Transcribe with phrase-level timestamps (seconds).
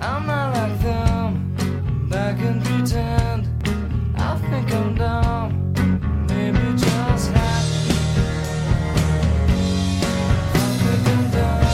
[0.00, 2.08] I'm not like them.
[2.08, 3.48] Back and pretend.
[4.16, 5.72] I think I'm dumb.
[6.28, 7.94] Maybe just happy.
[10.54, 11.66] I think I'm dumb.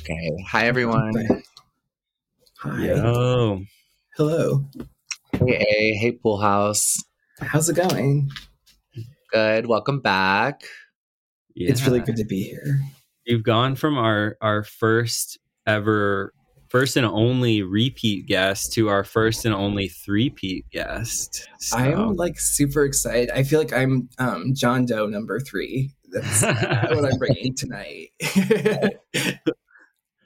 [0.00, 0.44] Okay.
[0.48, 1.42] Hi, everyone.
[2.58, 2.84] Hi.
[2.84, 3.62] Yo.
[4.16, 4.64] Hello.
[5.32, 5.94] Hey, A.
[5.94, 7.02] Hey, Poolhouse.
[7.40, 8.30] How's it going?
[9.32, 9.66] Good.
[9.66, 10.62] Welcome back.
[11.54, 12.80] It's really good to be here.
[13.28, 16.32] You've gone from our our first ever
[16.68, 21.46] first and only repeat guest to our first and only three-peat guest.
[21.60, 21.76] So.
[21.76, 23.30] I'm like super excited.
[23.30, 25.92] I feel like I'm um, John Doe number three.
[26.10, 28.08] That's uh, what I'm bringing tonight.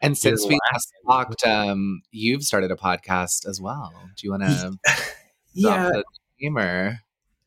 [0.03, 3.93] And since we last talked, um, you've started a podcast as well.
[4.17, 4.73] Do you want to
[5.55, 6.05] yeah, the
[6.41, 6.59] name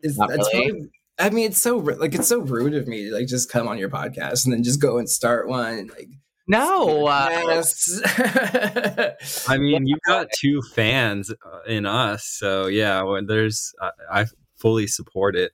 [0.01, 0.69] is, not that's really.
[0.69, 3.67] probably- I mean, it's so like it's so rude of me to like just come
[3.67, 5.87] on your podcast and then just go and start one.
[5.87, 6.09] Like,
[6.47, 7.07] No.
[7.07, 8.01] Uh, yes.
[9.47, 13.01] I mean, you've got two fans uh, in us, so yeah.
[13.03, 14.25] When there's, I, I
[14.57, 15.53] fully support it.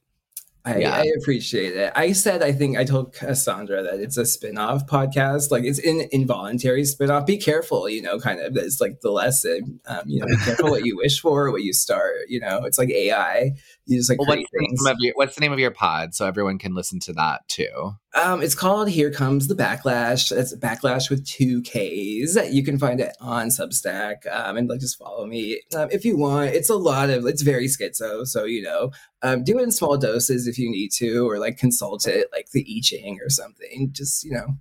[0.64, 0.96] I, Yeah.
[0.96, 1.92] I appreciate it.
[1.96, 5.50] I said, I think I told Cassandra that it's a spin-off podcast.
[5.50, 7.26] Like it's an involuntary spin-off.
[7.26, 8.56] Be careful, you know, kind of.
[8.56, 9.80] It's like the lesson.
[9.88, 12.14] Um, you know, be careful what you wish for, what you start.
[12.28, 13.54] You know, it's like AI.
[13.92, 16.16] You just like well, what's, the name of your, what's the name of your pod
[16.16, 17.96] so everyone can listen to that too?
[18.16, 20.32] Um, it's called Here Comes the Backlash.
[20.32, 22.38] It's Backlash with two Ks.
[22.54, 24.26] You can find it on Substack.
[24.32, 26.52] Um, and like just follow me um, if you want.
[26.52, 27.26] It's a lot of.
[27.26, 30.92] It's very schizo, so you know, um, do it in small doses if you need
[30.94, 33.90] to, or like consult it, like the I Ching or something.
[33.92, 34.56] Just you know,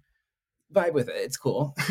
[0.74, 1.16] vibe with it.
[1.16, 1.76] It's cool.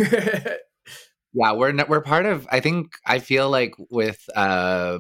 [1.34, 2.48] Yeah, we're we're part of.
[2.52, 5.00] I think I feel like with uh,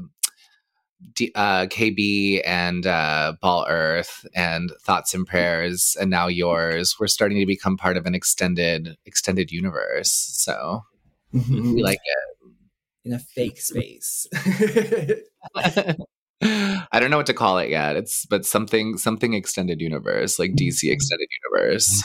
[1.14, 7.08] D, uh, KB and uh, Ball Earth and Thoughts and Prayers, and now yours, we're
[7.08, 10.12] starting to become part of an extended extended universe.
[10.12, 10.84] So
[11.34, 12.52] we like it
[13.06, 14.28] in a fake space.
[16.42, 17.96] I don't know what to call it yet.
[17.96, 22.04] It's but something something extended universe, like DC extended universe.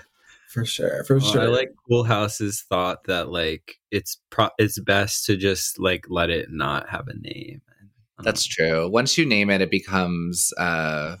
[0.48, 1.42] for sure, for Well, sure.
[1.42, 6.50] I like Poolhouse's thought that like it's pro- it's best to just like let it
[6.50, 7.62] not have a name.
[8.22, 8.88] That's true.
[8.88, 11.16] Once you name it, it becomes uh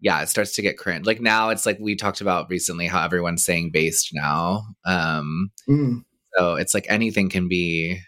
[0.00, 1.06] yeah, it starts to get cringe.
[1.06, 4.64] Like now it's like we talked about recently how everyone's saying based now.
[4.84, 6.02] Um Mm.
[6.36, 7.98] so it's like anything can be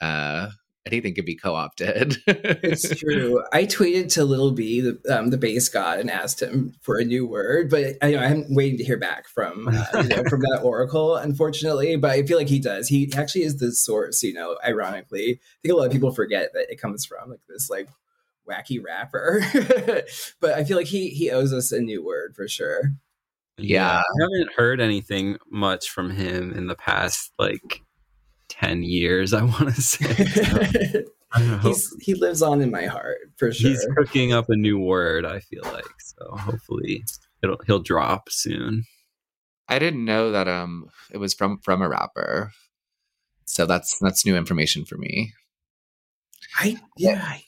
[0.00, 0.48] uh
[0.86, 2.16] anything can be co-opted.
[2.26, 3.42] It's true.
[3.52, 7.04] I tweeted to Lil B, the, um, the Based God, and asked him for a
[7.04, 10.24] new word, but I, you know, I'm waiting to hear back from uh, you know,
[10.28, 11.16] from that oracle.
[11.16, 12.88] Unfortunately, but I feel like he does.
[12.88, 14.22] He actually is the source.
[14.22, 17.40] You know, ironically, I think a lot of people forget that it comes from like
[17.48, 17.88] this like
[18.48, 19.44] wacky rapper,
[20.40, 22.92] but I feel like he he owes us a new word for sure.
[23.58, 23.98] Yeah.
[23.98, 27.82] I haven't heard anything much from him in the past like
[28.62, 30.24] 10 years, I want to say.
[30.24, 30.42] So,
[31.32, 31.58] I don't know.
[31.58, 33.70] He's he lives on in my heart for sure.
[33.70, 35.84] He's cooking up a new word, I feel like.
[35.98, 37.04] So hopefully
[37.42, 38.84] it'll he'll drop soon.
[39.68, 42.52] I didn't know that um it was from from a rapper.
[43.46, 45.32] So that's that's new information for me.
[46.58, 47.44] I yeah, I,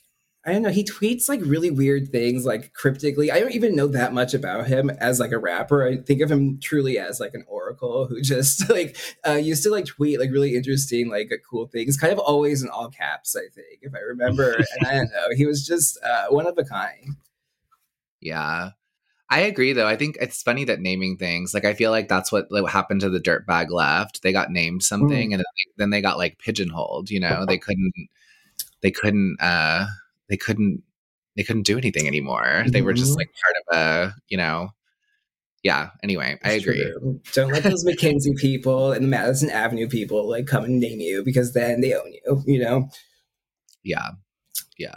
[0.47, 0.69] I don't know.
[0.69, 3.31] He tweets like really weird things, like cryptically.
[3.31, 5.87] I don't even know that much about him as like a rapper.
[5.87, 8.95] I think of him truly as like an oracle who just like
[9.27, 11.97] uh, used to like tweet like really interesting, like cool things.
[11.97, 14.53] Kind of always in all caps, I think, if I remember.
[14.79, 15.35] and I don't know.
[15.35, 17.15] He was just uh, one of a kind.
[18.21, 18.71] Yeah.
[19.27, 19.87] I agree though.
[19.87, 22.71] I think it's funny that naming things, like I feel like that's what like, what
[22.71, 24.21] happened to the dirtbag left.
[24.21, 27.45] They got named something and then they, then they got like pigeonholed, you know.
[27.47, 27.93] They couldn't
[28.81, 29.87] they couldn't uh
[30.29, 30.83] they couldn't
[31.37, 32.63] they couldn't do anything anymore.
[32.67, 33.17] They were just Mhm.
[33.17, 34.69] like part of a, you know.
[35.63, 36.81] Yeah, anyway, I agree.
[36.81, 37.19] true.
[37.33, 41.23] Don't let those McKinsey people and the Madison Avenue people like come and name you
[41.25, 42.43] because then they own you.
[42.45, 42.89] You know.
[43.83, 44.11] Yeah.
[44.77, 44.95] Yeah.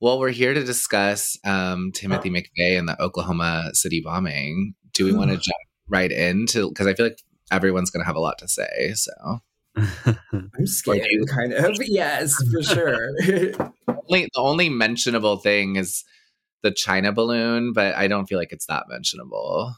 [0.00, 4.74] Well, we're here to discuss um, Timothy McVeigh and the Oklahoma City bombing.
[4.94, 5.56] Do we want to jump
[5.88, 7.20] right into because I feel like
[7.50, 8.92] everyone's going to have a lot to say.
[8.94, 9.12] So
[10.32, 11.24] I'm scared, you?
[11.26, 11.76] kind of.
[11.80, 13.10] Yes, for sure.
[13.88, 16.04] only the only mentionable thing is
[16.62, 19.74] the China balloon, but I don't feel like it's that mentionable.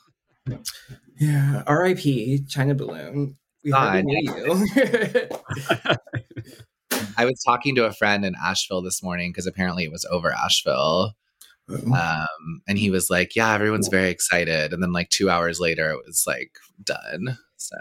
[1.19, 1.63] yeah.
[1.67, 2.45] R.I.P.
[2.49, 3.37] China Balloon.
[3.65, 4.05] We God.
[4.09, 4.67] you.
[7.17, 10.33] I was talking to a friend in Asheville this morning because apparently it was over
[10.33, 11.15] Asheville.
[11.69, 14.73] Um, and he was like, Yeah, everyone's very excited.
[14.73, 17.39] And then like two hours later it was like done.
[17.57, 17.77] So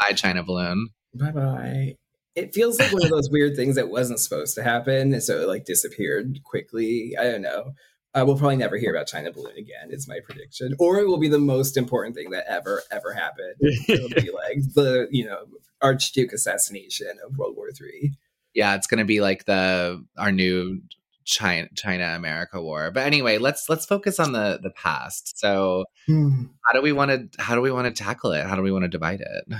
[0.00, 0.88] bye China balloon.
[1.14, 1.96] Bye bye.
[2.34, 5.40] It feels like one of those weird things that wasn't supposed to happen, and so
[5.42, 7.14] it like disappeared quickly.
[7.18, 7.72] I don't know.
[8.14, 9.90] uh, we'll probably never hear about China Balloon again.
[9.90, 13.54] Is my prediction, or it will be the most important thing that ever ever happened.
[13.88, 15.44] It'll be like the you know
[15.80, 18.14] Archduke assassination of World War Three.
[18.52, 20.80] Yeah, it's gonna be like the our new
[21.24, 22.90] China China America war.
[22.90, 25.38] But anyway, let's let's focus on the the past.
[25.38, 28.44] So how do we want to how do we want to tackle it?
[28.44, 29.56] How do we want to divide it?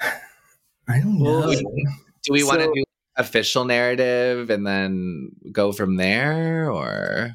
[0.88, 1.52] I don't know.
[1.52, 2.84] Do we want to do
[3.16, 7.32] official narrative and then go from there or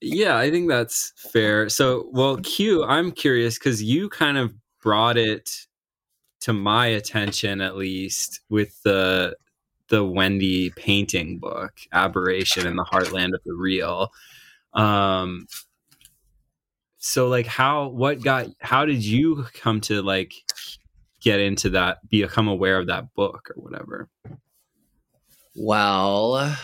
[0.00, 1.68] Yeah, I think that's fair.
[1.68, 5.50] So, well, Q, I'm curious because you kind of brought it
[6.40, 9.36] to my attention, at least, with the
[9.88, 14.12] the Wendy Painting book, "Aberration in the Heartland of the Real."
[14.74, 15.46] Um,
[16.98, 18.48] so, like, how what got?
[18.60, 20.32] How did you come to like
[21.28, 21.98] get into that?
[22.08, 24.08] Become aware of that book or whatever?
[25.54, 26.56] Well,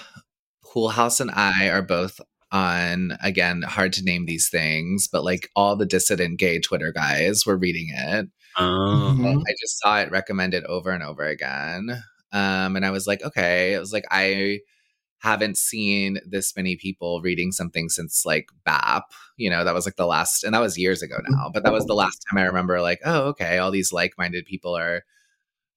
[0.65, 2.21] Poolhouse and I are both
[2.53, 7.45] on again, hard to name these things, but like all the dissident gay Twitter guys
[7.45, 8.29] were reading it.
[8.57, 9.43] Oh, Mhm.
[9.47, 12.03] I just saw it recommended over and over again.
[12.33, 13.75] Um, and I was like, okay.
[13.75, 14.61] I was like, I
[15.25, 19.05] haven't seen this many people reading something since like BAP.
[19.39, 21.73] You know, that was like the last, and that was years ago now, but that
[21.73, 25.03] was the last time I remember, like, oh, okay, all these like minded people are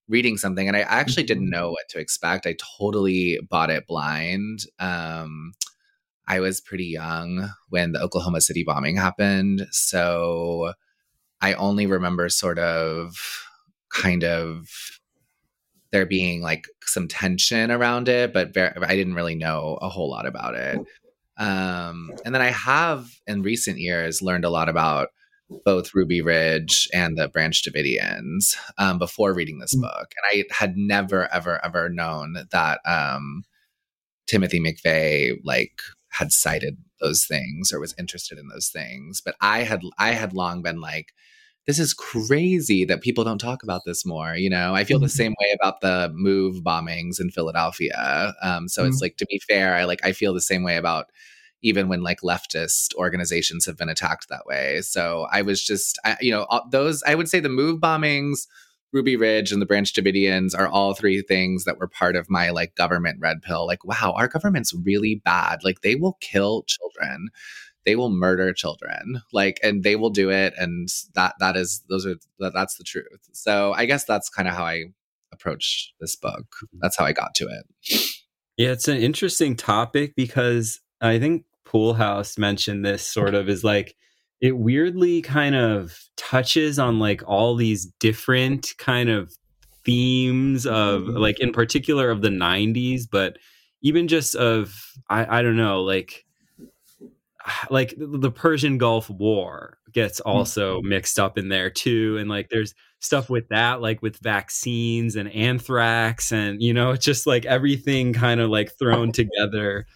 [0.06, 0.68] reading something.
[0.68, 2.46] And I actually didn't know what to expect.
[2.46, 4.60] I totally bought it blind.
[4.78, 5.54] Um,
[6.26, 9.66] I was pretty young when the Oklahoma City bombing happened.
[9.70, 10.74] So
[11.40, 13.16] I only remember sort of
[13.90, 14.68] kind of
[15.92, 20.10] there being like some tension around it, but ver- I didn't really know a whole
[20.10, 20.78] lot about it.
[21.38, 25.08] Um, and then I have in recent years learned a lot about
[25.64, 29.82] both Ruby Ridge and the Branch Davidians um, before reading this Mm.
[29.82, 30.12] book.
[30.16, 33.44] And I had never, ever, ever known that um,
[34.26, 35.80] Timothy McVeigh like
[36.10, 39.22] had cited those things or was interested in those things.
[39.24, 41.06] But I had I had long been like,
[41.68, 44.34] this is crazy that people don't talk about this more.
[44.36, 45.10] You know, I feel the Mhm.
[45.10, 48.34] same way about the MOVE bombings in Philadelphia.
[48.42, 51.06] Um, so it's like to be fair, I like I feel the same way about
[51.62, 54.80] even when like leftist organizations have been attacked that way.
[54.82, 58.46] So I was just, I, you know, all- those I would say the MOVE bombings,
[58.92, 62.50] Ruby Ridge, and the Branch Davidians are all three things that were part of my
[62.50, 63.66] like government red pill.
[63.66, 65.64] Like, wow, our government's really bad.
[65.64, 67.28] Like they will kill children.
[67.88, 69.22] They will murder children.
[69.32, 70.52] Like, and they will do it.
[70.58, 73.22] And that that is those are that, that's the truth.
[73.32, 74.84] So I guess that's kind of how I
[75.32, 76.44] approach this book.
[76.82, 78.02] That's how I got to it.
[78.58, 83.94] Yeah, it's an interesting topic because I think Poolhouse mentioned this sort of is like
[84.42, 89.32] it weirdly kind of touches on like all these different kind of
[89.84, 91.18] themes of Mhm.
[91.18, 93.38] like in particular of the 90s, but
[93.80, 94.74] even just of
[95.08, 96.24] I, I don't know, like
[97.70, 102.16] like the Persian Gulf War gets also mixed up in there too.
[102.18, 107.04] And like there's stuff with that, like with vaccines and anthrax, and you know, it's
[107.04, 109.86] just like everything kind of like thrown together.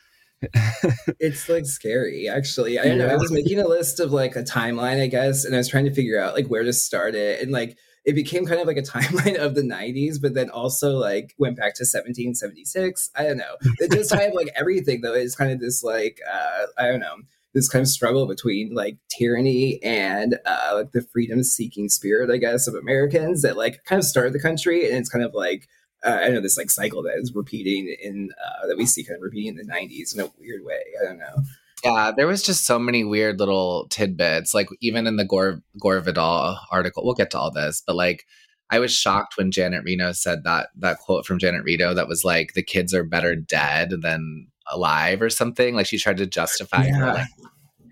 [1.20, 2.78] It's like scary, actually.
[2.78, 3.06] I don't know.
[3.06, 5.84] I was making a list of like a timeline, I guess, and I was trying
[5.84, 7.40] to figure out like where to start it.
[7.40, 10.96] And like it became kind of like a timeline of the 90s, but then also
[10.96, 13.10] like went back to 1776.
[13.16, 13.56] I don't know.
[13.78, 17.00] It just kind of like everything though is kind of this like uh I don't
[17.00, 17.16] know,
[17.54, 22.38] this kind of struggle between like tyranny and uh like the freedom seeking spirit, I
[22.38, 25.68] guess, of Americans that like kind of started the country and it's kind of like
[26.04, 29.16] uh, I know this like cycle that is repeating in uh, that we see kind
[29.16, 30.80] of repeating in the 90s in a weird way.
[31.00, 31.44] I don't know.
[31.85, 34.54] Yeah, there was just so many weird little tidbits.
[34.54, 38.25] Like even in the Gore Gore Vidal article, we'll get to all this, but like
[38.71, 42.25] I was shocked when Janet Reno said that that quote from Janet Reno that was
[42.25, 45.75] like the kids are better dead than alive or something.
[45.75, 47.26] Like she tried to justify her like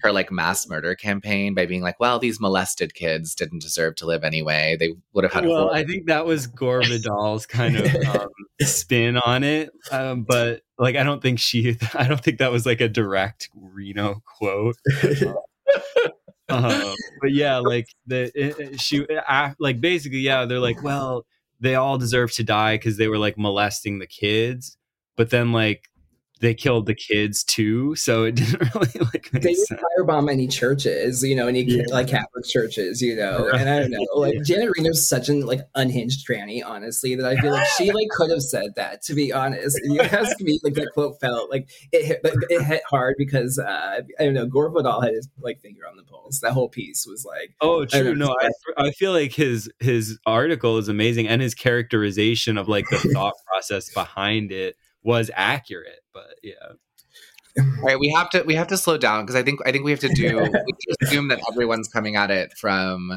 [0.02, 4.06] her like mass murder campaign by being like, well, these molested kids didn't deserve to
[4.06, 4.74] live anyway.
[4.80, 8.28] They would have had Well, horrible I think that was Gore Vidal's kind of um,
[8.62, 12.64] spin on it, um, but like I don't think she, I don't think that was
[12.64, 14.76] like a direct Reno quote.
[16.48, 21.26] um, but yeah, like the it, it- she uh, like basically yeah, they're like, well,
[21.60, 24.76] they all deserve to die because they were like molesting the kids,
[25.16, 25.88] but then like
[26.40, 29.68] they killed the kids too, so it didn't really like they sense.
[29.68, 31.82] didn't firebomb any churches, you know, any Yeah.
[31.88, 33.60] like Catholic churches, you know, Right.
[33.60, 37.36] and I don't know, like Janet Reno's such an like unhinged tranny, honestly, that I
[37.40, 39.02] feel like she like could have said that.
[39.02, 42.62] To be honest, you ask me, like that quote felt like it hit, like, it
[42.64, 46.02] hit hard because uh, I don't know, Gore Vidal had his like finger on the
[46.04, 46.40] pulse.
[46.40, 48.02] That whole piece was like, Oh, true.
[48.02, 48.26] don't know.
[48.28, 48.36] No,
[48.78, 52.96] I, I feel like his his article is amazing, and his characterization of like the
[53.12, 56.00] thought process behind it was accurate.
[56.12, 56.54] But yeah,
[57.58, 59.84] All right, we have to we have to slow down because I think I think
[59.84, 63.12] we have to do we assume that everyone's coming at it from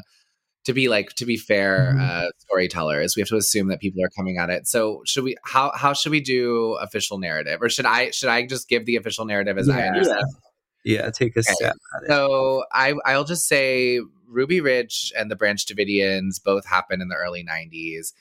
[0.65, 2.01] to be like to be fair Mhm.
[2.01, 3.15] uh, storytellers.
[3.15, 4.67] We have to assume that people are coming at it.
[4.67, 8.45] So should we how how should we do official narrative or should I should I
[8.45, 9.87] just give the official narrative as I Yeah.
[9.87, 10.23] understand?
[10.85, 11.53] Yeah, take a Okay.
[11.53, 12.07] step at it.
[12.07, 17.15] So I I'll just say Ruby Ridge and the Branch Davidians both happened in the
[17.15, 18.13] early 90s.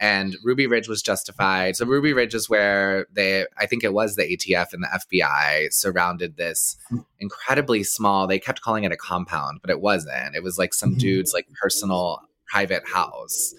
[0.00, 1.76] And Ruby Ridge was justified.
[1.76, 5.72] So Ruby Ridge is where they I think it was the ATF and the FBI
[5.72, 6.76] surrounded this
[7.18, 10.34] incredibly small, they kept calling it a compound, but it wasn't.
[10.34, 10.98] It was like some Mhm.
[11.00, 13.54] dude's like personal private house.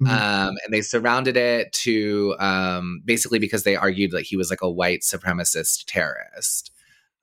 [0.00, 0.08] Mhm.
[0.08, 4.62] Um, and they surrounded it to um, basically because they argued that he was like
[4.62, 6.70] a white supremacist terrorist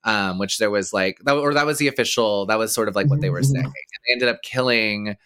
[0.06, 2.96] um, which there was like that, or that was the official that was sort of
[2.96, 3.52] like what they were Mhm, mhm.
[3.52, 3.74] saying and
[4.08, 5.18] they ended up killing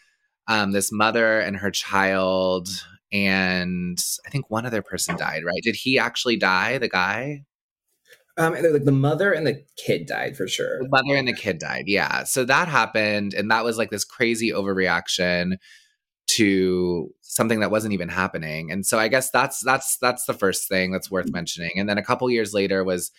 [0.48, 2.68] um, this mother and her child
[3.14, 5.62] and i think one other person died right?
[5.62, 7.44] Did he actually die the guy?
[8.36, 10.80] Um, and, like the mother and the kid died for sure.
[10.80, 12.24] the mother and the kid died yeah.
[12.24, 15.58] So that happened and that was like this crazy overreaction
[16.26, 18.72] to something that wasn't even happening.
[18.72, 21.74] And so i guess that's that's that's the first thing that's worth mentioning.
[21.78, 23.12] And then a couple years later was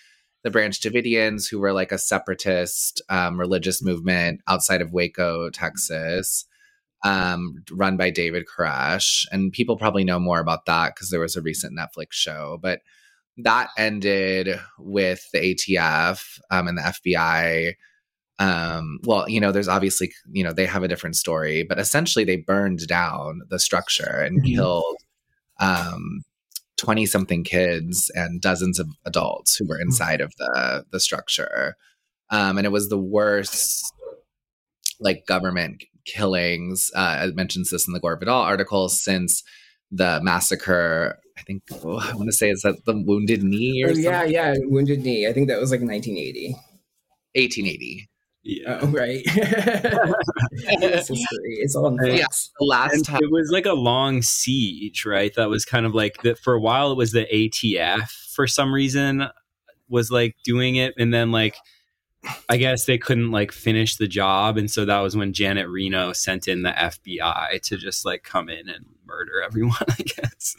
[0.42, 6.44] the branch davidians who were like a separatist um, religious movement outside of waco texas
[7.04, 11.37] um, run by david koresh and people probably know more about that because there was
[11.37, 12.80] a recent netflix show but
[13.38, 17.75] that ended with the ATF um, and the FBI.
[18.38, 22.25] Um, well, you know, there's obviously, you know, they have a different story, but essentially
[22.25, 24.54] they burned down the structure and Mhm.
[24.54, 24.96] killed
[25.61, 26.23] um,
[26.76, 31.76] 20 something kids and dozens of adults who were inside of the, the structure.
[32.30, 33.84] Um, and it was the worst,
[35.00, 36.90] like, government killings.
[36.94, 39.42] Uh, it mentions this in the Gore Vidal article since
[39.90, 41.18] the massacre.
[41.38, 44.04] I think oh, I want to say is that the Wounded Knee or Oh, something?
[44.04, 45.26] yeah, yeah, Wounded Knee.
[45.26, 46.50] I think that was like 1980.
[47.34, 48.08] 1880.
[48.46, 48.78] Yeah.
[48.82, 49.23] Oh, right.
[49.26, 51.11] it's.
[51.56, 52.26] It's all in Yeah.
[52.58, 55.32] The last And time, it was like a long siege, right?
[55.34, 58.73] That was kind of like that for a while it was the ATF for some
[58.75, 59.25] reason
[59.88, 61.56] was like doing it and then like
[62.49, 66.12] I guess they couldn't like finish the job and so that was when Janet Reno
[66.12, 70.57] sent in the FBI to just like come in and murder everyone, I guess.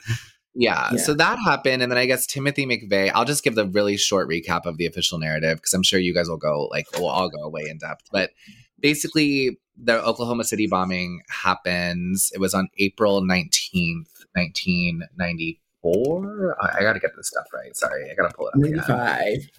[0.54, 0.98] yeah, Yeah.
[0.98, 3.12] So that happened, and then I guess Timothy McVeigh.
[3.14, 6.14] I'll just give the really short recap of the official narrative because I'm sure you
[6.14, 8.08] guys will go like we'll all go way in depth.
[8.12, 8.32] But
[8.80, 12.32] basically, the Oklahoma City bombing happens.
[12.34, 16.58] It was on April 19th, 1994.
[16.62, 17.76] I, I got to get this stuff right.
[17.76, 18.64] Sorry, I got to pull it up.
[18.64, 18.78] again.
[18.78, 19.50] 95.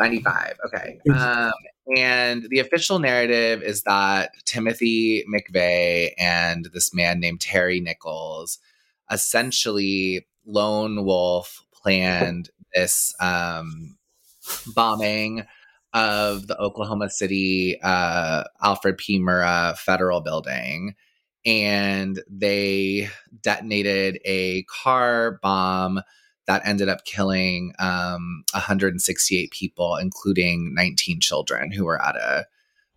[0.00, 0.58] 95.
[0.66, 0.98] Okay.
[1.14, 1.52] Um,
[1.96, 8.58] and the official narrative is that Timothy McVeigh and this man named Terry Nichols
[9.10, 13.96] essentially lone wolf planned this um,
[14.74, 15.46] bombing
[15.92, 19.18] of the Oklahoma City uh, Alfred P.
[19.18, 20.94] Murrah Federal Building.
[21.44, 23.08] And they
[23.42, 26.00] detonated a car bomb
[26.50, 32.44] that ended up killing um, 168 people, including 19 children who were at a,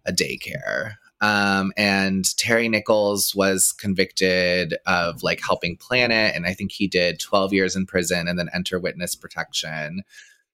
[0.07, 0.95] a daycare.
[1.21, 6.87] Um, and Terry Nichols was convicted of like helping plan it, and I think he
[6.87, 10.01] did 12 years in prison and then enter witness protection.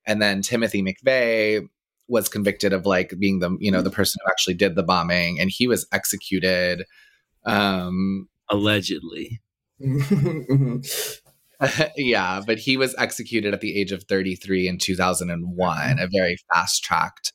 [0.06, 1.70] And then Timothy McVeigh
[2.10, 5.40] was convicted of like being the you know the person who actually did the bombing,
[5.40, 6.84] and he was executed.
[7.46, 9.40] Um, Allegedly.
[11.98, 16.00] Yeah, but he was executed at the age of 33 in 2001, mm-hmm.
[16.00, 17.34] a very fast tracked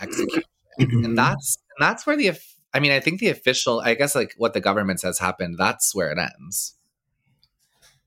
[0.00, 0.42] execution.
[0.78, 1.14] and mm-hmm.
[1.14, 2.32] that's and that's where the
[2.74, 5.56] I mean, I think the official, I guess, like what the government says happened.
[5.58, 6.74] That's where it ends,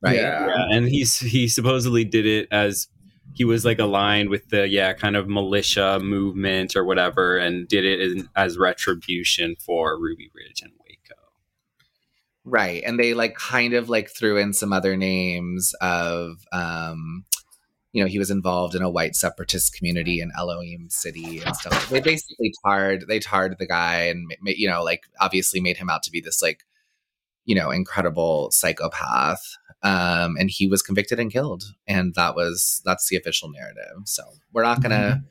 [0.02, 0.16] right?
[0.16, 0.48] Yeah.
[0.48, 2.88] Yeah, and he's he supposedly did it as
[3.34, 7.86] he was like aligned with the yeah kind of militia movement or whatever, and did
[7.86, 10.81] it in, as retribution for Ruby Ridge and Waco.
[12.44, 12.82] Right.
[12.86, 17.26] And they like kind of like threw in some other names of um
[17.94, 21.90] you know, he was involved in a white separatist community in Elohim City and stuff.
[21.90, 26.04] They basically tarred they tarred the guy and you know, like obviously made him out
[26.04, 26.64] to be this like
[27.46, 29.58] you know, incredible psychopath.
[29.84, 31.64] Um and he was convicted and killed.
[31.88, 34.04] And that was that's the official narrative.
[34.06, 35.22] So, we're not going to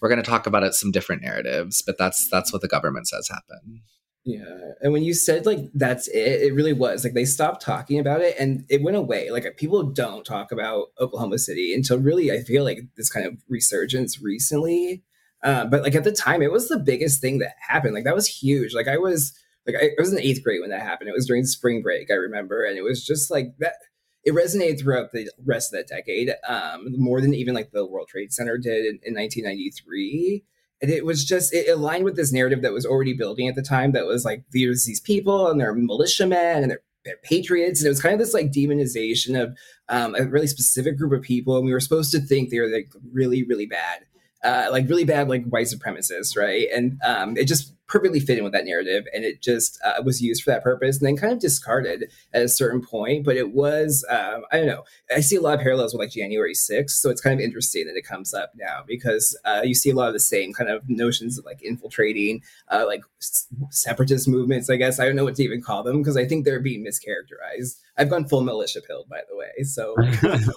[0.00, 3.08] we're going to talk about it some different narratives, but that's that's what the government
[3.08, 3.80] says happened.
[4.28, 4.72] Yeah.
[4.82, 8.20] And when you said like that's it, it really was like they stopped talking about
[8.20, 9.30] it and it went away.
[9.30, 13.38] Like people don't talk about Oklahoma City until really I feel like this kind of
[13.48, 15.02] resurgence recently.
[15.42, 17.94] Uh, but like at the time, it was the biggest thing that happened.
[17.94, 18.74] Like that was huge.
[18.74, 19.32] Like I was
[19.66, 21.08] like I, was in eighth grade when that happened.
[21.08, 23.76] It was during spring break, I remember, and it was just like that.
[24.24, 28.08] it resonated throughout the rest of that decade, um, more than even like the World
[28.08, 30.44] Trade Center did in, in 1993
[30.80, 33.62] and it was just it aligned with this narrative that was already building at the
[33.62, 37.80] time that was like there's these people and they're militiamen and they're, they're patriots.
[37.80, 39.56] And it was kind of this like demonization of
[39.88, 41.56] um, a really specific group of people.
[41.56, 44.04] And we were supposed to think they were like really really bad
[44.44, 46.68] uh, like really bad like white supremacists right?
[46.74, 50.20] And um, it just perfectly fit in with that narrative and it just uh, was
[50.20, 53.52] used for that purpose and then kind of discarded at a certain point but it
[53.52, 54.84] was um, i don't know.
[55.14, 57.86] I see a lot of parallels with like january 6th so it's kind of interesting
[57.86, 60.70] that it comes up now because uh, you see a lot of the same kind
[60.70, 65.00] of notions of like infiltrating uh, like s- separatist movements i guess.
[65.00, 67.78] I don't know what to even call them because i think they're being mischaracterized.
[67.96, 69.96] I've gone full militia pilled by the way so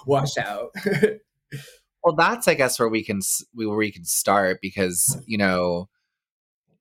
[0.06, 0.74] watch out
[2.04, 3.20] Well, that's I guess where we can
[3.54, 5.88] we- where we can start because you know,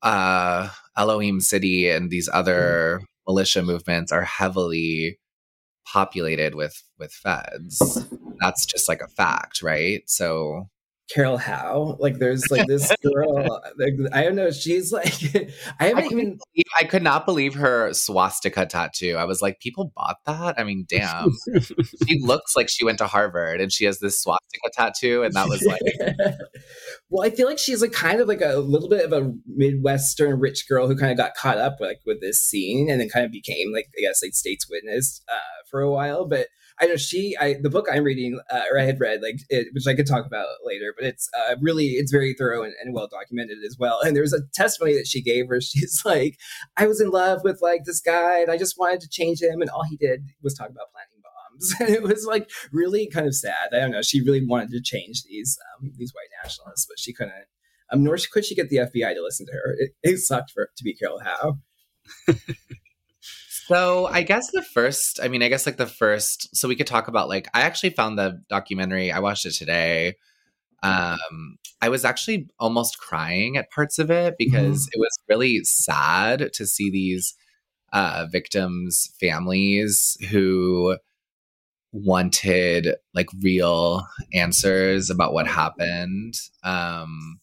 [0.04, 5.20] uh, Elohim City and these other militia movements are heavily
[5.86, 8.06] populated with with feds.
[8.42, 10.04] That's just like a fact, right?
[10.10, 10.70] So
[11.14, 11.98] Carol Howe.
[12.00, 13.62] Like there's like this girl.
[13.78, 14.52] Like, I don't know.
[14.52, 15.48] She's like I
[15.80, 16.40] I, haven't couldn't even.
[16.54, 19.16] believe- I could not believe her swastika tattoo.
[19.18, 20.56] I was like, people bought that.
[20.58, 21.32] I mean, damn.
[22.08, 25.50] she looks like she went to Harvard and she has this swastika tattoo, and that
[25.50, 25.82] was like,
[27.10, 30.40] well, I feel like she's like kind of like a little bit of a midwestern
[30.40, 33.26] rich girl who kind of got caught up like with this scene and then kind
[33.26, 36.26] of became like I guess like state's witness uh, for a while.
[36.26, 36.48] But
[36.80, 37.36] I know she.
[37.40, 40.08] I the book I'm reading uh, or I had read like it, which I could
[40.08, 40.94] talk about later.
[40.98, 44.00] But it's uh, really it's very thorough and, and well documented as well.
[44.02, 46.38] And there's a testimony that she gave where she's like,
[46.78, 49.62] I was in love with like this guy and I just wanted to change him,
[49.62, 51.76] and all he did was talk about planting bombs.
[51.80, 53.70] And it was like really kind of sad.
[53.74, 54.02] I don't know.
[54.02, 57.34] She really wanted to change these um, these white nationalists, but she couldn't.
[57.92, 59.76] Um, nor could she get the FBI to listen to her.
[59.78, 61.60] It, it sucked for to be Carol Howe.
[63.72, 66.88] So I guess the first, I mean, I guess like the first, so we could
[66.88, 70.16] talk about like, I actually found the documentary, I watched it today.
[70.84, 76.52] Um, I was actually almost crying at parts of it because it was really sad
[76.54, 77.34] to see these
[77.94, 80.98] uh, victims' families who
[81.94, 86.34] wanted like real answers about what happened.
[86.64, 87.40] Um,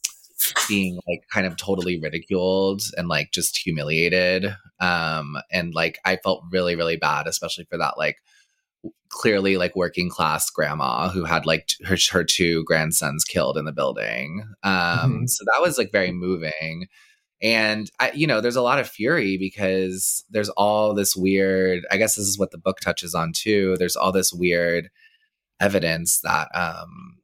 [0.68, 6.44] being like kind of totally ridiculed and like just humiliated um and like i felt
[6.52, 8.16] really really bad especially for that like
[9.08, 13.72] clearly like working class grandma who had like her, her two grandsons killed in the
[13.72, 15.28] building um Mhm.
[15.28, 16.86] so that was like very moving
[17.40, 21.96] and I, you know there's a lot of fury because there's all this weird i
[21.96, 24.90] guess this is what the book touches on too there's all this weird
[25.60, 27.18] evidence that um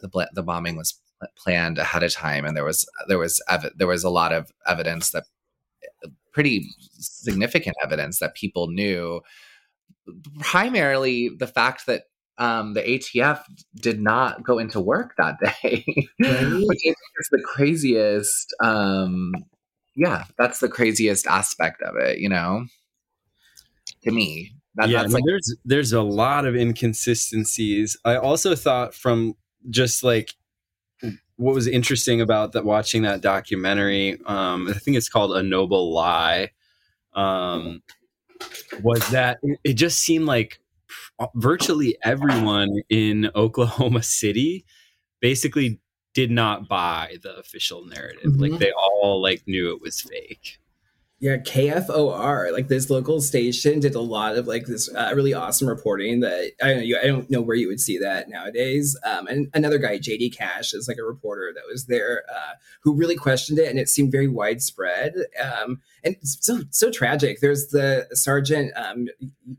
[0.00, 0.98] the the bombing was
[1.36, 4.50] planned ahead of time and there was there was ev- there was a lot of
[4.66, 5.24] evidence that
[6.32, 9.20] pretty significant evidence that people knew
[10.40, 12.04] primarily the fact that
[12.38, 13.40] um, the ATF
[13.76, 15.84] did not go into work that day,
[16.18, 18.54] which is the craziest.
[18.62, 19.32] Um,
[19.94, 22.66] yeah, that's the craziest aspect of it, you know,
[24.02, 24.54] to me.
[24.74, 27.96] That, yeah, like, there's there's a lot of inconsistencies.
[28.04, 29.34] I also thought from
[29.68, 30.34] just like
[31.42, 35.92] what was interesting about that watching that documentary, um, I think it's called A Noble
[35.92, 36.50] Lie,
[37.14, 37.82] um,
[38.82, 40.60] was that it, just seemed like
[41.34, 44.64] virtually everyone in Oklahoma City
[45.20, 45.80] basically
[46.14, 48.36] did not buy the official narrative.
[48.36, 48.58] Like Mhm.
[48.58, 50.58] they all like knew it was fake.
[51.22, 55.68] Yeah, KFOR, like this local station, did a lot of like this uh, really awesome
[55.68, 56.98] reporting that I don't know.
[57.00, 58.98] I don't know where you would see that nowadays.
[59.04, 62.96] Um, and another guy, JD Cash, is like a reporter that was there uh, who
[62.96, 67.40] really questioned it, and it seemed very widespread um, and so so tragic.
[67.40, 69.08] There's the Sergeant um,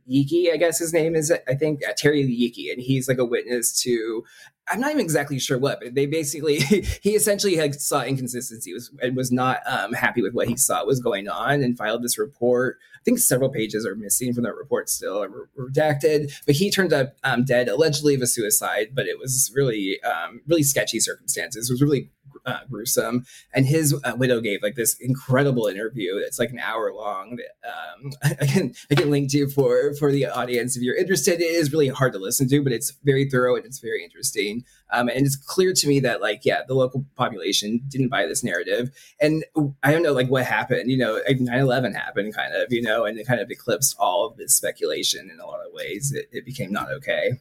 [0.10, 3.26] Yeakey, I guess his name is, I think uh, Terry Yeakey, and he's like a
[3.26, 4.26] witness to
[4.70, 6.60] I'm not even exactly sure what, but they basically
[7.02, 10.86] he essentially had saw inconsistency was and was not um, happy with what he saw
[10.86, 12.78] was going on and filed this report.
[12.96, 16.34] I think several pages are missing from that report still are redacted.
[16.46, 20.42] But he turned up um, dead, allegedly of a suicide, but it was really um,
[20.48, 21.70] really sketchy circumstances.
[21.70, 22.10] It was really
[22.46, 23.26] uh, gruesome.
[23.54, 27.38] And his uh, widow gave like this incredible interview that's like an hour long.
[27.38, 31.42] That, um, I can I can link to for for the audience if you're interested.
[31.42, 34.66] It is really hard to listen to, but it's very thorough and it's very interesting.
[34.92, 38.44] Um, and it's clear to me that like yeah, the local population didn't buy this
[38.44, 39.44] narrative, and
[39.82, 40.92] I don't know like what happened.
[40.92, 42.72] You know, like 9/11 happened, kind of.
[42.72, 45.74] You know, and it kind of eclipsed all of this speculation in a lot of
[45.74, 46.12] ways.
[46.12, 47.40] It, it became not okay.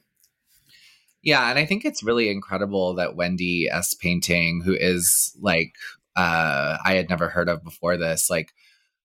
[1.23, 3.95] Yeah, and I think it's really incredible that Wendy S.
[3.95, 5.73] Painting, who is like
[6.17, 8.53] uh I had never heard of before this, like,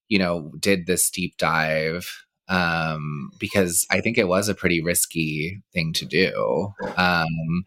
[0.08, 5.60] you know, did this deep dive um, because I think it was a pretty risky
[5.72, 6.72] thing to do.
[6.96, 7.64] Um,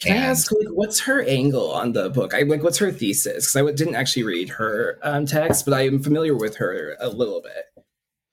[0.00, 2.34] Can I ask, like, what's her angle on the book?
[2.34, 3.46] I like, what's her thesis?
[3.46, 6.96] Because I w- didn't actually read her um, text, but I am familiar with her
[7.00, 7.84] a little bit.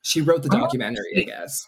[0.02, 1.68] She wrote the Oh, documentary, I guess.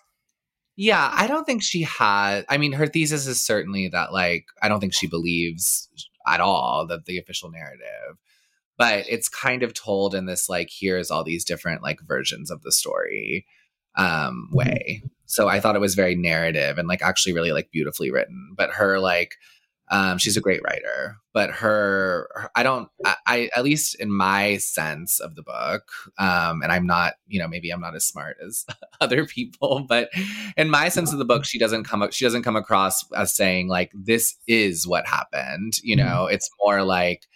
[0.82, 2.46] Yeah, I don't think she had.
[2.48, 5.90] I mean, her thesis is certainly that, like, I don't think she believes
[6.26, 8.16] at all that the official narrative,
[8.78, 12.62] but it's kind of told in this, like, here's all these different, like, versions of
[12.62, 13.46] the story
[13.98, 15.04] um, way.
[15.26, 18.54] So I thought it was very narrative and, like, actually really, like, beautifully written.
[18.56, 19.36] But her, like,
[19.92, 24.12] um, she's a great writer, but her, her I don't, I, I, at least in
[24.12, 28.06] my sense of the book, um, and I'm not, you know, maybe I'm not as
[28.06, 28.66] smart as
[29.02, 30.10] other people, but
[30.58, 33.34] in my sense of the book, she doesn't come, up, she doesn't come across as
[33.34, 35.80] saying like, this is what happened.
[35.82, 37.28] You know, it's more like,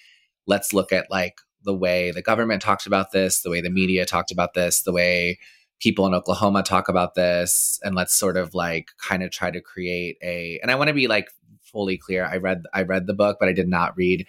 [0.46, 4.06] let's look at like the way the government talked about this, the way the media
[4.06, 5.40] talked about this, the way
[5.80, 9.60] people in Oklahoma talk about this, and let's sort of like kind of try to
[9.60, 11.30] create a, and I want to be like
[11.74, 12.24] fully clear.
[12.26, 14.26] I read I read the book, but I did not read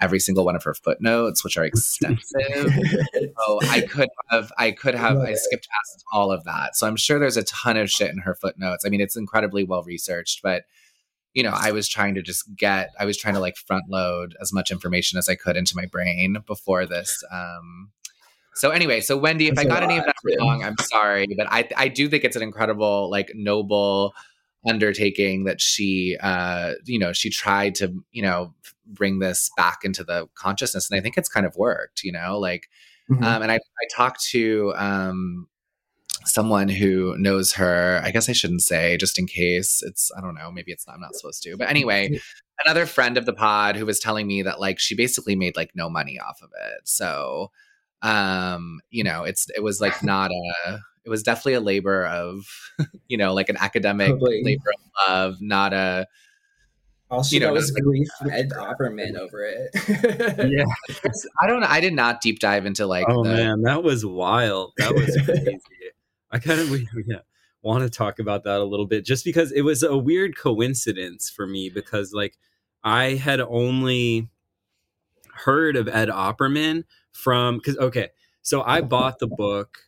[0.00, 2.22] every single one of her footnotes, which are extensive.
[3.38, 6.76] so I could have I could have I skipped past all of that.
[6.76, 8.84] So I'm sure there's a ton of shit in her footnotes.
[8.84, 10.62] I mean, it's incredibly well researched, but
[11.34, 14.34] you know, I was trying to just get I was trying to like front load
[14.40, 17.22] as much information as I could into my brain before this.
[17.32, 17.90] Um
[18.56, 21.48] so anyway, so Wendy, if That's I got any of that wrong, I'm sorry, but
[21.50, 24.14] I I do think it's an incredible, like noble
[24.68, 28.54] undertaking that she uh you know she tried to you know
[28.86, 32.38] bring this back into the consciousness and i think it's kind of worked you know
[32.38, 32.68] like
[33.10, 33.22] Mhm.
[33.22, 35.46] um and i i talked to um
[36.24, 40.34] someone who knows her i guess i shouldn't say just in case it's i don't
[40.34, 42.18] know maybe it's not, i'm not supposed to but anyway
[42.64, 45.70] another friend of the pod who was telling me that like she basically made like
[45.74, 47.50] no money off of it so
[48.00, 52.46] um you know it's it was like not a it was definitely a labor of
[53.08, 54.42] you know like an academic Totally.
[54.42, 56.06] labor of love not a
[57.10, 59.70] All she you know, got was grief Ed Opperman over it.
[60.50, 60.64] Yeah.
[61.40, 64.72] i don't i did not deep dive into like oh the, man, that was wild.
[64.78, 65.60] That was crazy.
[66.34, 66.68] I kind of
[67.06, 67.18] yeah,
[67.62, 71.30] want to talk about that a little bit, just because it was a weird coincidence
[71.30, 71.70] for me.
[71.70, 72.36] Because like
[72.82, 74.28] I had only
[75.32, 78.08] heard of Ed Opperman from because okay,
[78.42, 79.78] so I bought the book,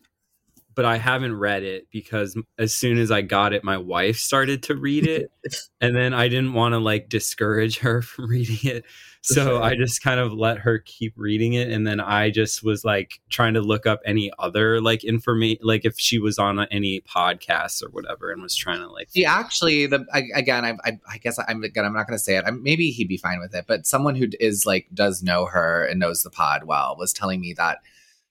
[0.76, 4.62] but I haven't read it because as soon as I got it, my wife started
[4.64, 5.32] to read it,
[5.80, 8.84] and then I didn't want to like discourage her from reading it.
[9.22, 12.84] So I just kind of let her keep reading it, and then I just was
[12.84, 17.00] like trying to look up any other like information, like if she was on any
[17.00, 19.08] podcasts or whatever, and was trying to like.
[19.12, 22.22] He actually, the I, again, I, I, I guess I'm again, I'm not going to
[22.22, 22.44] say it.
[22.46, 25.84] I'm, maybe he'd be fine with it, but someone who is like does know her
[25.84, 27.78] and knows the pod well was telling me that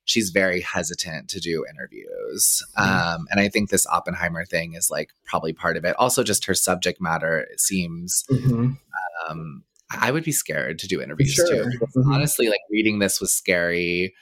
[0.05, 5.11] she's very hesitant to do interviews, um, and I think this Oppenheimer thing is like
[5.25, 5.95] probably part of it.
[5.97, 8.23] Also, just her subject matter it seems.
[8.31, 8.77] Mhm.
[9.29, 11.47] Um, I would be scared to do interviews Sure.
[11.47, 11.79] too.
[11.95, 12.13] Mhm.
[12.13, 14.13] Honestly, like reading this was scary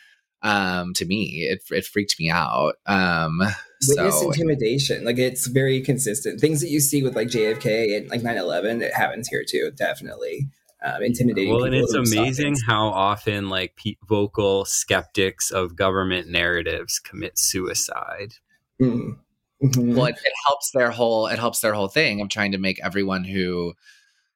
[0.45, 3.41] um to me it, it freaked me out um
[3.87, 5.03] Witness so intimidation.
[5.05, 6.39] Like it's very consistent.
[6.39, 10.49] Things that you see with like JFK and like 9-11, it happens here too, definitely.
[10.83, 11.53] Um, intimidating.
[11.53, 18.33] Well, and it's amazing how often like pe- vocal skeptics of government narratives commit suicide.
[18.81, 19.17] Mm.
[19.63, 19.95] Mhm.
[19.95, 22.83] well it, it helps their whole it helps their whole thing of trying to make
[22.83, 23.73] everyone who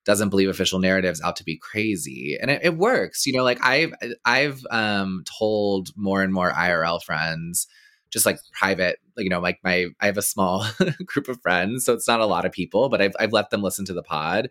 [0.05, 3.59] doesn't believe official narratives out to be crazy and it, it works you know like
[3.61, 3.91] i've
[4.23, 7.67] i've um told more and more irl friends
[8.09, 10.65] just like private like, you know like my i have a small
[11.05, 13.61] group of friends so it's not a lot of people but i've, I've let them
[13.61, 14.49] listen to the pod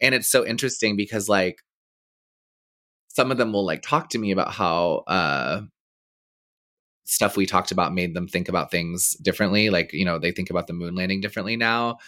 [0.00, 1.60] and it's so interesting because like
[3.08, 5.62] some of them will like talk to me about how uh
[7.04, 10.50] stuff we talked about made them think about things differently like you know they think
[10.50, 11.98] about the moon landing differently now.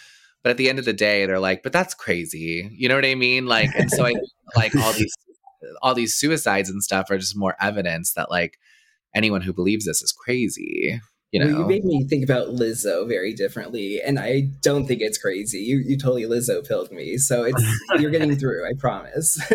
[0.43, 2.69] But at the end of the day they're like but that's crazy.
[2.71, 3.45] You know what i mean?
[3.45, 4.13] Like and so i
[4.55, 5.13] like all these
[5.81, 8.59] all these suicides and stuff are just more evidence that like
[9.15, 13.07] anyone who believes this is crazy you Well, know you made me think about Lizzo
[13.07, 15.59] very differently, and I don't think it's crazy.
[15.59, 17.63] You you totally Lizzo pilled me, so it's
[17.99, 18.67] you're getting through.
[18.67, 19.39] I promise.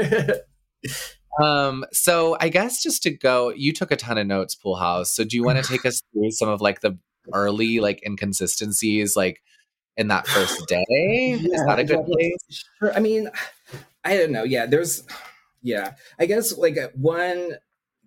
[1.43, 5.09] Um, so I guess just to go, you took a ton of notes, Poolhouse.
[5.09, 6.99] So do you want to take us through some of like the
[7.33, 9.43] early like inconsistencies like
[9.97, 10.85] in that first day?
[10.89, 12.15] Is that a good yeah.
[12.15, 12.65] place?
[12.79, 12.95] Sure.
[12.95, 13.31] I mean,
[14.05, 14.45] I don't know.
[14.45, 15.05] Yeah, there's,
[15.63, 15.93] yeah.
[16.19, 17.57] I guess like one,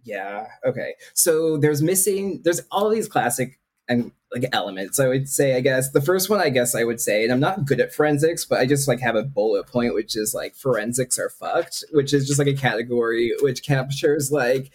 [0.03, 0.47] yeah.
[0.65, 0.95] Okay.
[1.13, 2.41] So there's missing.
[2.43, 3.58] There's all these classic
[3.89, 4.99] and like elements.
[4.99, 5.55] I would say.
[5.55, 6.39] I guess the first one.
[6.39, 8.99] I guess I would say, and I'm not good at forensics, but I just like
[8.99, 12.53] have a bullet point, which is like forensics are fucked, which is just like a
[12.53, 14.71] category which captures like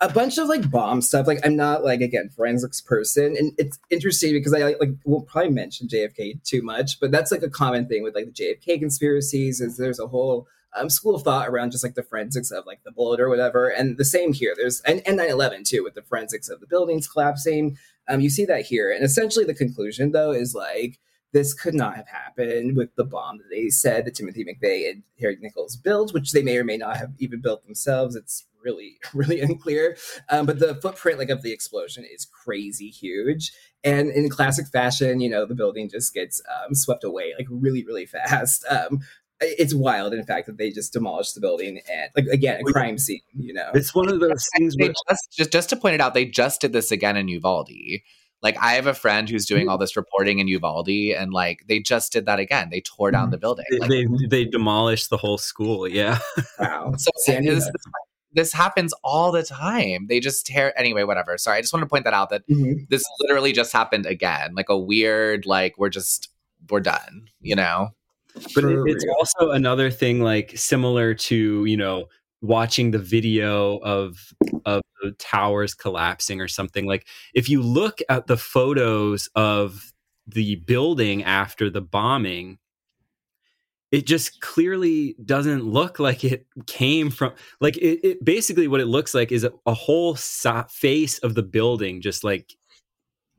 [0.00, 1.26] a bunch of like bomb stuff.
[1.26, 5.50] Like I'm not like again forensics person, and it's interesting because I like won't probably
[5.50, 9.60] mention JFK too much, but that's like a common thing with like the JFK conspiracies.
[9.60, 12.82] Is there's a whole um, school of thought around just like the forensics of like
[12.84, 14.54] the bullet or whatever, and the same here.
[14.56, 17.78] There's and, and 9/11 too with the forensics of the buildings collapsing.
[18.08, 20.98] Um, you see that here, and essentially the conclusion though is like
[21.32, 25.02] this could not have happened with the bomb that they said that Timothy McVeigh and
[25.20, 28.16] Harry Nichols built, which they may or may not have even built themselves.
[28.16, 29.96] It's really, really unclear.
[30.30, 33.52] Um, but the footprint like of the explosion is crazy huge.
[33.84, 37.84] And in classic fashion, you know, the building just gets um, swept away like really,
[37.84, 38.64] really fast.
[38.78, 39.00] Um,
[39.40, 42.98] it's wild, in fact, that they just demolished the building and, like, again, a crime
[42.98, 43.20] scene.
[43.36, 46.14] You know, It's one of those things where just, just just to point it out,
[46.14, 47.70] they just did this again in Uvalde.
[48.40, 51.80] Like I have a friend who's doing all this reporting in Uvalde, and like they
[51.80, 52.68] just did that again.
[52.70, 53.64] They tore down the building.
[53.70, 55.88] they, Like, they, they demolished the whole school.
[55.88, 56.18] Yeah.
[56.58, 56.92] wow.
[56.96, 57.68] so Sandy this,
[58.32, 60.06] this happens all the time.
[60.08, 61.02] They just tear anyway.
[61.02, 61.36] Whatever.
[61.36, 62.88] Sorry, I just want to point that out that Mhm.
[62.88, 64.54] this literally just happened again.
[64.54, 66.28] Like a weird, like we're just
[66.70, 67.28] we're done.
[67.40, 67.88] You know.
[68.54, 72.06] But it, it's also another thing like similar to you know
[72.40, 74.32] watching the video of
[74.64, 79.92] of the towers collapsing or something like if you look at the photos of
[80.26, 82.58] the building after the bombing
[83.90, 88.86] it just clearly doesn't look like it came from like it, it basically what it
[88.86, 92.54] looks like is a, a whole so- face of the building just like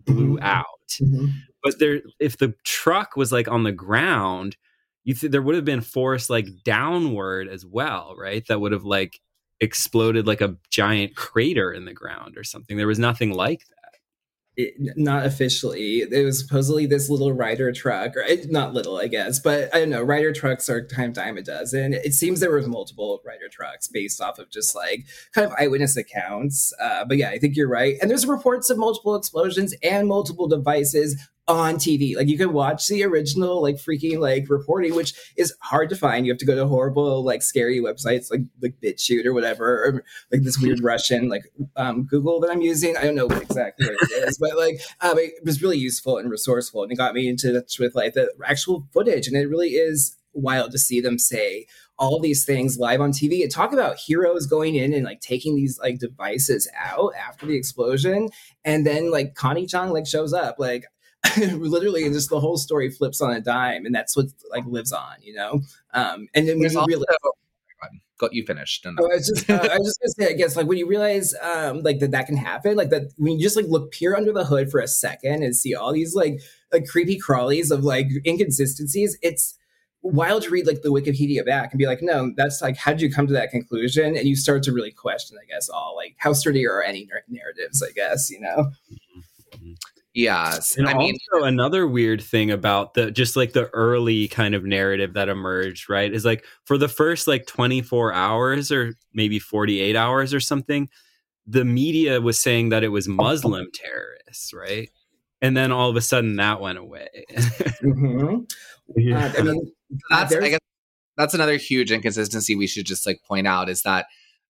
[0.06, 0.42] blew Mhm.
[0.44, 0.66] out
[1.00, 1.30] Mhm.
[1.64, 4.58] but there if the truck was like on the ground
[5.04, 8.84] you th- there would have been force like downward as well right that would have
[8.86, 9.20] like
[9.62, 13.80] exploded like a giant crater in the ground or something there was nothing like that
[14.60, 16.00] it, not officially.
[16.02, 19.90] It was supposedly this little Ryder truck, or not little, I guess, but I don't
[19.90, 20.04] know.
[20.04, 21.94] Ryder trucks are time dime a dozen.
[21.94, 25.96] It seems there was multiple Ryder trucks based off of just like kind of eyewitness
[25.96, 26.74] accounts.
[26.82, 27.96] Uh, but yeah, I think you're right.
[28.02, 31.16] And there's reports of multiple explosions and multiple devices
[31.50, 32.16] on TV.
[32.16, 36.26] Like you can watch the original like freaking like reporting, which is hard to find.
[36.26, 40.04] You have to go to horrible like scary websites like like BitChute or whatever, or
[40.32, 41.44] like this weird Russian like
[41.76, 42.96] um, Google that I'm using.
[42.96, 46.30] I don't know what exactly it is, but like um, it was really useful and
[46.30, 49.70] resourceful, and it got me into touch with like the actual footage, and it really
[49.70, 51.66] is wild to see them say
[51.98, 55.56] all these things live on TV and talk about heroes going in and like taking
[55.56, 58.30] these like devices out after the explosion,
[58.64, 60.86] and then like Connie Chung like shows up like.
[61.38, 64.94] literally and just the whole story flips on a dime and that's what like lives
[64.94, 65.60] on you know
[65.94, 67.06] um and then when There's you also, realize
[68.20, 68.86] got you finished.
[68.86, 70.78] And Oh, I was just, uh, I was just gonna say, I guess, like when
[70.78, 73.92] you realize, um, like that that can happen, like that when you just like look
[73.92, 76.40] peer under the hood for a second and see all these like
[76.72, 79.58] like creepy crawlies of like inconsistencies, it's
[80.02, 83.02] wild to read like the Wikipedia back and be like, no, that's like, how did
[83.02, 84.16] you come to that conclusion?
[84.16, 87.82] And you start to really question, I guess, all like how sturdy are any narratives,
[87.82, 88.72] I guess, you know.
[90.24, 94.56] Yes, and I mean, also another weird thing about the just like the early kind
[94.56, 99.40] of narrative that emerged right is like for the first like 24 hours or maybe
[99.40, 100.90] 48 hours or something
[101.48, 104.90] the media was saying that it was muslim terrorists right?
[105.42, 107.08] And then all of a sudden that went away.
[107.82, 108.46] Mhm.
[109.14, 109.72] Uh, I mean,
[110.10, 110.60] that's I guess
[111.16, 114.08] that's another huge inconsistency we should just like point out is that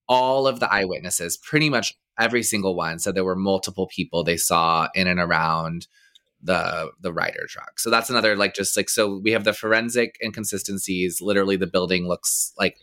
[0.09, 4.37] all of the eyewitnesses, pretty much every single one, said there were multiple people they
[4.37, 5.87] saw in and around
[6.41, 7.79] the the Ryder truck.
[7.79, 11.21] So that's another like just like so we have the forensic inconsistencies.
[11.21, 12.77] Literally, the building looks like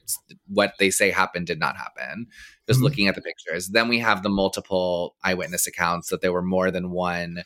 [0.49, 2.27] what they say happened did not happen.
[2.69, 2.85] Just Mhm.
[2.85, 3.69] looking at the pictures.
[3.69, 7.43] Then we have the multiple eyewitness accounts that there were more than one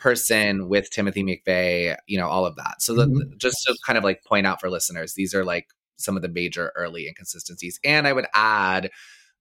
[0.00, 2.82] person with Timothy McVeigh, you know, all of that.
[2.82, 3.38] So the, Mhm.
[3.38, 6.28] just to kind of like point out for listeners, these are like some of the
[6.28, 7.78] major early inconsistencies.
[7.84, 8.90] And I would add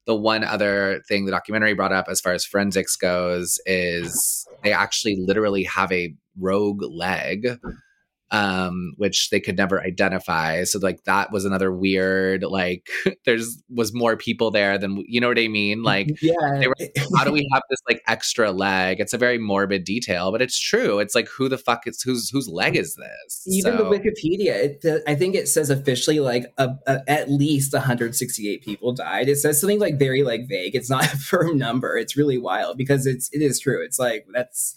[0.05, 4.73] the one other thing the documentary brought up as far as forensics goes is they
[4.73, 7.59] actually literally have a rogue leg
[8.33, 12.89] um which they could never identify so like that was another weird like
[13.25, 16.75] there's was more people there than you know what i mean like yeah, they were-
[17.17, 18.99] how do we have this like extra leg?
[18.99, 20.99] It's a very morbid detail, but it's true.
[20.99, 23.43] It's like who the fuck is whose whose leg is this?
[23.47, 27.29] Even So- the Wikipedia, it, the, I think it says officially like a, a, at
[27.29, 29.29] least 168 people died.
[29.29, 30.75] It says something like very like vague.
[30.75, 31.97] It's not a firm number.
[31.97, 33.83] It's really wild because it's it is true.
[33.83, 34.75] It's like that's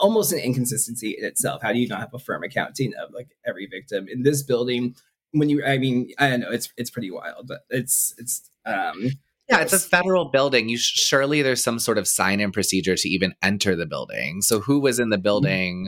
[0.00, 1.62] almost an inconsistency in itself.
[1.62, 4.94] How do you not have a firm accounting of like every victim in this building?
[5.32, 6.50] When you, I mean, I don't know.
[6.50, 9.10] It's it's pretty wild, but it's it's um
[9.48, 10.68] yeah, it's a federal building.
[10.68, 14.42] You surely there's some sort of sign-in procedure to even enter the building.
[14.42, 15.86] So who was in the building?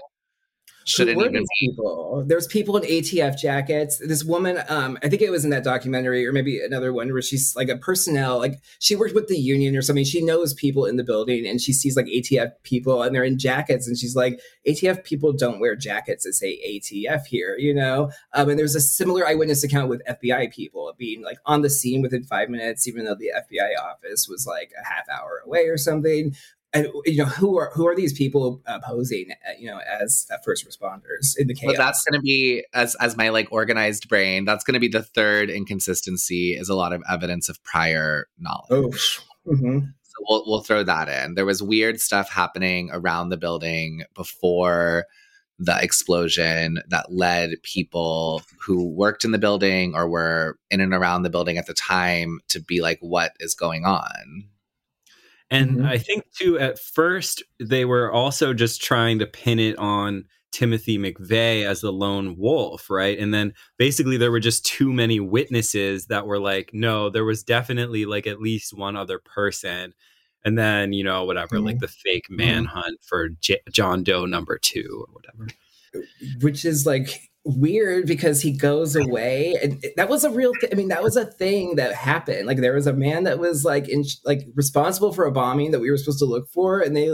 [0.85, 2.25] Shouldn't even people.
[2.27, 3.99] There's people in ATF jackets.
[3.99, 7.23] This woman, um, I think it was in that documentary or maybe another one where
[7.23, 10.05] she's like a personnel, like she worked with the union or something.
[10.05, 13.39] She knows people in the building and she sees like ATF people and they're in
[13.39, 18.11] jackets and she's like, ATF people don't wear jackets that say ATF here, you know?
[18.35, 22.03] Um, and there's a similar eyewitness account with FBI people being like on the scene
[22.03, 25.77] within five minutes, even though the FBI office was like a half hour away or
[25.77, 26.35] something
[26.73, 30.27] and you know who are who are these people uh, posing uh, you know as
[30.33, 33.49] uh, first responders in the chaos Well, that's going to be as as my like
[33.51, 34.45] organized brain.
[34.45, 36.55] That's going to be the third inconsistency.
[36.55, 39.21] Is a lot of evidence of prior knowledge.
[39.47, 41.35] oh hmm So we'll we'll throw that in.
[41.35, 45.07] There was weird stuff happening around the building before
[45.59, 51.23] the explosion that led people who worked in the building or were in and around
[51.23, 54.49] the building at the time to be like, "What is going on?"
[55.51, 55.87] And Mhm.
[55.87, 60.99] I think too, at first they were also just trying to pin it on Timothy
[60.99, 63.19] McVeigh as the lone wolf, right?
[63.19, 67.43] And then basically there were just too many witnesses that were like, no, there was
[67.45, 69.95] definitely like at least one other person.
[70.45, 75.05] And then, you know, whatever, like the fake manhunt for J- John Doe number two
[75.07, 75.49] or whatever.
[76.41, 80.77] which is like weird because he goes away and that was a real th- i
[80.77, 82.47] mean that was a thing that happened.
[82.47, 85.81] Like there was a man that was like in like responsible for a bombing that
[85.81, 87.11] we were supposed to look for and they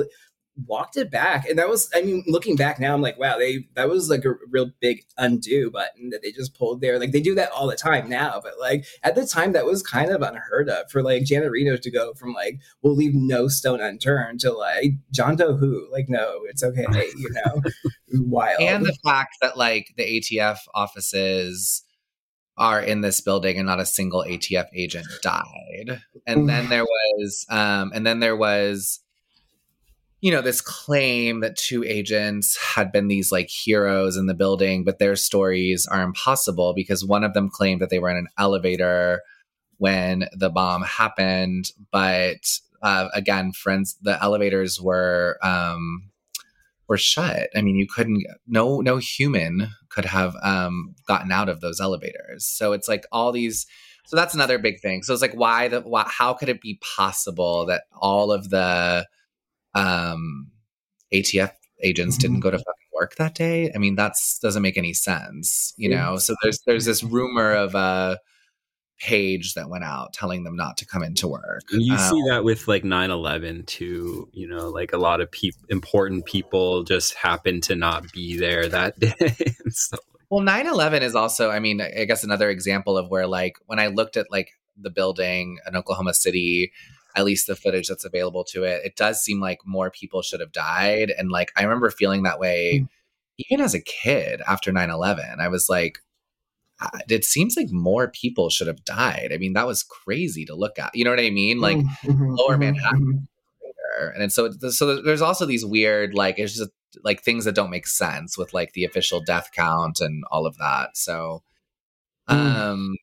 [0.64, 1.48] walked it back.
[1.48, 4.24] And that was i mean looking back now i'm like wow they that was like
[4.24, 6.98] a real big undo button that they just pulled there.
[6.98, 9.82] Like they do that all the time now but like at the time that was
[9.82, 13.48] kind of unheard of for like janet reno to go from like we'll leave no
[13.48, 15.88] stone unturned to like john doe who?
[15.92, 17.62] Like no it's okay you know?
[18.12, 18.60] Wild.
[18.60, 21.82] And the fact that like the ATF offices
[22.58, 26.00] are in this building and not a single ATF agent died.
[26.26, 29.00] And then there was um and then there was
[30.20, 34.84] you know this claim that two agents had been these like heroes in the building
[34.84, 38.28] but their stories are impossible because one of them claimed that they were in an
[38.38, 39.20] elevator
[39.78, 46.10] when the bomb happened but uh, again friends the elevators were um
[46.88, 47.48] were shut.
[47.54, 52.46] I mean, you couldn't no no human could have um gotten out of those elevators.
[52.46, 53.66] So it's like all these
[54.06, 55.02] so that's another big thing.
[55.02, 59.06] So it's like why the why, how could it be possible that all of the
[59.76, 60.50] um
[61.12, 63.70] ATF agents didn't go to fucking work that day?
[63.74, 66.16] I mean, that's doesn't make any sense, you know.
[66.16, 68.18] So there's there's this rumor of a
[68.98, 71.60] page that went out telling them not to come into work.
[71.70, 75.30] And you Um, see that with like 9-11 too, you know, like a lot of
[75.30, 79.12] peop important people just happen to not be there that day.
[79.68, 80.00] stuff.
[80.30, 83.88] Well, 9/11 is also, I mean, I guess another example of where like when I
[83.88, 86.72] looked at like the building in Oklahoma City,
[87.16, 90.40] at least the footage that's available to it, it does seem like more people should
[90.40, 92.86] have died and like I remember feeling that way
[93.38, 95.40] even as a kid after 9/11.
[95.40, 95.98] I was like
[97.08, 99.30] it seems like more people should have died.
[99.32, 100.94] I mean, that was crazy to look at.
[100.94, 101.58] You know what I mean?
[101.58, 103.28] Like Mhm, Lower mhm, Manhattan.
[103.98, 104.20] mhm.
[104.20, 106.70] and so so there's also these weird like it's just
[107.02, 110.56] like things that don't make sense with like the official death count and all of
[110.58, 111.42] that so
[112.28, 112.34] Mm.
[112.34, 112.96] um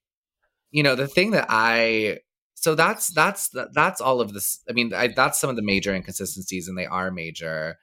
[0.72, 2.20] you know the thing that i
[2.64, 5.94] so that's that's that's all of this i mean I, that's some of the major
[5.94, 7.78] inconsistencies and they are major.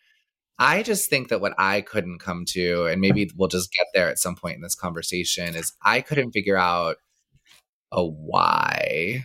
[0.59, 4.09] I just think that what i couldn't come to and maybe we'll just get there
[4.09, 6.97] at some point in this conversation is i couldn't figure out
[7.93, 9.25] a why.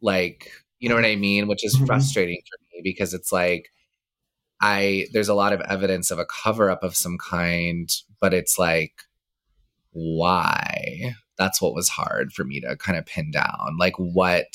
[0.00, 1.48] Like you know what i mean?
[1.48, 1.86] Which is Mhm.
[1.86, 3.64] frustrating for me because it's like
[4.60, 7.88] i there's a lot of evidence of a cover up of some kind
[8.20, 8.94] but it's like
[9.92, 14.46] why that's what was hard for me to kind of pin down like what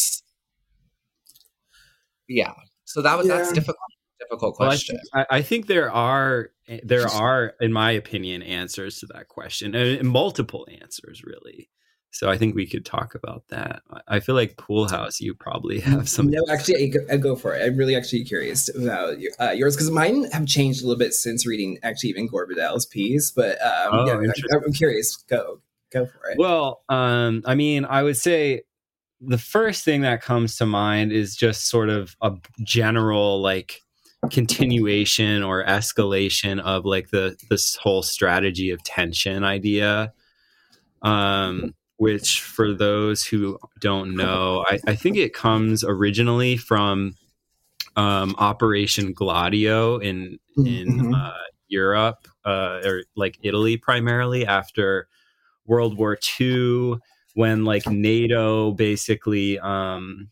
[2.27, 2.53] yeah
[2.85, 3.55] so that was that's Yeah.
[3.55, 3.77] difficult
[4.19, 6.51] difficult Well, I, question think, I, I think there are
[6.83, 11.69] there are, in my opinion, answers to that question, and multiple answers really.
[12.13, 13.81] So I think we could talk about that.
[13.89, 16.27] I- I feel like Poolhouse, you probably have some.
[16.29, 17.65] No, actually, I go, I go for it.
[17.65, 21.45] I'm really actually curious about uh, yours because mine have changed a little bit since
[21.47, 23.31] reading actually even Gore Vidal's piece.
[23.31, 24.13] But um, Oh, yeah.
[24.53, 25.15] I, I'm curious.
[25.27, 25.59] Go,
[25.91, 26.37] go for it.
[26.37, 28.61] Well, um, I mean, I would say
[29.19, 33.81] the first thing that comes to mind is just sort of a general like
[34.31, 40.13] continuation or escalation of like the this whole strategy of tension idea.
[41.01, 47.15] Um, which for those who don't know, I, I think it comes originally from
[47.95, 51.13] um, Operation Gladio in in Mhm.
[51.15, 51.33] uh,
[51.67, 55.07] Europe uh, or like Italy primarily after
[55.71, 56.97] World War II
[57.33, 60.29] when like NATO basically um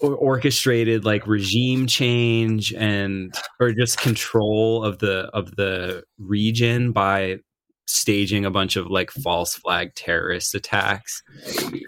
[0.00, 7.38] orchestrated like regime change and or just control of the of the region by
[7.86, 11.22] staging a bunch of like false flag terrorist attacks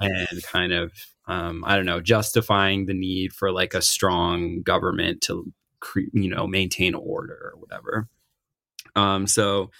[0.00, 0.92] and kind of
[1.26, 6.30] um, I don't know justifying the need for like a strong government to cre- you
[6.30, 8.08] know maintain order or whatever.
[8.94, 9.70] Um, so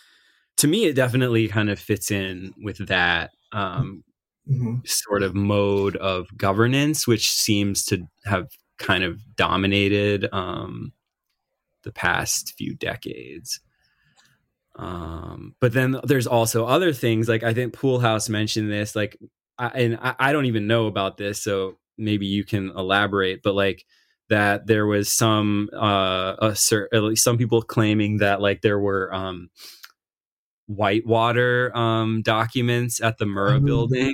[0.58, 4.02] to me, it definitely kind of fits in with that um,
[4.50, 4.86] Mhm.
[4.86, 8.48] sort of mode of governance, which seems to have
[8.78, 10.92] kind of dominated um,
[11.82, 13.60] the past few decades.
[14.76, 19.16] Um, but then there's also other things like I think Poolhouse mentioned this, like,
[19.58, 23.42] I, and I, I don't even know about this, so maybe you can elaborate.
[23.42, 23.86] But like
[24.28, 28.78] that, there was some, uh, a cer- at least some people claiming that like there
[28.78, 29.48] were um,
[30.66, 33.66] whitewater um, documents at the Murrah Mhm.
[33.66, 34.12] building.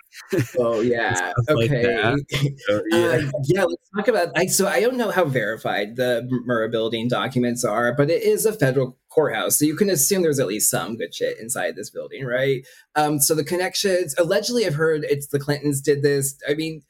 [0.58, 1.14] Oh yeah.
[1.14, 1.82] Stuff like okay.
[1.82, 2.56] that.
[2.66, 3.30] So, Uh, yeah.
[3.44, 4.28] yeah, let's talk about.
[4.36, 8.46] I, so I don't know how verified the Murrah building documents are, but it is
[8.46, 11.90] a federal courthouse, so you can assume there's at least some good shit inside this
[11.90, 12.66] building, right?
[12.94, 14.14] Um, so the connections.
[14.18, 16.36] Allegedly, I've heard it's the Clintons did this.
[16.48, 16.82] I mean.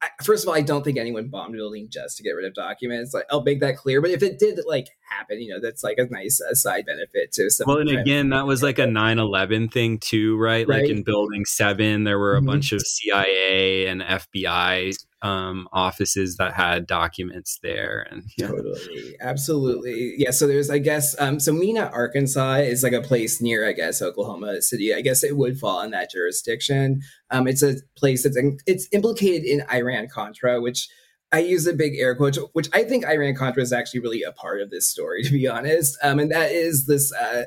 [0.00, 2.46] I, first of all, I don't think anyone bombed a building just to get rid
[2.46, 3.12] of documents.
[3.12, 4.00] Like, I'll make that clear.
[4.00, 7.32] But if it did like happen, you know, that's like a nice uh, side benefit
[7.32, 7.66] to some.
[7.66, 10.68] Well, and again, that was like a 9 11 thing too, right?
[10.68, 12.46] Like in Building 7, there were a Mhm.
[12.46, 18.06] bunch of CIA and FBI um, offices that had documents there.
[18.08, 18.46] And yeah.
[18.48, 19.16] Totally.
[19.20, 20.14] Absolutely.
[20.16, 20.30] Yeah.
[20.30, 24.00] So there's, I guess, um, so Mena, Arkansas is like a place near, I guess,
[24.00, 24.94] Oklahoma City.
[24.94, 27.00] I guess it would fall in that jurisdiction.
[27.30, 30.88] Um, it's a place that's it's implicated in Iran Contra, which
[31.30, 34.32] I use a big air quote, which I think Iran Contra is actually really a
[34.32, 35.96] part of this story, to be honest.
[36.02, 37.12] Um, and that is this.
[37.12, 37.44] Uh,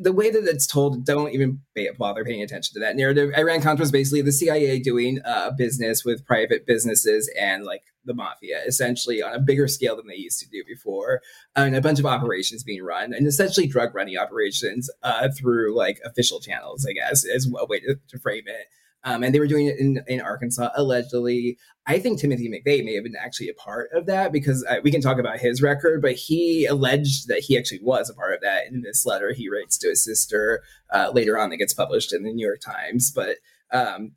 [0.00, 1.60] the way that it's told, don't even
[1.96, 3.30] bother paying attention to that narrative.
[3.36, 8.12] Iran Contra is basically the CIA doing uh, business with private businesses and like the
[8.14, 11.22] mafia, essentially on a bigger scale than they used to do before,
[11.56, 16.00] and a bunch of operations being run, and essentially drug running operations uh, through like
[16.04, 18.66] official channels, I guess, is a way to, to frame it.
[19.08, 21.56] Um, and they were doing it in, in Arkansas allegedly.
[21.86, 24.90] I think Timothy McVeigh may have been actually a part of that because uh, we
[24.90, 28.42] can talk about his record, but he alleged that he actually was a part of
[28.42, 32.12] that in this letter he writes to his sister uh, later on that gets published
[32.12, 33.10] in the New York Times.
[33.10, 33.36] But
[33.72, 34.12] um,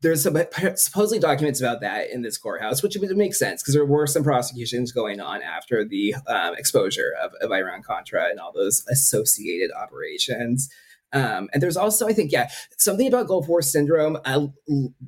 [0.00, 0.36] there's some
[0.74, 4.24] supposedly documents about that in this courthouse, which would make sense because there were some
[4.24, 9.70] prosecutions going on after the um, exposure of, of Iran Contra and all those associated
[9.70, 10.68] operations.
[11.12, 12.48] Um, and there's also, I think, yeah,
[12.78, 14.18] something about Gulf War syndrome.
[14.24, 14.46] Uh,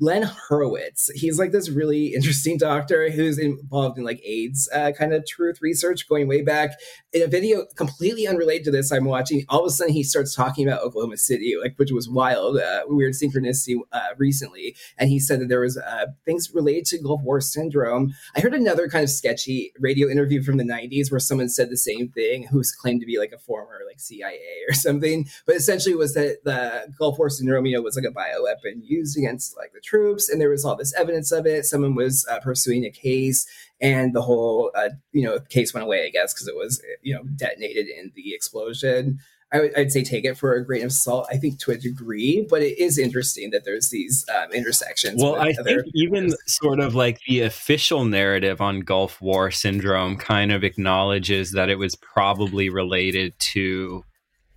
[0.00, 5.12] Len Horowitz, he's like this really interesting doctor who's involved in like AIDS uh, kind
[5.12, 6.78] of truth research going way back.
[7.12, 9.44] In a video completely unrelated to this, I'm watching.
[9.48, 12.82] All of a sudden, he starts talking about Oklahoma City, like which was wild, uh,
[12.86, 14.76] weird synchronicity uh, recently.
[14.98, 18.14] And he said that there was uh, things related to Gulf War syndrome.
[18.36, 21.76] I heard another kind of sketchy radio interview from the 90s where someone said the
[21.76, 24.38] same thing, who's claimed to be like a former like CIA
[24.68, 28.14] or something, but essentially was that the Gulf War syndrome, you know, was like a
[28.14, 31.64] bioweapon used against like the troops, and there was all this evidence of it.
[31.64, 33.46] Someone was uh, pursuing a case,
[33.80, 37.14] and the whole uh, you know case went away, I guess, because it was you
[37.14, 39.18] know detonated in the explosion.
[39.52, 41.28] I would, I'd say take it for a grain of salt.
[41.30, 45.22] I think to a degree, but it is interesting that there's these um, intersections.
[45.22, 50.50] Well, I think even sort of like the official narrative on Gulf War syndrome kind
[50.50, 54.04] of acknowledges that it was probably related to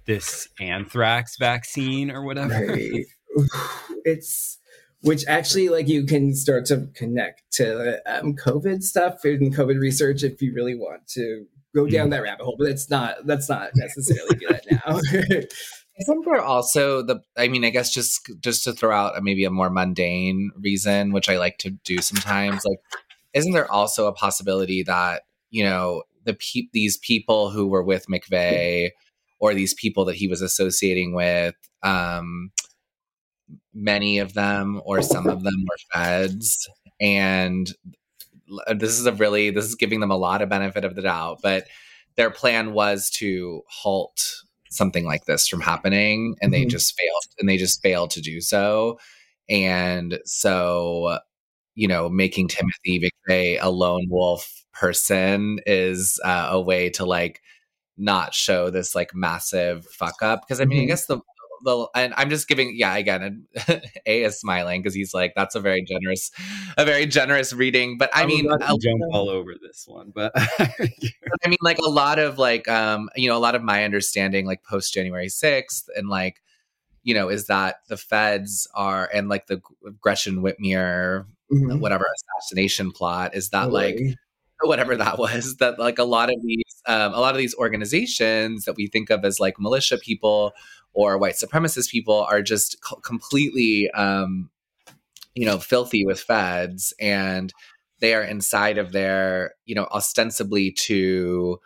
[0.07, 2.65] this anthrax vaccine or whatever.
[2.65, 3.05] right.
[4.05, 4.57] it's
[5.01, 10.23] which actually like you can start to connect to um, COVID stuff and COVID research
[10.23, 11.45] if you really want to
[11.75, 12.55] go down that rabbit hole.
[12.57, 14.99] But that's not that's not necessarily do that now.
[15.99, 17.21] Isn't there also the?
[17.35, 21.11] I mean, I guess just just to throw out a, maybe a more mundane reason,
[21.11, 22.63] which I like to do sometimes.
[22.65, 22.77] Like,
[23.33, 28.05] isn't there also a possibility that you know the pe- these people who were with
[28.07, 28.91] McVeigh,
[29.39, 32.51] or these people that he was associating with, um,
[33.73, 36.67] many of them or some of them were feds,
[36.99, 37.71] and
[38.75, 41.39] this is a really this is giving them a lot of benefit of the doubt,
[41.43, 41.65] but
[42.15, 46.69] their plan was to halt something like this from happening and they Mhm.
[46.69, 48.99] just failed and they just failed to do so
[49.49, 51.19] and so
[51.75, 57.41] you know making timothy mcveigh a lone wolf person is uh, a way to like
[57.97, 60.87] not show this like massive fuck up because i mean i Mhm.
[60.87, 61.19] guess the
[61.63, 63.47] the and i'm just giving yeah again
[64.05, 66.29] a is smiling because he's like that's a very generous
[66.77, 69.85] a very generous reading but i I'm mean about to a- jump all over this
[69.87, 73.63] one, but I mean, like a lot of like, um, you know, a lot of
[73.63, 76.41] my understanding, like post January sixth, and like,
[77.03, 79.61] you know, is that the feds are and like the
[80.01, 81.79] Gretchen Whitmer Mhm.
[81.79, 82.05] whatever
[82.39, 83.99] assassination plot is that like.
[84.63, 88.65] whatever that was that like a lot of these um, a lot of these organizations
[88.65, 90.53] that we think of as like militia people
[90.93, 94.49] or white supremacist people are just co- completely um,
[95.35, 97.53] you know filthy with feds and
[97.99, 101.59] they are inside of their you know ostensibly to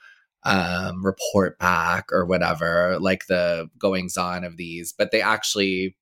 [0.44, 5.96] um, report back or whatever like the goings on of these but they actually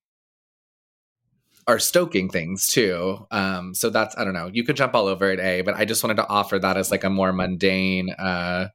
[1.70, 3.28] are stoking things too.
[3.30, 4.50] Um, so that's I don't know.
[4.52, 6.90] You could jump all over it, a, but I just wanted to offer that as
[6.90, 8.70] like a more mundane uh,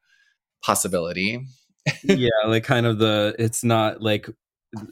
[0.62, 1.44] possibility.
[2.04, 4.28] yeah, like kind of the it's not like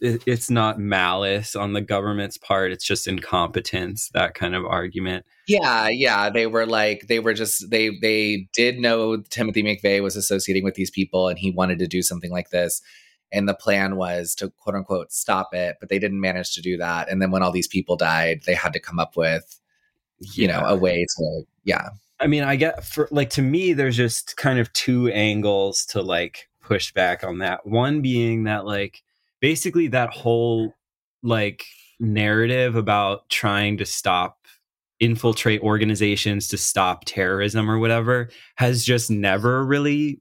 [0.01, 2.73] it, it's not malice on the government's part.
[2.73, 4.11] It's just incompetence.
[4.15, 5.25] That kind of argument.
[5.47, 6.29] Yeah, yeah.
[6.29, 10.75] They were like they were just they they did know Timothy McVeigh was associating with
[10.75, 12.83] these people, and he wanted to do something like this.
[13.33, 16.77] And the plan was to quote unquote stop it, but they didn't manage to do
[16.77, 17.09] that.
[17.09, 19.59] And then when all these people died, they had to come up with
[20.19, 21.89] you know a way to yeah
[22.23, 26.01] I mean, I get for like to me, there's just kind of two angles to
[26.01, 27.67] like push back on that.
[27.67, 29.03] One being that like
[29.41, 30.73] basically that whole
[31.25, 31.65] like
[31.99, 34.39] narrative about trying to stop
[35.01, 40.21] infiltrate organizations to stop terrorism or whatever has just never really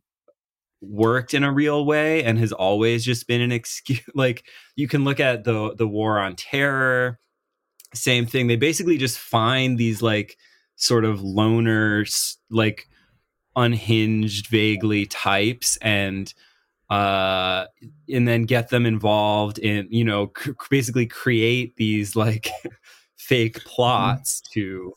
[0.82, 4.44] worked in a real way and has always just been an excuse like
[4.76, 7.20] you can look at the the war on terror
[7.94, 8.48] same thing.
[8.48, 10.38] They basically just find these like
[10.76, 12.88] sort of loners like
[13.56, 16.34] unhinged vaguely types and
[16.90, 17.66] uh
[18.10, 22.50] and then get them involved in you know c- basically create these like
[23.18, 24.94] fake plots to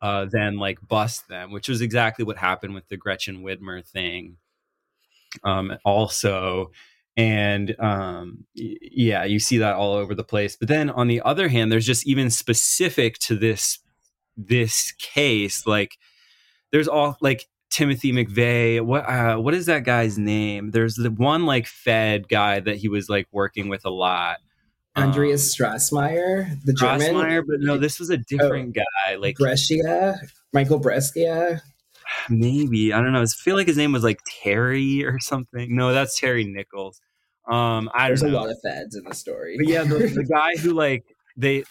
[0.00, 4.38] uh then like bust them which was exactly what happened with the Gretchen Whitmer thing
[5.44, 6.70] um also
[7.16, 11.48] and um yeah you see that all over the place but then on the other
[11.48, 13.80] hand there's just even specific to this
[14.36, 15.98] this case like
[16.70, 21.44] there's all like Timothy McVeigh what uh what is that guy's name there's the one
[21.44, 24.38] like fed guy that he was like working with a lot
[24.96, 27.14] Andreas Strassmeir, the um, German.
[27.14, 30.20] Strassmeyer, but no this was a different guy like Brescia,
[30.52, 31.62] Michael Brescia.
[32.30, 35.92] Maybe I don't know I feel like his name was like Terry or something no
[35.92, 37.00] that's Terry Nichols
[37.48, 39.56] um I There's don't a lot of feds in the story.
[39.58, 41.04] But yeah, the, the guy who like
[41.36, 41.64] they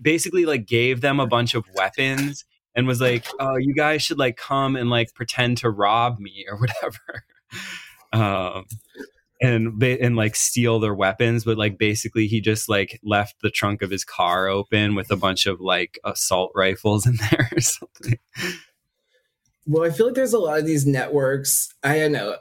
[0.00, 4.18] basically like gave them a bunch of weapons and was like, "Oh, you guys should
[4.18, 7.24] like come and like pretend to rob me or whatever."
[8.12, 8.64] um
[9.40, 13.50] and they and like steal their weapons but like basically he just like left the
[13.50, 17.60] trunk of his car open with a bunch of like assault rifles in there or
[17.60, 18.18] something
[19.66, 21.72] Well, I feel like there's a lot of these networks.
[21.82, 22.36] I don't know.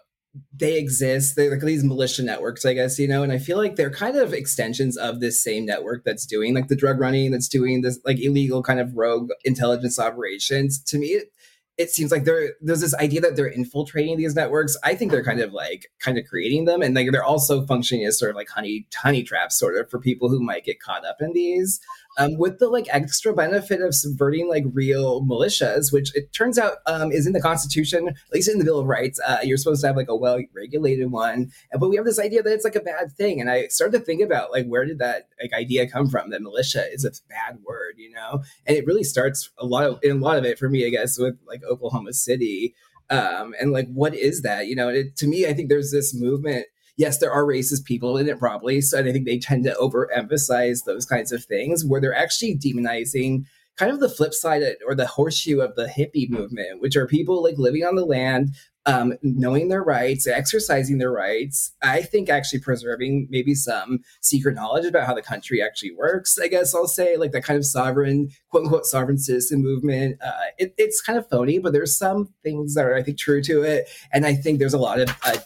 [0.56, 1.36] They exist.
[1.36, 4.16] They're like these militia networks, I guess, you know, and I feel like they're kind
[4.16, 8.00] of extensions of this same network that's doing like the drug running, that's doing this
[8.06, 10.82] like illegal kind of rogue intelligence operations.
[10.84, 11.34] To me, it,
[11.78, 14.78] it seems like there there's this idea that they're infiltrating these networks.
[14.84, 18.06] I think they're kind of like kind of creating them, and like they're also functioning
[18.06, 21.06] as sort of like honey honey traps, sort of for people who might get caught
[21.06, 21.80] up in these
[22.18, 26.78] um, with the like extra benefit of subverting like real militias, which it turns out
[26.86, 29.20] um, is in the Constitution, at least in the Bill of Rights.
[29.26, 32.44] Uh, you're supposed to have like a well regulated one, but we have this idea
[32.44, 33.40] that it's like a bad thing.
[33.40, 36.30] And I started to think about like where did that like idea come from?
[36.30, 38.44] That militia is a bad word, you know?
[38.66, 40.90] And it really starts a lot of in a lot of it for me, I
[40.90, 42.76] guess, with like Oklahoma City.
[43.10, 44.68] Um, and like, what is that?
[44.68, 46.66] You know, it, to me, I think there's this movement
[46.98, 48.82] yes, there are racist people in it probably.
[48.82, 53.46] So I think they tend to overemphasize those kinds of things where they're actually demonizing
[53.78, 57.42] kind of the flip side or the horseshoe of the hippie movement, which are people
[57.42, 58.54] like living on the land,
[58.86, 61.72] um, knowing their rights, exercising their rights.
[61.82, 66.38] I think actually preserving maybe some secret knowledge about how the country actually works.
[66.40, 70.18] I guess I'll say like that kind of sovereign, quote unquote, sovereign citizen movement.
[70.24, 73.42] Uh, it, it's kind of phony, but there's some things that are I think true
[73.44, 75.38] to it, and I think there's a lot of uh,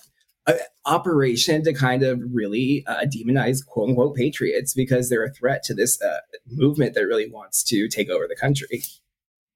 [0.47, 0.53] uh,
[0.85, 5.73] operation to kind of really uh, demonize quote unquote patriots because they're a threat to
[5.73, 6.19] this uh,
[6.51, 8.83] movement that really wants to take over the country.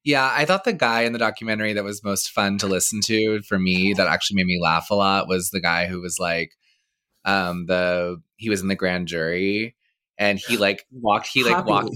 [0.02, 3.42] Yeah, I thought the guy in the documentary that was most fun to listen to
[3.42, 6.52] for me that actually made me laugh a lot was the guy who was like
[7.26, 9.76] um the he was in the grand jury
[10.16, 11.94] and he like walked he like walked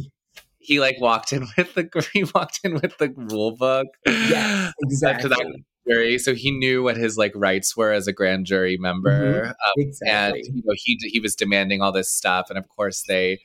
[0.58, 4.86] he like walked in with the he walked in with the rule book Yes, to
[4.86, 5.64] exactly.
[5.88, 9.84] Jury so he knew what his like rights were as a grand jury member um,
[10.06, 13.38] and you know he he was demanding all this stuff and of course they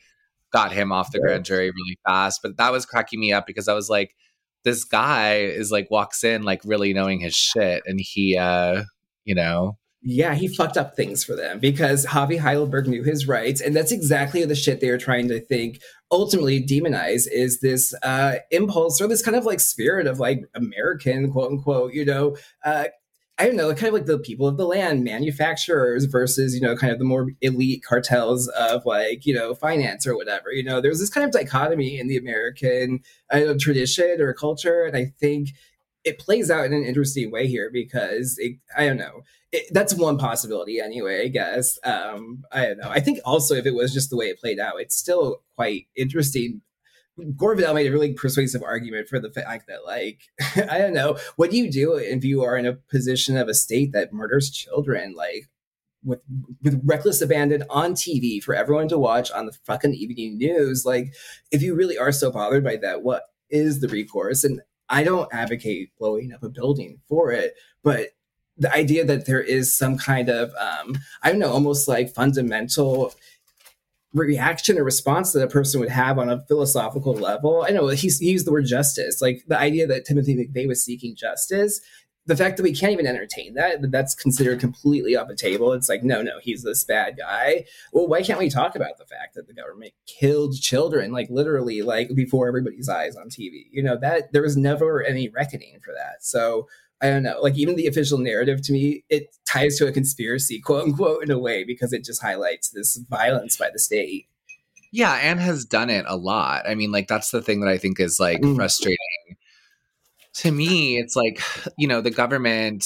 [0.52, 1.28] got him off the Right.
[1.30, 4.16] grand jury really fast but that was cracking me up because i was like
[4.64, 8.84] this guy is like walks in like really knowing his shit and he uh
[9.26, 13.62] you know yeah, he fucked up things for them because Harvey Heidelberg knew his rights,
[13.62, 15.80] and that's exactly the shit they were trying to think
[16.12, 21.32] ultimately demonize is this uh, impulse or this kind of like spirit of like American
[21.32, 22.36] quote unquote, you know,
[22.66, 22.86] uh,
[23.38, 26.76] I don't know, kind of like the people of the land, manufacturers versus, you know,
[26.76, 30.52] kind of the more elite cartels of like, you know, finance or whatever.
[30.52, 33.00] You know, there's this kind of dichotomy in the American
[33.32, 34.84] know, tradition or culture.
[34.84, 35.52] And I think
[36.04, 39.22] it plays out in an interesting way here because it, I don't know.
[39.52, 41.80] It, that's one possibility anyway, I guess.
[41.84, 42.90] Um, I don't know.
[42.90, 45.88] I think also if it was just the way it played out, it's still quite
[45.96, 46.62] interesting
[47.36, 50.22] Gore Vidal made a really persuasive argument for the fact that, like,
[50.70, 53.54] I don't know, what do you do if you are in a position of a
[53.54, 55.50] state that murders children, like,
[56.04, 56.22] with
[56.64, 60.86] with reckless abandon on TV for everyone to watch on the fucking evening news?
[60.86, 61.14] Like,
[61.52, 64.44] if you really are so bothered by that, what is the recourse?
[64.44, 68.10] And I don't advocate blowing up a building for it, but
[68.60, 73.14] the idea that there is some kind of um, I don't know, almost like fundamental
[74.14, 77.66] reaction or response that a person would have on a philosophical level.
[77.68, 80.84] I know he's, he used the word justice, like the idea that Timothy McVeigh was
[80.84, 81.80] seeking justice.
[82.26, 85.74] The fact that we can't even entertain that, that that's considered completely off the table.
[85.74, 87.66] It's like, no, no, he's this bad guy.
[87.92, 91.82] Well, why can't we talk about the fact that the government killed children, like literally,
[91.82, 93.64] like before everybody's eyes on TV?
[93.72, 96.24] You know, that there was never any reckoning for that.
[96.24, 96.68] So
[97.02, 100.60] I don't know, like even the official narrative to me, it ties to a conspiracy,
[100.60, 104.28] quote unquote, in a way, because it just highlights this violence by the state.
[104.92, 106.68] Yeah, and has done it a lot.
[106.68, 108.56] I mean, like that's the thing that I think is like mm.
[108.56, 108.98] frustrating
[110.36, 110.98] to me.
[110.98, 111.42] It's like,
[111.78, 112.86] you know, the government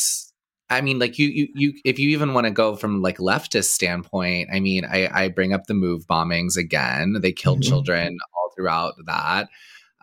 [0.69, 1.73] I mean, like you, you, you.
[1.85, 5.53] If you even want to go from like leftist standpoint, I mean, I, I bring
[5.53, 7.17] up the MOVE bombings again.
[7.21, 7.69] They killed mm-hmm.
[7.69, 9.49] children all throughout that.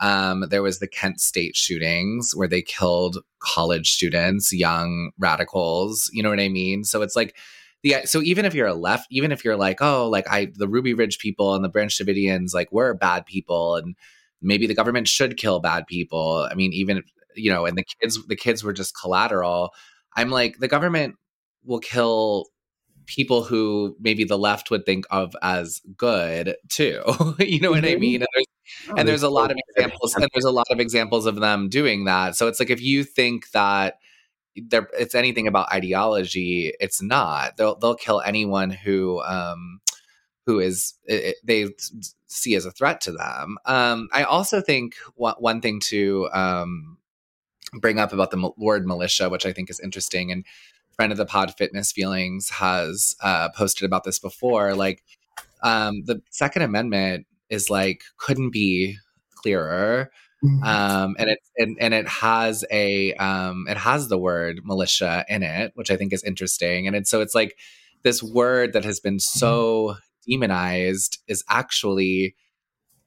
[0.00, 6.10] Um, there was the Kent State shootings where they killed college students, young radicals.
[6.12, 6.84] You know what I mean?
[6.84, 7.36] So it's like,
[7.82, 8.04] yeah.
[8.04, 10.94] So even if you're a left, even if you're like, oh, like I, the Ruby
[10.94, 13.94] Ridge people and the Branch Davidians, like we're bad people, and
[14.42, 16.48] maybe the government should kill bad people.
[16.50, 17.02] I mean, even
[17.36, 19.70] you know, and the kids, the kids were just collateral.
[20.16, 21.16] I'm like, the government
[21.64, 22.46] will kill
[23.10, 27.02] people who maybe the left would think of as good too.
[27.40, 28.00] you know what I mm-hmm.
[28.00, 28.22] mean?
[28.22, 28.46] And there's,
[28.88, 31.68] oh, and there's a lot of examples, and there's a lot of examples of them
[31.68, 32.36] doing that.
[32.36, 33.98] So it's like if you think that
[34.54, 37.56] there it's anything about ideology, it's not.
[37.56, 39.80] They'll they'll kill anyone who um
[40.46, 41.66] who is it, they
[42.28, 43.58] see as a threat to them.
[43.66, 46.98] Um, I also think one, one thing to um,
[47.74, 50.44] bring up about the word militia, which I think is interesting, and
[51.00, 55.02] friend of the pod fitness feelings has uh, posted about this before like
[55.62, 58.98] um, the second amendment is like couldn't be
[59.34, 60.10] clearer
[60.44, 60.62] mm-hmm.
[60.62, 65.42] um, and it and, and it has a um, it has the word militia in
[65.42, 67.56] it which i think is interesting and it's so it's like
[68.02, 69.38] this word that has been mm-hmm.
[69.38, 69.96] so
[70.28, 72.34] demonized is actually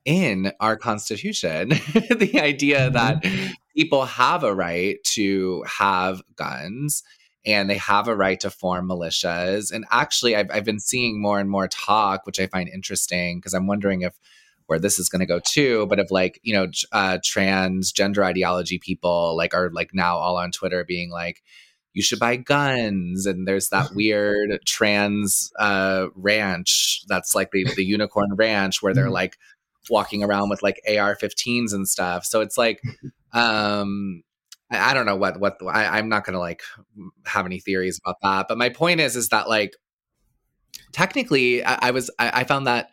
[0.03, 1.69] in our constitution
[2.09, 3.51] the idea that mm-hmm.
[3.77, 7.03] people have a right to have guns
[7.45, 9.71] and they have a right to form militias.
[9.71, 13.53] And actually, I've, I've been seeing more and more talk, which I find interesting because
[13.53, 14.13] I'm wondering if
[14.67, 18.79] where this is going to go too, but of like, you know, uh, transgender ideology
[18.79, 21.43] people like are like now all on Twitter being like,
[21.93, 23.25] you should buy guns.
[23.25, 29.05] And there's that weird trans uh, ranch that's like the, the unicorn ranch where they're
[29.05, 29.13] mm-hmm.
[29.13, 29.37] like
[29.89, 32.23] walking around with like AR 15s and stuff.
[32.23, 32.81] So it's like,
[33.33, 34.23] um,
[34.73, 36.61] I don't know what what I, I'm not gonna like
[37.25, 38.47] have any theories about that.
[38.47, 39.75] But my point is is that like
[40.91, 42.89] technically I, I was I, I found that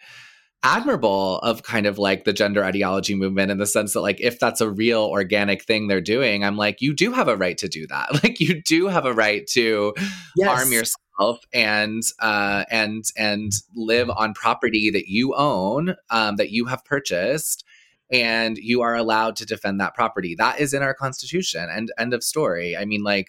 [0.63, 4.39] admirable of kind of like the gender ideology movement in the sense that like if
[4.39, 7.67] that's a real organic thing they're doing i'm like you do have a right to
[7.67, 9.95] do that like you do have a right to
[10.37, 10.49] yes.
[10.49, 16.67] harm yourself and uh and and live on property that you own um that you
[16.67, 17.65] have purchased
[18.11, 20.35] and you are allowed to defend that property.
[20.35, 21.69] That is in our constitution.
[21.71, 22.77] And end of story.
[22.77, 23.29] I mean, like,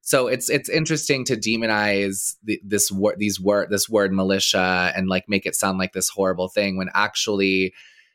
[0.00, 5.08] so it's it's interesting to demonize the, this word, these word, this word militia, and
[5.08, 7.72] like make it sound like this horrible thing when actually,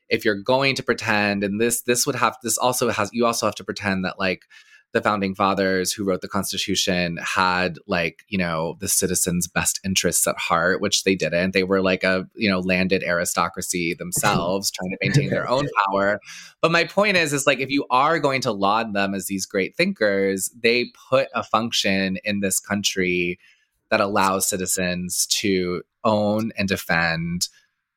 [0.09, 3.45] if you're going to pretend, and this this would have this also has you also
[3.45, 4.41] have to pretend that like
[4.97, 10.25] the founding fathers who wrote the Constitution had like, you know, the citizens' best interests
[10.25, 11.53] at heart, which they didn't.
[11.53, 16.19] They were like a, you know, landed aristocracy themselves trying to maintain their own power.
[16.63, 19.45] But my point is, is like if you are going to laud them as these
[19.45, 23.37] great thinkers, they put a function in this country
[23.91, 27.49] that allows citizens to own and defend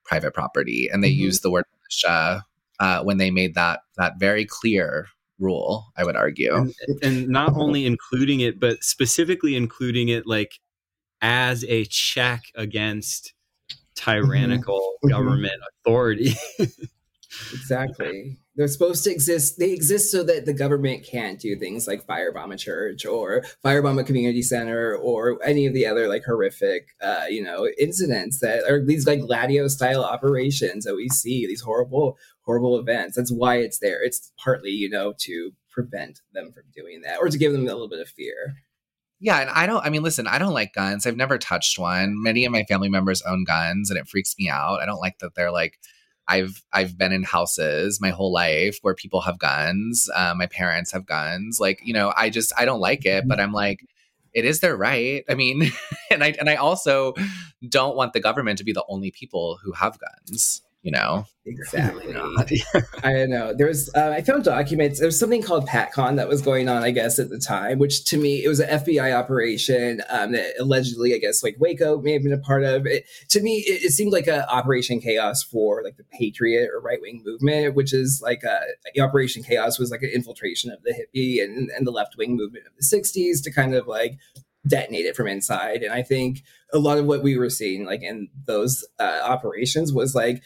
[0.05, 0.91] private property.
[0.93, 1.23] And they mm-hmm.
[1.23, 2.45] use the word militia
[2.79, 5.07] uh, when they made that that very clear
[5.41, 10.61] rule i would argue and, and, not only including it but specifically including it like
[11.23, 13.33] as a check against
[13.95, 15.11] tyrannical Mhm.
[15.11, 16.35] government authority.
[17.53, 18.39] Exactly.
[18.57, 19.59] They're supposed to exist.
[19.59, 24.01] They exist so that the government can't do things like firebomb a church or firebomb
[24.01, 28.65] a community center or any of the other like horrific, uh, you know, incidents that
[28.65, 31.47] are these like Gladio style operations that we see.
[31.47, 33.17] These horrible, horrible events.
[33.17, 34.03] That's why it's there.
[34.03, 37.65] It's partly, you know, to prevent them from doing that or to give them a
[37.65, 38.57] little bit of fear.
[39.21, 39.85] Yeah, and I don't.
[39.85, 41.07] I mean, listen, I don't like guns.
[41.07, 42.21] I've never touched one.
[42.23, 44.81] Many of my family members own guns, and it freaks me out.
[44.81, 45.79] I don't like that they're like.
[46.31, 50.09] I've I've been in houses my whole life where people have guns.
[50.15, 51.59] Uh, my parents have guns.
[51.59, 53.27] Like you know, I just I don't like it.
[53.27, 53.85] But I'm like,
[54.33, 55.25] it is their right.
[55.29, 55.73] I mean,
[56.11, 57.15] and I and I also
[57.69, 60.63] don't want the government to be the only people who have guns.
[60.83, 62.13] You know, Exactly.
[62.13, 62.51] God.
[63.03, 63.55] I don't know.
[63.55, 64.99] There's, uh, I found documents.
[64.99, 68.05] There was something called PatCon that was going on, I guess, at the time, which
[68.07, 72.13] to me, it was an FBI operation um, that allegedly, I guess, like Waco may
[72.13, 72.87] have been a part of.
[72.87, 76.81] It, to me, it, it seemed like an Operation Chaos for like the Patriot or
[76.81, 78.61] right wing movement, which is like a,
[79.01, 82.67] Operation Chaos was like an infiltration of the hippie and, and the left wing movement
[82.67, 84.19] of the 60s to kind of like
[84.67, 85.83] detonate it from inside.
[85.83, 89.93] And I think a lot of what we were seeing like in those uh, operations
[89.93, 90.43] was like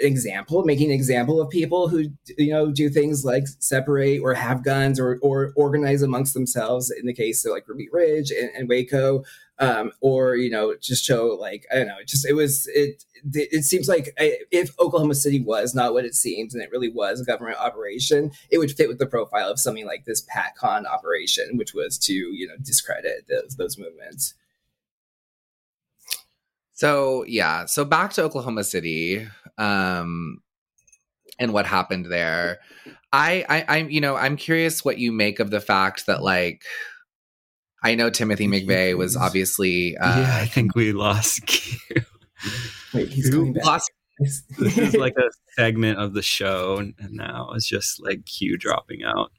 [0.00, 4.64] example making an example of people who you know do things like separate or have
[4.64, 8.68] guns or or organize amongst themselves in the case of like Ruby Ridge and, and
[8.68, 9.22] Waco
[9.60, 13.64] um or you know just show like I don't know just it was it it
[13.64, 17.24] seems like if Oklahoma City was not what it seems and it really was a
[17.24, 21.72] government operation it would fit with the profile of something like this PatCon operation which
[21.72, 24.34] was to you know discredit those those movements
[26.74, 29.26] So yeah, so back to Oklahoma City,
[29.58, 30.38] um,
[31.38, 32.58] and what happened there.
[33.12, 36.62] I, I, I'm, you know, I'm curious what you make of the fact that, like,
[37.82, 41.78] I know Timothy McVeigh was obviously, uh, yeah, I think we lost Q.
[42.92, 43.90] wait he's Who coming back lost.
[44.18, 44.42] This
[44.78, 49.30] is like a segment of the show, and now it's just like Q dropping out.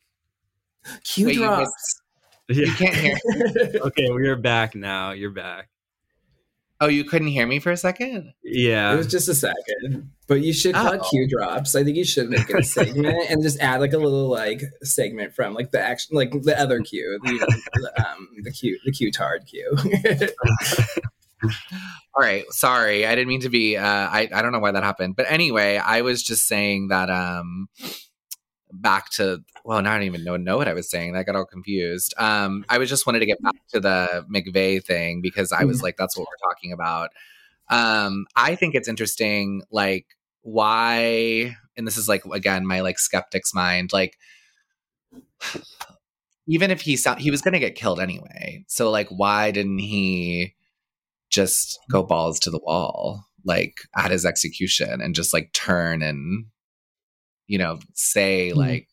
[1.04, 2.02] Q Wait, you, drops
[2.50, 2.76] you Yeah.
[2.76, 3.18] can't hear.
[3.82, 5.12] okay, we're back now.
[5.12, 5.70] You're back.
[6.86, 8.32] Oh, you couldn't hear me for a second.
[8.44, 8.94] Yeah.
[8.94, 11.10] It was just a second, but you should call it Oh.
[11.10, 11.74] Q drops.
[11.74, 14.62] I think you should make it a segment and just add like a little like
[14.84, 18.52] segment from like the action, like the other Q, the, you know, the, um, the
[18.52, 19.76] Q, the Q tard Q.
[21.44, 23.78] All right, sorry, I didn't mean to be.
[23.78, 27.10] Uh, I I don't know why that happened, but anyway, I was just saying that.
[27.10, 27.68] Um,
[28.82, 31.16] back to well, now I don't even know know what I was saying.
[31.16, 32.14] I got all confused.
[32.18, 35.82] Um, I was just wanted to get back to the McVeigh thing because I was
[35.82, 37.10] like, that's what we're talking about.
[37.70, 40.06] Um, I think it's interesting, like
[40.42, 44.18] why, and this is like again my like skeptic's mind, like.
[46.48, 48.64] Even if he sound, he was going to get killed anyway.
[48.68, 50.54] So like, why didn't he
[51.32, 56.46] just go balls to the wall, like at his execution, and just like turn and,
[57.48, 58.54] you know, say Mhm.
[58.54, 58.88] like,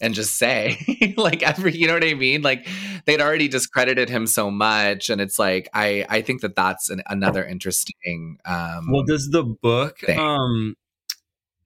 [0.00, 0.78] and just say
[1.16, 2.42] like every, you know what I mean?
[2.42, 2.66] Like
[3.06, 7.02] they'd already discredited him so much, and it's like I I think that that's an,
[7.08, 8.38] another interesting.
[8.44, 10.18] um Well, does the book thing.
[10.18, 10.76] um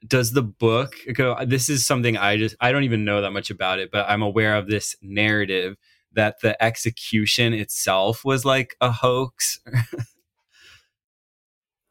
[0.06, 3.50] does the book go this is something I just I don't even know that much
[3.50, 5.76] about it, but I'm aware of this narrative
[6.12, 9.60] that the execution itself was like a hoax.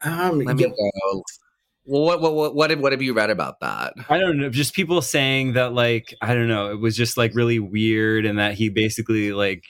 [0.02, 1.22] um, Let me yeah, go.
[1.84, 3.94] Well, what what what what have, what have you read about that?
[4.08, 7.34] I don't know, just people saying that like I don't know, it was just like
[7.34, 9.64] really weird and that he basically like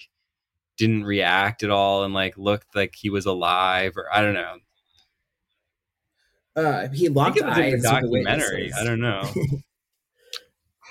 [0.76, 4.56] didn't react at all and like looked like he was alive or I don't know.
[6.56, 8.72] uh, he I locked think it was eyes in with the the documentary.
[8.78, 9.30] I don't know.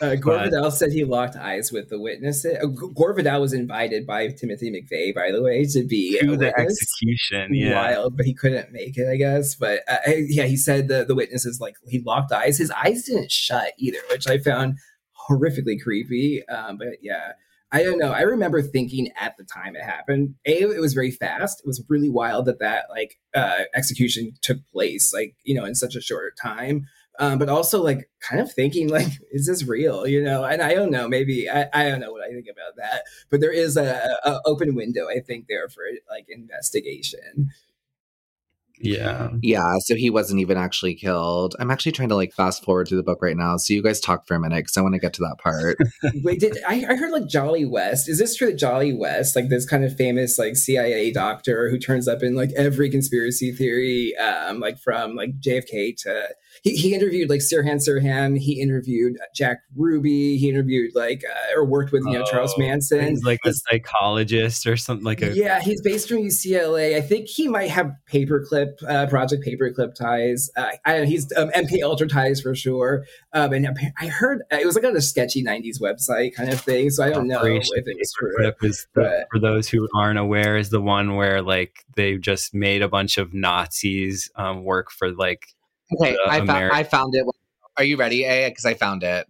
[0.01, 2.57] Uh, Gore But- Vidal said he locked eyes with the witnesses.
[2.61, 6.57] Uh, Gore Vidal was invited by Timothy McVeigh, by the way, to be to the
[6.59, 7.75] execution, yeah.
[7.75, 9.53] wild, but he couldn't make it, I guess.
[9.53, 12.57] But uh, yeah, he said the the witnesses like he locked eyes.
[12.57, 14.77] His eyes didn't shut either, which I found
[15.29, 16.47] horrifically creepy.
[16.47, 17.33] Um, but yeah,
[17.71, 18.11] I don't know.
[18.11, 20.35] I remember thinking at the time it happened.
[20.45, 21.59] A, it was very fast.
[21.59, 25.75] It was really wild that that like uh, execution took place, like you know, in
[25.75, 26.87] such a short time.
[27.19, 30.07] Um, but also like kind of thinking like, is this real?
[30.07, 31.07] You know, and I don't know.
[31.07, 33.03] Maybe I, I don't know what I think about that.
[33.29, 37.49] But there is a, a open window, I think, there for like investigation.
[38.81, 39.29] Yeah.
[39.41, 41.55] Yeah, so he wasn't even actually killed.
[41.59, 43.57] I'm actually trying to like fast forward through the book right now.
[43.57, 45.77] So you guys talk for a minute because I want to get to that part.
[46.23, 48.09] Wait, did I, I heard like Jolly West?
[48.09, 51.77] Is this true that Jolly West, like this kind of famous like CIA doctor who
[51.77, 56.29] turns up in like every conspiracy theory, um, like from like JFK to
[56.61, 61.65] he, he interviewed like Sirhan Sirhan, he interviewed Jack Ruby, he interviewed like uh, or
[61.65, 63.07] worked with you know Charles Oh, Manson.
[63.07, 66.95] He's like a psychologist or something like a yeah, he's based from UCLA.
[66.95, 70.49] I think he might have paperclip, uh, Project Paperclip ties.
[70.55, 73.05] Uh, I don't know, he's um, MK Ultra ties for sure.
[73.33, 73.67] Um, and
[73.99, 76.89] I heard it was like on a sketchy '90s website kind of thing.
[76.89, 78.51] So I don't know if it was true.
[78.61, 82.53] Is the, but- for those who aren't aware is the one where like they just
[82.53, 85.47] made a bunch of Nazis um, work for like
[85.99, 87.25] Okay, I, found Ameri- I found it.
[87.77, 88.49] Are you ready, A?
[88.49, 89.27] Because I found it.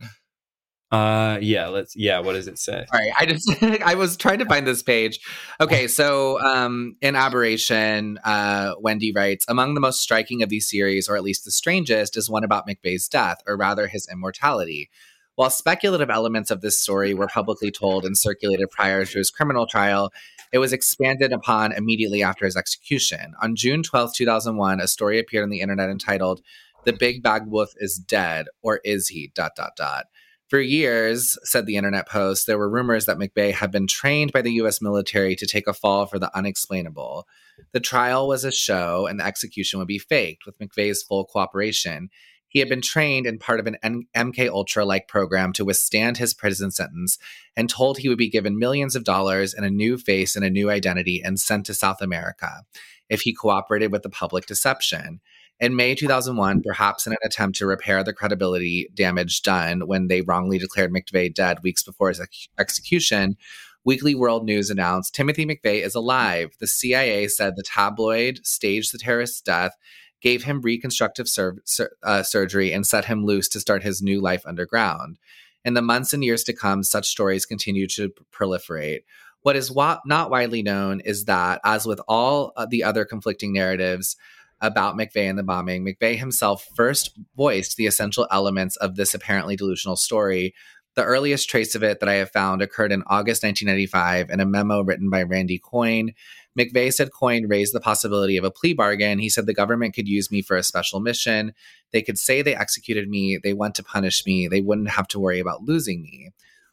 [0.92, 3.50] uh yeah let's yeah what does it say All right, I just
[3.82, 5.22] I was trying to find this page.
[5.62, 11.08] Okay, so um, in Aberration, uh, Wendy writes among the most striking of these series,
[11.08, 14.90] or at least the strangest, is one about McVeigh's death, or rather his immortality.
[15.36, 19.66] While speculative elements of this story were publicly told and circulated prior to his criminal
[19.66, 20.12] trial,
[20.52, 23.34] it was expanded upon immediately after his execution.
[23.42, 26.42] On June 12, 2001, a story appeared on the internet entitled
[26.86, 29.32] The Big Bag Wolf is Dead, or Is He?
[29.34, 30.06] dot dot dot.
[30.52, 34.42] For years, said the internet post, there were rumors that McVeigh had been trained by
[34.42, 37.26] the US military to take a fall for the unexplainable.
[37.72, 42.10] The trial was a show and the execution would be faked with McVeigh's full cooperation.
[42.52, 46.34] He had been trained in part of an MK Ultra like program to withstand his
[46.34, 47.18] prison sentence
[47.56, 50.50] and told he would be given millions of dollars and a new face and a
[50.50, 52.64] new identity and sent to South America
[53.10, 55.22] if he cooperated with the public deception.
[55.62, 60.20] In May 2001, perhaps in an attempt to repair the credibility damage done when they
[60.20, 63.38] wrongly declared McVeigh dead weeks before his ex- execution,
[63.86, 66.50] Weekly World News announced Timothy McVeigh is alive.
[66.60, 69.76] The CIA said the tabloid staged the terrorist's death,
[70.22, 74.22] gave him reconstructive sur- sur- uh, surgery, and set him loose to start his new
[74.22, 75.18] life underground.
[75.64, 79.02] In the months and years to come, such stories continue to proliferate.
[79.42, 83.54] What is wa- not widely known is that, as with all uh, the other conflicting
[83.54, 84.16] narratives,
[84.62, 89.56] about McVeigh and the bombing, McVeigh himself first voiced the essential elements of this apparently
[89.56, 90.54] delusional story.
[90.96, 94.46] The earliest trace of it that I have found occurred in August 1995 in a
[94.46, 96.14] memo written by Randy Coyne.
[96.58, 99.20] McVeigh said Coyne raised the possibility of a plea bargain.
[99.20, 101.54] He said the government could use me for a special mission.
[101.92, 105.20] They could say they executed me, they want to punish me, they wouldn't have to
[105.20, 106.32] worry about losing me.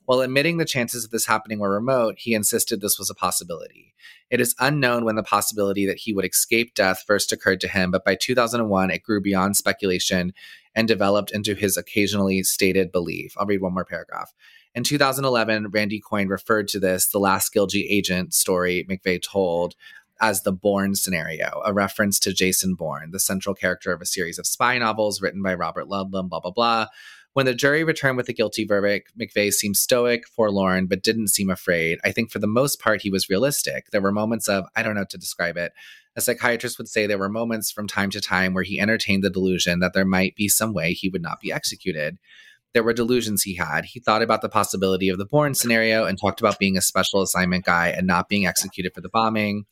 [0.09, 3.95] While admitting the chances of this happening were remote, he insisted this was a possibility.
[4.31, 7.91] It is unknown when the possibility that he would escape death first occurred to him,
[7.91, 10.33] but by 2001, it grew beyond speculation
[10.75, 13.35] and developed into his occasionally stated belief.
[13.37, 14.33] I'll read one more paragraph.
[14.79, 19.75] In 2011, Randy Coyne referred to this, the last Gilgy agent story McVeigh told,
[20.21, 24.39] as the Bourne scenario, a reference to Jason Bourne, the central character of a series
[24.39, 26.87] of spy novels written by Robert Ludlum, blah, blah, blah.
[27.33, 31.51] When the jury returned with a guilty verdict, McVeigh seemed stoic, forlorn, but didn't seem
[31.51, 31.99] afraid.
[32.05, 33.91] I think for the most part, he was realistic.
[33.91, 35.73] There were moments of, I don't know how to describe it.
[36.15, 39.31] A psychiatrist would say there were moments from time to time where he entertained the
[39.31, 42.17] delusion that there might be some way he would not be executed.
[42.75, 43.87] There were delusions he had.
[43.87, 47.23] He thought about the possibility of the Bourne scenario and talked about being a special
[47.23, 49.65] assignment guy and not being executed for the bombing.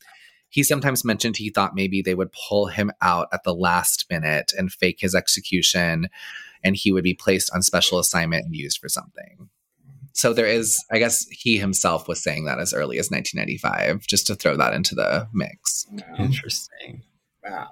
[0.49, 4.53] He sometimes mentioned he thought maybe they would pull him out at the last minute
[4.57, 6.09] and fake his execution
[6.63, 9.49] and he would be placed on special assignment and used for something.
[10.13, 14.25] So there is, I guess he himself was saying that as early as 1995, just
[14.27, 15.85] to throw that into the mix.
[16.17, 17.03] interesting
[17.43, 17.69] Wow.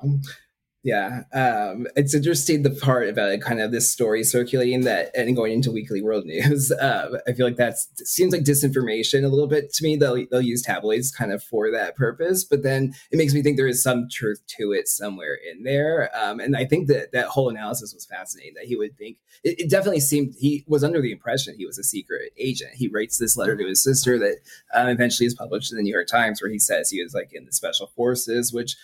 [0.86, 1.24] Yeah.
[1.34, 5.52] Um, it's interesting the part about it, kind of this story circulating that and going
[5.52, 6.72] into Weekly World News.
[6.80, 9.96] Um, I feel like that seems like disinformation a little bit to me.
[9.96, 13.58] They'll they'll use tabloids kind of for that purpose, but then it makes me think
[13.58, 16.12] there is some truth to it somewhere in there.
[16.16, 18.54] Um, and I think that that whole analysis was fascinating.
[18.54, 21.80] That he would think it, it definitely seemed he was under the impression he was
[21.80, 22.76] a secret agent.
[22.76, 24.36] He writes this letter to his sister that
[24.76, 27.32] um, eventually is published in the New York Times, where he says he was like
[27.34, 28.78] in the special forces, which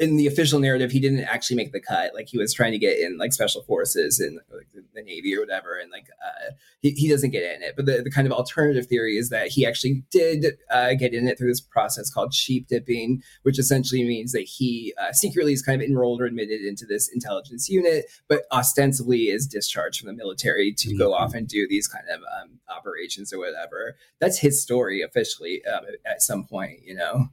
[0.00, 2.12] in the official narrative, he didn't actually make the cut.
[2.12, 5.40] Like he was trying to get in like special forces and like, the, Navy or
[5.40, 6.50] whatever, and like uh,
[6.82, 7.74] he, he doesn't get in it.
[7.76, 11.28] But the, the kind of alternative theory is that he actually did uh, get in
[11.28, 15.62] it through this process called sheep dipping, which essentially means that he uh, secretly is
[15.62, 20.14] kind of enrolled or admitted into this intelligence unit, but ostensibly is discharged from the
[20.14, 23.96] military to go off and do these kind of um, operations or whatever.
[24.18, 27.28] That's his story officially um, at some point, you know.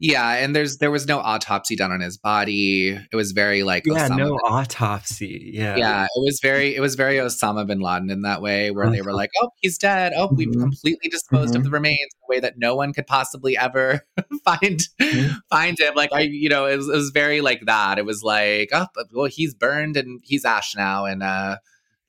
[0.00, 2.90] Yeah, and there's there was no autopsy done on his body.
[2.90, 5.50] It was very like Yeah, Osama no bin- autopsy.
[5.54, 5.76] Yeah.
[5.76, 9.02] yeah, it was very it was very Osama bin Laden in that way, where they
[9.02, 10.12] were like, "Oh, he's dead.
[10.16, 10.60] Oh, we've Mhm.
[10.60, 11.64] completely disposed of Mhm.
[11.64, 14.02] the remains in a way that no one could possibly ever
[14.44, 15.36] find Mhm.
[15.50, 17.98] find him." Like I, you know, it was, it was very like that.
[17.98, 21.56] It was like, "Oh, but- well, he's burned and he's ash now, and uh,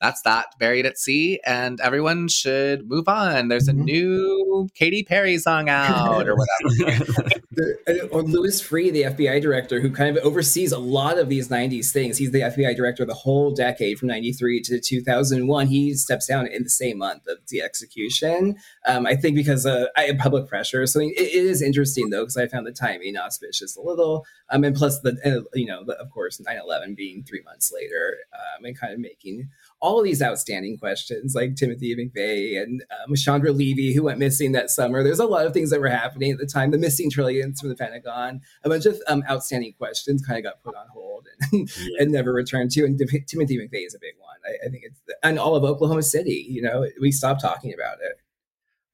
[0.00, 3.48] that's that buried at sea, and everyone should move on.
[3.48, 3.84] There's a Mhm.
[3.84, 9.80] new Katy Perry song out or whatever." The, uh, or Louis Freeh, the FBI director,
[9.80, 12.16] who kind of oversees a lot of these 90s things.
[12.16, 15.66] He's the FBI director the whole decade from 93 to 2001.
[15.66, 18.54] He steps down in the same month of the execution.
[18.86, 19.86] Um, I think because uh,
[20.20, 20.86] public pressure.
[20.86, 24.24] So it, it is interesting, though, because I found the timing auspicious a little.
[24.48, 27.72] Um, and plus, the uh, you know, the, of course, 9 11 being three months
[27.74, 29.48] later um, and kind of making
[29.80, 34.52] all of these outstanding questions like Timothy McVeigh and um, Chandra Levy, who went missing
[34.52, 35.02] that summer.
[35.02, 36.70] There's a lot of things that were happening at the time.
[36.70, 40.62] The missing trillions from the Pentagon, a bunch of um, outstanding questions kind of got
[40.62, 42.84] put on hold and, and never returned to.
[42.84, 44.36] And Tim- Timothy McVeigh is a big one.
[44.46, 46.46] I, I think it's and all of Oklahoma City.
[46.48, 48.16] You know, we stopped talking about it.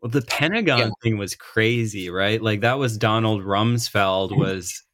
[0.01, 0.91] Well, the Pentagon Yeah.
[1.03, 2.41] thing was crazy, right?
[2.41, 4.84] Like that was Donald Rumsfeld was,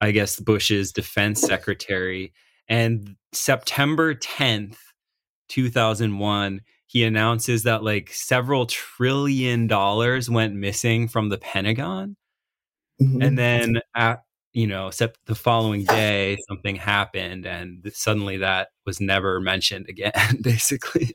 [0.00, 2.32] I guess, Bush's defense secretary,
[2.68, 4.78] and September tenth,
[5.52, 12.16] two thousand one, he announces that like several trillion dollars went missing from the Pentagon,
[13.02, 13.24] Mhm.
[13.26, 14.22] and then at
[14.54, 20.12] you know, sep- the following day something happened, and suddenly that was never mentioned again,
[20.42, 21.14] basically.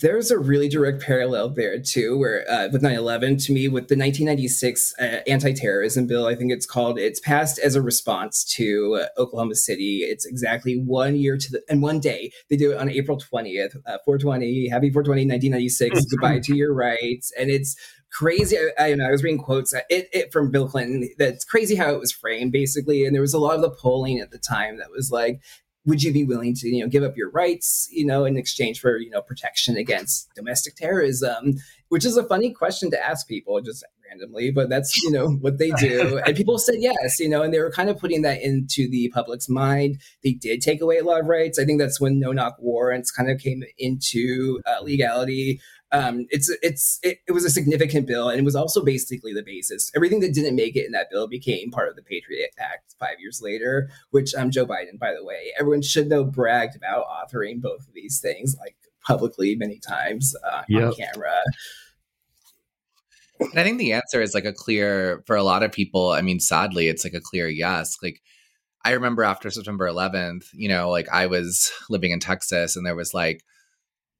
[0.00, 3.96] There's a really direct parallel there too, where uh, with 9/11, to me, with the
[3.96, 6.98] 1996 uh, anti-terrorism bill, I think it's called.
[6.98, 10.00] It's passed as a response to uh, Oklahoma City.
[10.02, 12.30] It's exactly one year to the and one day.
[12.50, 16.04] They do it on April 20th, uh, 420, Happy 420, 1996.
[16.06, 17.76] Goodbye to your rights, and it's
[18.12, 18.58] crazy.
[18.58, 21.08] I, I, know, I was reading quotes uh, it, it from Bill Clinton.
[21.18, 23.04] That's crazy how it was framed, basically.
[23.04, 25.40] And there was a lot of the polling at the time that was like,
[25.86, 28.80] would you be willing to you know give up your rights you know in exchange
[28.80, 31.54] for you know protection against domestic terrorism?
[31.88, 35.58] Which is a funny question to ask people just randomly but that's you know what
[35.58, 36.20] they do.
[36.26, 39.10] And people said yes you know and they were kind of putting that into the
[39.10, 40.00] public's mind.
[40.22, 41.58] They did take away a lot of rights.
[41.58, 45.60] I think that's when no knock warrants kind of came into uh, legality
[45.92, 49.42] um, it's it's it, it was a significant bill, and it was also basically the
[49.42, 49.90] basis.
[49.94, 53.18] Everything that didn't make it in that bill became part of the Patriot Act five
[53.18, 57.60] years later, which um, Joe Biden, by the way, everyone should know, bragged about authoring
[57.60, 61.40] both of these things like publicly many times uh, on camera.
[63.40, 66.10] And I think the answer is like a clear for a lot of people.
[66.10, 67.96] I mean, sadly, it's like a clear yes.
[68.02, 68.20] Like
[68.84, 72.94] I remember after September 11th, you know, like I was living in Texas and there
[72.94, 73.42] was like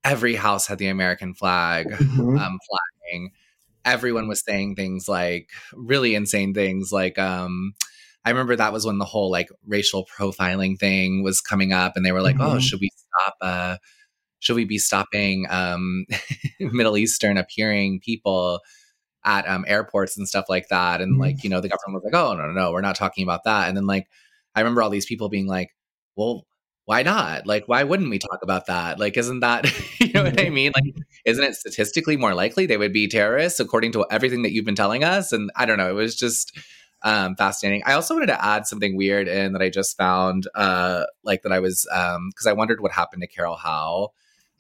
[0.05, 2.39] every house had the American flag Mhm.
[2.41, 3.33] um flying.
[3.85, 7.75] Everyone was saying things like really insane things like um
[8.25, 12.05] I remember that was when the whole like racial profiling thing was coming up and
[12.05, 12.61] they were like, "Oh, Mhm.
[12.61, 13.77] should we stop uh
[14.41, 16.07] should we be stopping um
[16.61, 18.61] Middle Eastern appearing people
[19.25, 21.01] at um, airports and stuff like that.
[21.03, 21.21] And Mhm.
[21.21, 23.45] like, you know, the government was like, oh, no, no, no, we're not talking about
[23.45, 23.69] that.
[23.69, 24.07] And then like,
[24.55, 25.71] I remember all these people being like,
[26.17, 26.47] well,
[26.91, 27.47] why not?
[27.47, 28.99] Like, why wouldn't we talk about that?
[28.99, 29.65] Like, isn't that,
[30.01, 30.73] you know what I mean?
[30.75, 30.93] Like,
[31.25, 34.75] isn't it statistically more likely they would be terrorists according to everything that you've been
[34.75, 35.31] telling us?
[35.31, 36.59] And I don't know, it was just
[37.03, 37.85] um, fascinating.
[37.87, 41.53] I also wanted to add something weird in that I just found, uh, like that
[41.53, 44.09] I was, um, cause I wondered what happened to Carol Howe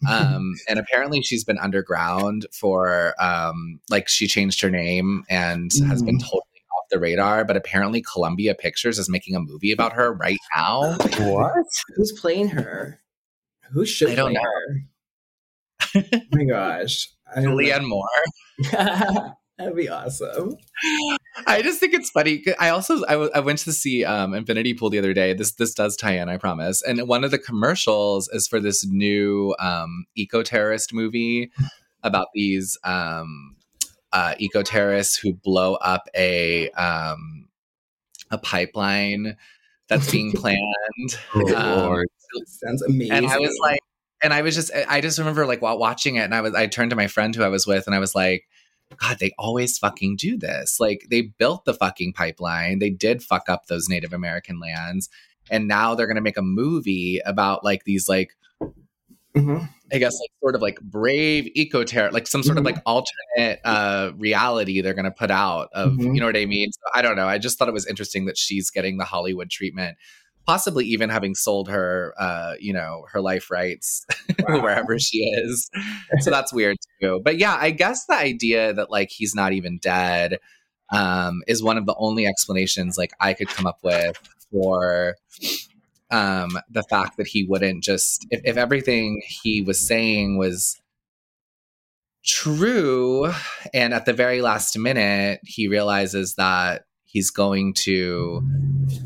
[0.08, 6.02] um and apparently she's been underground for um like she changed her name and has
[6.02, 6.26] been Mm.
[6.90, 10.38] Totally off the radar but apparently columbia pictures is making a movie about her right
[10.56, 11.66] now What?
[11.96, 13.00] Who's playing her?
[13.72, 16.10] Who should I don't play her?
[16.14, 17.08] oh my gosh.
[17.34, 18.04] I don't leanne moore
[19.58, 20.56] That'd be awesome.
[21.46, 24.72] i just think it's funny i also I, w- I went to see um infinity
[24.72, 27.38] pool the other day this this does tie in i promise and one of the
[27.38, 31.50] commercials is for this new um eco-terrorist movie
[32.02, 33.56] about these um
[34.12, 37.48] uh eco-terrorists who blow up a um
[38.30, 39.36] a pipeline
[39.88, 40.58] that's being planned
[41.34, 42.04] Oh, Um.
[42.46, 43.12] Sounds amazing.
[43.12, 43.80] and I was like,
[44.22, 46.66] and I was just, I just remember like while watching it, and I was, I
[46.68, 48.44] turned to my friend who I was with, and I was like,
[48.98, 50.78] God, they always fucking do this.
[50.78, 55.08] Like they built the fucking pipeline, they did fuck up those Native American lands,
[55.50, 58.36] and now they're gonna make a movie about like these like.
[59.36, 59.68] Mhm.
[59.92, 63.60] I guess like sort of like brave eco terror, like some sort of like alternate
[63.64, 66.14] uh reality they're gonna put out of Mhm.
[66.14, 66.70] you know what I mean?
[66.72, 67.26] So I don't know.
[67.26, 69.96] I just thought it was interesting that she's getting the Hollywood treatment,
[70.46, 74.04] possibly even having sold her uh, you know, her life rights
[74.48, 74.62] Wow.
[74.62, 75.70] wherever she is.
[76.20, 77.20] So that's weird too.
[77.24, 80.38] But yeah, I guess the idea that like he's not even dead
[80.92, 84.16] um, is one of the only explanations like I could come up with
[84.50, 85.14] for
[86.10, 90.80] um, the fact that he wouldn't just if, if everything he was saying was
[92.24, 93.32] true
[93.72, 98.42] and at the very last minute he realizes that he's going to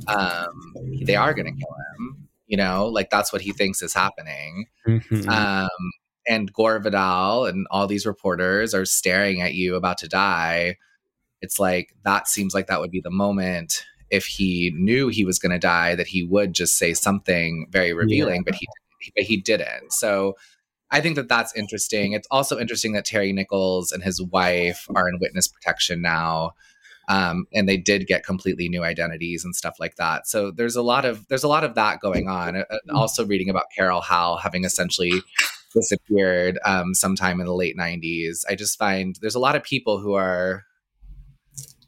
[0.08, 0.74] um
[1.04, 4.66] they are going to kill him you know like that's what he thinks is happening
[4.86, 5.28] Mhm.
[5.28, 5.68] um
[6.26, 10.76] and gore vidal and all these reporters are staring at you about to die
[11.40, 13.84] it's like that seems like that would be the moment
[14.14, 17.92] if he knew he was going to die that he would just say something very
[17.92, 18.66] revealing but he
[19.14, 19.92] but he didn't.
[19.92, 20.36] So
[20.90, 22.12] i think that that's interesting.
[22.12, 26.52] It's also interesting that terry nichols and his wife are in witness protection now
[27.08, 30.26] um, and they did get completely new identities and stuff like that.
[30.26, 32.56] So there's a lot of there's a lot of that going on.
[32.56, 35.20] Uh, uh, also reading about carol howe having essentially
[35.74, 39.98] disappeared um, sometime in the late 90s i just find there's a lot of people
[39.98, 40.64] who are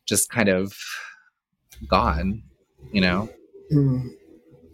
[0.07, 0.77] just kind of
[1.89, 2.43] gone
[2.93, 3.29] you know
[3.71, 4.09] Hmm.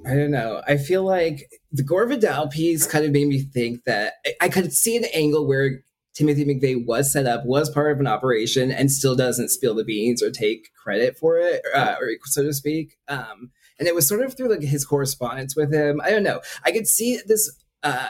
[0.04, 0.62] I don't know.
[0.66, 4.48] I feel like the Gore Vidal piece kind of made me think that I, I
[4.48, 5.82] could see an angle where
[6.14, 9.84] Timothy McVeigh was set up, was part of an operation, and still doesn't spill the
[9.84, 12.96] beans or take credit for it, uh, or so to speak.
[13.08, 16.00] Um, and it was sort of through like his correspondence with him.
[16.04, 16.40] I don't know.
[16.64, 17.50] I could see this,
[17.82, 18.08] uh,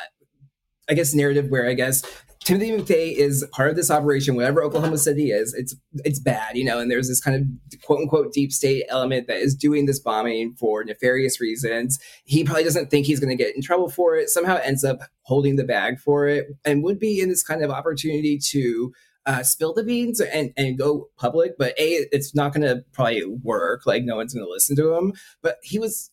[0.89, 2.03] I guess, narrative where I guess
[2.45, 5.55] Timothy McVeigh is part of this operation, whatever Oklahoma City is.
[5.55, 9.29] It's it's bad, you know, and there's this kind of quote unquote deep state element
[9.29, 11.99] that is doing this bombing for nefarious reasons.
[12.25, 14.29] He probably doesn't think he's going to get in trouble for it.
[14.29, 17.71] Somehow ends up holding the bag for it, and would be in this kind of
[17.71, 18.93] opportunity to
[19.27, 21.53] uh, spill the beans and and go public.
[21.59, 23.87] But a, it's not going to probably work.
[23.87, 25.13] Like no one's going to listen to him.
[25.43, 26.11] But he was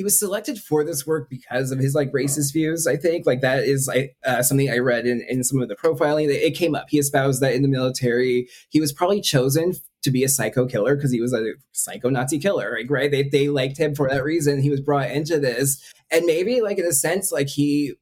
[0.00, 2.86] he was selected for this work because of his like racist views.
[2.86, 3.86] I think like that is
[4.24, 6.30] uh, something I read in, in some of the profiling.
[6.30, 6.86] It came up.
[6.88, 10.96] He espoused that in the military, he was probably chosen to be a psycho killer
[10.96, 12.78] because he was a psycho Nazi killer.
[12.78, 14.62] Like right, they they liked him for that reason.
[14.62, 17.92] He was brought into this, and maybe like in a sense, like he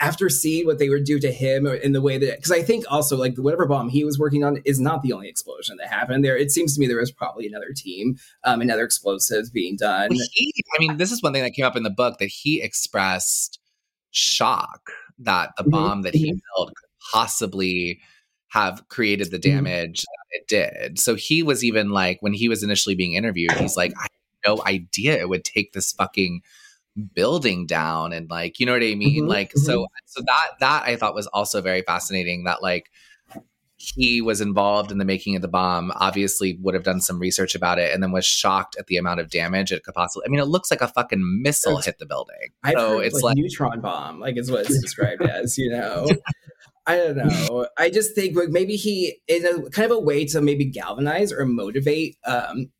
[0.00, 2.84] after seeing what they would do to him in the way that because I think
[2.90, 6.24] also like whatever bomb he was working on is not the only explosion that happened
[6.24, 6.36] there.
[6.36, 10.12] It seems to me there was probably another team, um, and other explosives being done.
[10.12, 12.60] He, I mean, this is one thing that came up in the book that he
[12.62, 13.58] expressed
[14.10, 18.00] shock that the Mhm, bomb that he built could possibly
[18.48, 20.98] have created the damage that it did.
[20.98, 24.50] So he was even like, when he was initially being interviewed, he's like, I had
[24.50, 26.42] no idea it would take this fucking
[27.14, 29.24] building down and like, you know what I mean?
[29.24, 32.90] Mhm, Like, so, so that, that I thought was also very fascinating that like,
[33.78, 37.54] he was involved in the making of the bomb obviously would have done some research
[37.54, 40.30] about it and then was shocked at the amount of damage it could possibly i
[40.30, 43.36] mean it looks like a fucking missile hit the building I've so it's like, like
[43.36, 45.58] neutron bomb, like is what it's described as.
[45.58, 46.08] You know,
[46.86, 47.66] I don't know.
[47.78, 51.32] I just think like maybe he in a kind of a way to maybe galvanize
[51.32, 52.70] or motivate um,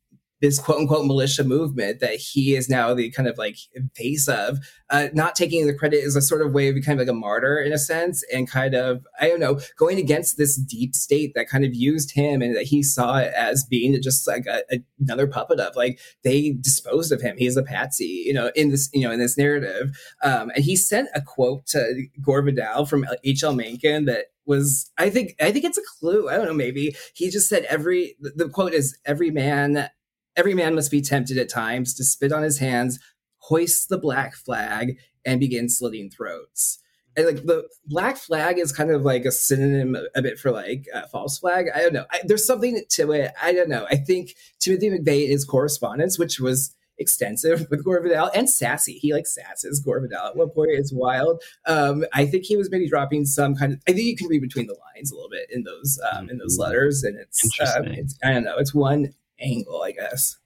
[0.41, 3.57] this quote unquote militia movement that he is now the kind of like
[3.95, 4.59] face of.
[4.89, 7.59] Uh, not taking the credit is a sort of way of becoming like a martyr
[7.59, 11.49] in a sense, and kind of I don't know going against this deep state that
[11.49, 14.83] kind of used him and that he saw it as being just like a, a-
[14.99, 17.35] another puppet of like they disposed of him.
[17.37, 19.91] He's a patsy, you know, in this you know in this narrative.
[20.23, 23.53] Um, and he sent a quote to Gore Vidal from H.L.
[23.53, 26.29] Mencken that was, I think, I think it's a clue.
[26.29, 28.15] I don't know, maybe he just said every.
[28.21, 29.89] The the quote is every man,
[30.37, 32.99] every man must be tempted at times to spit on his hands,
[33.39, 36.79] hoist the black flag, and begin slitting throats.
[37.17, 40.51] And like the black flag is kind of like a synonym a, a bit for
[40.51, 41.65] like uh, false flag.
[41.73, 42.05] I don't know.
[42.11, 43.33] I, there's something to it.
[43.41, 43.87] I don't know.
[43.89, 48.93] I think Timothy McVeigh is correspondence, which was extensive with Gore Vidal and sassy.
[48.93, 50.71] He like sasses Gore Vidal at one point.
[50.73, 51.41] It's wild.
[51.65, 53.79] Um, I think he was maybe dropping some kind of.
[53.87, 56.37] I think you can read between the lines a little bit in those um, in
[56.37, 57.43] those letters, and it's,
[57.75, 58.57] um, it's I don't know.
[58.57, 60.37] It's one angle, I guess.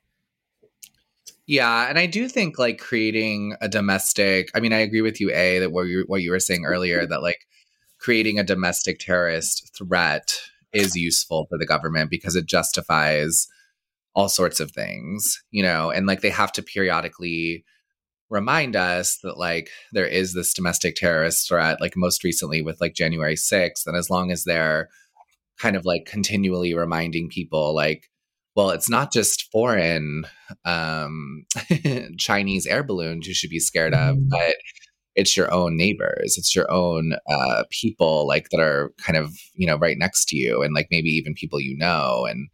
[1.47, 5.31] yeah and i do think like creating a domestic i mean i agree with you
[5.31, 7.09] a that what you, what you were saying earlier mm-hmm.
[7.09, 7.47] that like
[7.99, 10.39] creating a domestic terrorist threat
[10.73, 13.47] is useful for the government because it justifies
[14.13, 17.65] all sorts of things you know and like they have to periodically
[18.29, 22.93] remind us that like there is this domestic terrorist threat like most recently with like
[22.93, 24.89] january 6th and as long as they're
[25.57, 28.09] kind of like continually reminding people like
[28.55, 30.25] well it's not just foreign
[30.65, 31.45] um
[32.17, 34.29] chinese air balloons you should be scared of Mhm.
[34.29, 34.55] but
[35.15, 39.67] it's your own neighbors it's your own uh people like that are kind of you
[39.67, 42.47] know right next to you and like maybe even people you know and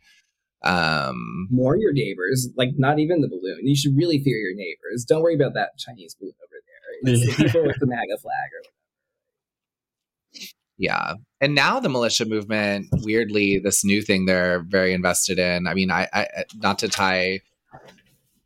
[0.63, 3.59] um More your neighbors, like not even the balloon.
[3.61, 5.05] You should really fear your neighbors.
[5.07, 7.13] Don't worry about that Chinese balloon over there.
[7.13, 8.61] It's the people with the MAGA flag or
[10.77, 11.13] Yeah.
[11.41, 15.67] And now the militia movement, weirdly, this new thing they're very invested in.
[15.67, 16.27] I mean, I, I
[16.61, 17.41] not to tie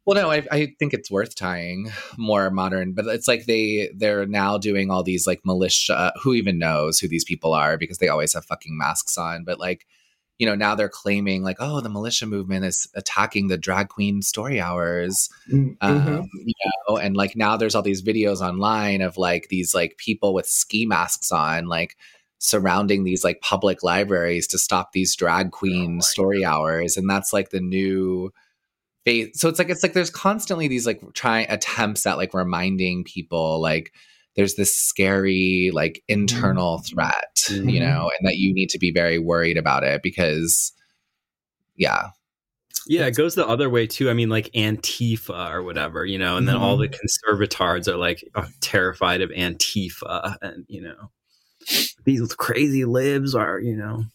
[0.06, 4.26] well, no, I, I think it's worth tying more modern, but it's like they they're
[4.26, 6.12] now doing all these like militia.
[6.24, 9.44] Who even knows who these people are because they always have fucking masks on.
[9.44, 9.86] But like,
[10.40, 14.24] you know, now they're claiming like, oh, the militia movement is attacking the drag queen
[14.24, 15.78] story hours, Mhm.
[15.82, 16.54] um, you
[16.90, 20.48] know, and like now there's all these videos online of like these like people with
[20.48, 21.96] ski masks on, like
[22.44, 27.52] surrounding these like public libraries to stop these drag queen story hours, and that's like
[27.52, 28.32] the new
[29.06, 29.40] face.
[29.40, 33.62] So it's like it's like there's constantly these like trying attempts at like reminding people
[33.62, 33.94] like
[34.36, 37.80] there's this scary like internal threat, you Mhm.
[37.80, 40.72] know, and that you need to be very worried about it because
[41.76, 42.10] yeah,
[42.88, 44.10] Yeah, it goes the other way too.
[44.10, 48.24] I mean, like Antifa or whatever, you know, and then all the conservatards are like
[48.62, 51.12] terrified of Antifa, and you know,
[52.06, 54.06] these crazy libs are, you know,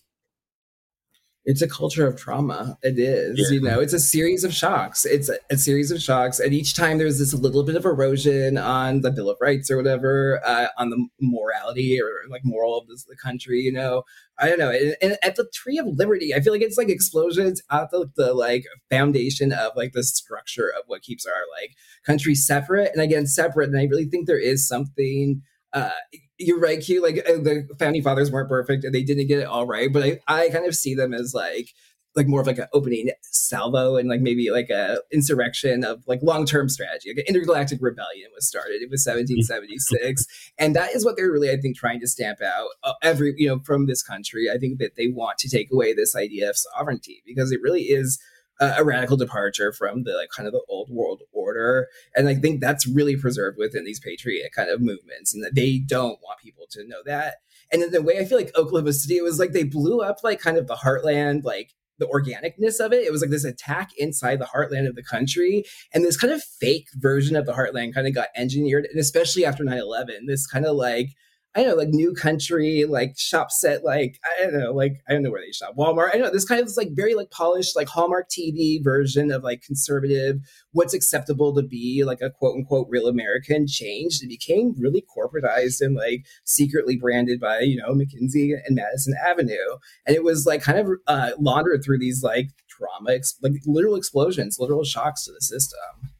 [1.48, 2.76] it's a culture of trauma.
[2.82, 3.54] It is, Yeah.
[3.54, 5.04] you know, it's a series of shocks.
[5.04, 8.58] It's a, a series of shocks, and each time there's this little bit of erosion
[8.58, 12.88] on the Bill of Rights or whatever, uh, on the morality or like moral of
[12.88, 13.60] this, the country.
[13.60, 14.02] You know,
[14.40, 14.70] I don't know.
[14.72, 18.10] And, and at the Tree of Liberty, I feel like it's like explosions at the,
[18.16, 22.90] the like foundation of like the structure of what keeps our like country separate.
[22.92, 23.68] And again, separate.
[23.68, 25.42] And I really think there is something.
[25.76, 25.90] Uh,
[26.38, 27.02] you're right, Q.
[27.02, 30.02] Like uh, the founding fathers weren't perfect and they didn't get it all right, but
[30.02, 31.74] I, I kind of see them as like
[32.14, 36.18] like more of like an opening salvo and like maybe like a insurrection of like
[36.22, 37.10] long-term strategy.
[37.10, 38.80] Like an intergalactic rebellion was started.
[38.80, 40.26] It was 1776.
[40.58, 43.46] and that is what they're really, I think, trying to stamp out uh, every, you
[43.46, 44.48] know, from this country.
[44.50, 47.82] I think that they want to take away this idea of sovereignty because it really
[47.82, 48.18] is
[48.60, 51.88] a, radical departure from the like kind of the old world order.
[52.14, 55.78] And I think that's really preserved within these patriot kind of movements and that they
[55.78, 57.36] don't want people to know that.
[57.72, 60.18] And in the way I feel like Oklahoma City, it was like they blew up
[60.22, 63.04] like kind of the heartland, like the organicness of it.
[63.06, 65.64] It was like this attack inside the heartland of the country.
[65.92, 68.86] And this kind of fake version of the heartland kind of got engineered.
[68.86, 71.10] And especially after 9 11, this kind of like,
[71.56, 75.12] I don't know, like new country, like shop set, like, I don't know, like, I
[75.12, 75.74] don't know where they shop.
[75.76, 76.10] Walmart.
[76.14, 79.62] I know this kind of like very like polished, like Hallmark TV version of like
[79.62, 80.36] conservative,
[80.72, 84.22] what's acceptable to be like a quote unquote real American changed.
[84.22, 89.78] It became really corporatized and like secretly branded by, you know, McKinsey and Madison Avenue
[90.06, 93.94] and it was like kind of uh, laundered through these like trauma, ex- like literal
[93.94, 96.12] explosions, literal shocks to the system.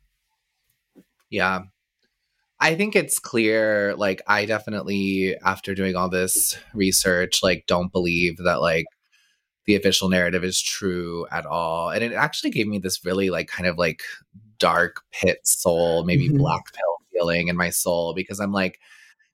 [1.30, 1.62] Yeah.
[2.60, 3.94] I think it's clear.
[3.96, 8.86] Like, I definitely, after doing all this research, like, don't believe that, like,
[9.66, 11.90] the official narrative is true at all.
[11.90, 14.02] And it actually gave me this really, like, kind of like
[14.58, 16.38] dark pit soul, maybe Mhm.
[16.38, 18.80] black pill feeling in my soul because I'm like,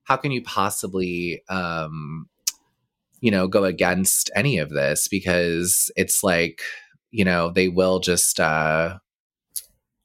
[0.05, 2.29] how can you possibly, um,
[3.21, 5.09] you know, go against any of this?
[5.09, 6.63] Because it's like,
[7.13, 8.99] you know, they will just, uh,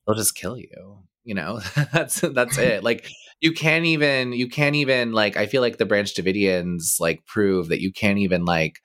[0.06, 1.60] they'll just kill you you know
[1.94, 5.86] that's that's it like you can't even you can't even like i feel like the
[5.86, 8.80] branch davidians like prove that you can't even like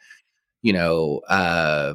[0.63, 1.95] you know uh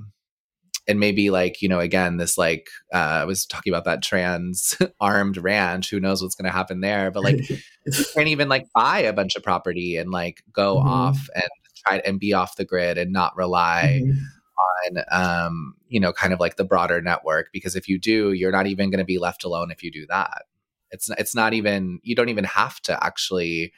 [0.88, 4.78] and maybe like you know again this like uh i was talking about that trans
[5.02, 7.38] armed ranch who knows what's going to happen there but like
[7.98, 10.88] you can't even like buy a bunch of property and like go Mhm.
[10.88, 11.49] off and
[11.86, 14.15] try and be off the grid and not rely Mhm.
[14.58, 18.52] On um, you know kind of like the broader network because if you do you're
[18.52, 20.44] not even going to be left alone if you do that.
[20.92, 23.74] It's it's not even you don't even have to actually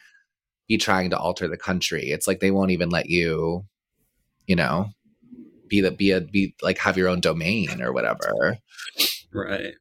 [0.67, 2.11] be trying to alter the country.
[2.11, 3.65] It's like they won't even let you
[4.45, 4.91] you know
[5.67, 8.57] be the be a be like have your own domain or whatever.
[9.33, 9.73] Right?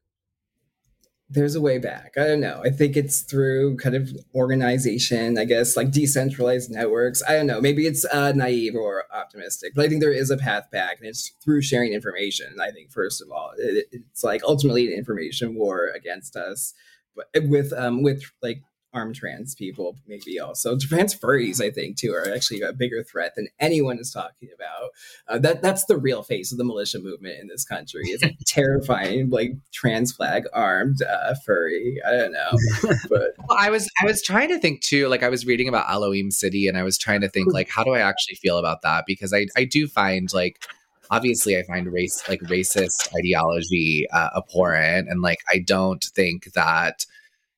[1.31, 2.13] There's a way back.
[2.17, 2.59] I don't know.
[2.65, 7.21] I think it's through kind of organization, I guess, like decentralized networks.
[7.27, 7.61] I don't know.
[7.61, 11.07] Maybe it's uh, naive or optimistic, but I think there is a path back, and
[11.07, 12.57] it's through sharing information.
[12.59, 16.73] I think, first of all, it, it's like ultimately an information war against us,
[17.15, 18.63] but with um with like
[18.93, 21.61] armed trans people, maybe also trans furries.
[21.61, 24.91] I think too are actually a bigger threat than anyone is talking about.
[25.27, 28.03] Uh, that that's the real face of the militia movement in this country.
[28.05, 31.97] It's a terrifying, like trans flag armed uh, furry.
[32.05, 32.51] I don't know,
[33.09, 35.89] but well, i was i was trying to think too like i was reading about
[35.89, 38.81] elohim city and i was trying to think like how do i actually feel about
[38.81, 40.63] that because i i do find like
[41.11, 47.05] obviously i find race like racist ideology uh, abhorrent and like i don't think that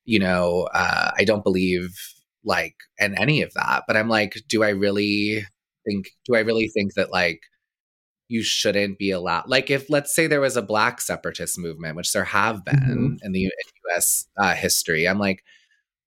[0.05, 1.89] you know uh, i don't believe
[2.43, 5.45] like in any of that but i'm like do i really
[5.85, 7.41] think do i really think that like
[8.27, 12.13] you shouldn't be allowed like if let's say there was a black separatist movement which
[12.13, 13.51] there have been in the in
[13.95, 15.43] us uh, history i'm like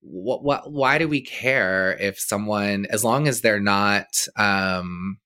[0.00, 4.06] what, what why do we care if someone as long as they're not
[4.36, 5.18] um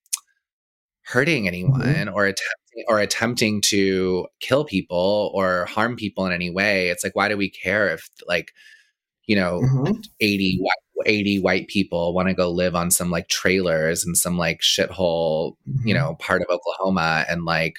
[1.03, 6.89] hurting anyone or attempting or attempting to kill people or harm people in any way
[6.89, 8.53] it's like why do we care if like
[9.27, 10.05] you know Mhm.
[10.21, 14.37] 80 white 80 white people want to go live on some like trailers in some
[14.37, 15.99] like shithole you Mhm.
[15.99, 17.79] know part of oklahoma and like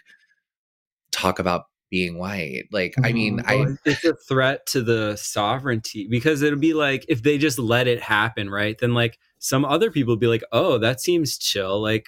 [1.12, 3.44] talk about being white like i mean Mhm.
[3.48, 7.88] i it's a threat to the sovereignty because it'll be like if they just let
[7.88, 8.78] it happen, right?
[8.78, 11.82] Then like some other people be like, "Oh, that seems chill.
[11.82, 12.06] Like,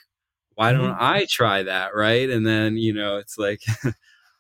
[0.56, 0.98] why don't Mhm.
[1.00, 2.30] I try that?" Right?
[2.30, 3.62] And then you know, it's like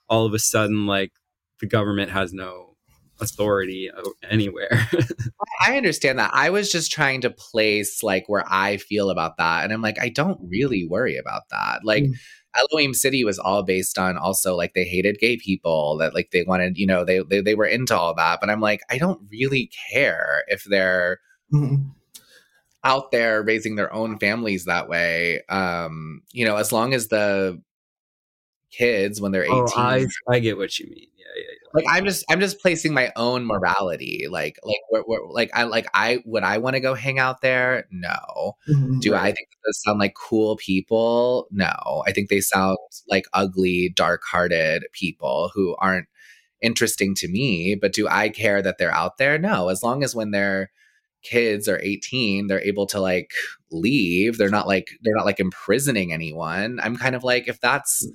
[0.09, 1.11] all of a sudden, like
[1.59, 2.75] the government has no
[3.19, 3.89] authority
[4.29, 4.87] anywhere.
[5.67, 6.31] I understand that.
[6.33, 9.63] I was just trying to place like where I feel about that.
[9.63, 11.81] And I'm like, I don't really worry about that.
[11.83, 12.13] Like Mm.
[12.55, 16.43] Elohim City was all based on also like they hated gay people, that like they
[16.43, 18.39] wanted, you know, they they, they were into all that.
[18.41, 21.19] But I'm like, I don't really care if they're
[21.53, 21.91] Mhm.
[22.83, 25.41] Out there raising their own families that way.
[25.49, 27.61] Um, you know, as long as the
[28.71, 31.07] kids when they're 18 oh, I I get what you mean.
[31.17, 31.69] Yeah, yeah, yeah.
[31.73, 35.63] like i'm just i'm just placing my own morality like like where, where, like i
[35.63, 39.01] like i would i want to go hang out there no Mhm.
[39.01, 42.77] do i think those sound like cool people no i think they sound
[43.09, 46.07] like ugly dark-hearted people who aren't
[46.61, 50.15] interesting to me but do i care that they're out there no as long as
[50.15, 50.71] when they're
[51.23, 53.31] kids are 18 they're able to like
[53.71, 56.79] leave they're not like they're not like imprisoning anyone.
[56.81, 58.07] I'm kind of like if that's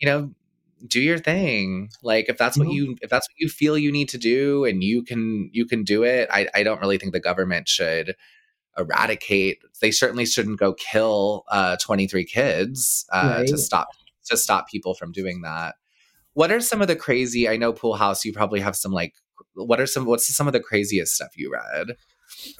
[0.00, 0.32] you know
[0.86, 1.90] do your thing.
[2.02, 2.74] Like if that's what Mhm.
[2.74, 5.84] you if that's what you feel you need to do and you can you can
[5.84, 8.14] do it i i don't really think the government should
[8.78, 13.88] eradicate they certainly shouldn't go kill uh 23 kids uh to stop
[14.24, 15.74] to stop people from doing that.
[16.34, 19.14] What are some of the crazy i know Poolhouse you probably have some like
[19.54, 21.96] what are some what's some of the craziest stuff you read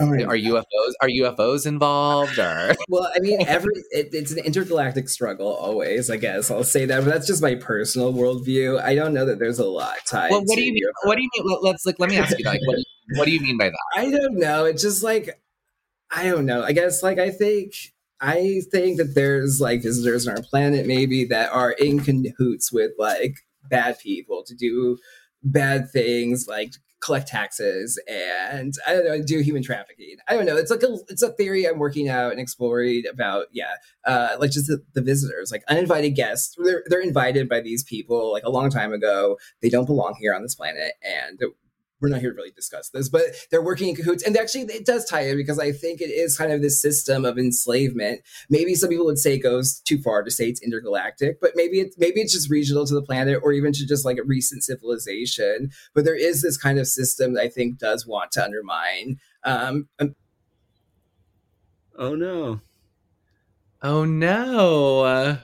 [0.00, 4.38] Oh my are ufos are ufos involved or Well, I mean, every it, it's an
[4.38, 6.08] intergalactic struggle always.
[6.10, 8.80] I guess I'll say that, but that's just my personal worldview.
[8.82, 10.30] I don't know that there's a lot tied.
[10.30, 11.06] well, what to do you mean UFO.
[11.08, 12.84] what do you mean Let- let's like let me ask you like what do you,
[13.18, 14.64] what do you mean by that I don't know.
[14.64, 15.40] It's just like
[16.10, 16.62] I don't know.
[16.62, 17.72] I guess like I think
[18.20, 22.92] I think that there's like visitors on our planet maybe that are in cahoots with
[22.98, 23.36] like
[23.68, 24.98] bad people to do
[25.42, 30.16] bad things like collect taxes and I don't know do human trafficking.
[30.28, 30.56] I don't know.
[30.56, 33.74] It's like a it's a theory I'm working out and exploring about yeah
[34.04, 36.56] uh, like just the, the visitors, like uninvited guests.
[36.62, 39.38] They're they're invited by these people like a long time ago.
[39.60, 41.40] They don't belong here on this planet, and
[42.02, 44.24] we're not here to really discuss this, but they're working in cahoots.
[44.24, 47.24] And actually, it does tie in because I think it is kind of this system
[47.24, 48.20] of enslavement.
[48.50, 51.80] Maybe some people would say it goes too far to say it's intergalactic, but maybe
[51.80, 54.64] it's maybe it's just regional to the planet, or even to just like a recent
[54.64, 55.70] civilization.
[55.94, 59.18] But there is this kind of system that I think does want to undermine.
[59.44, 59.88] Um,
[61.98, 62.60] Oh no.
[63.82, 65.38] oh no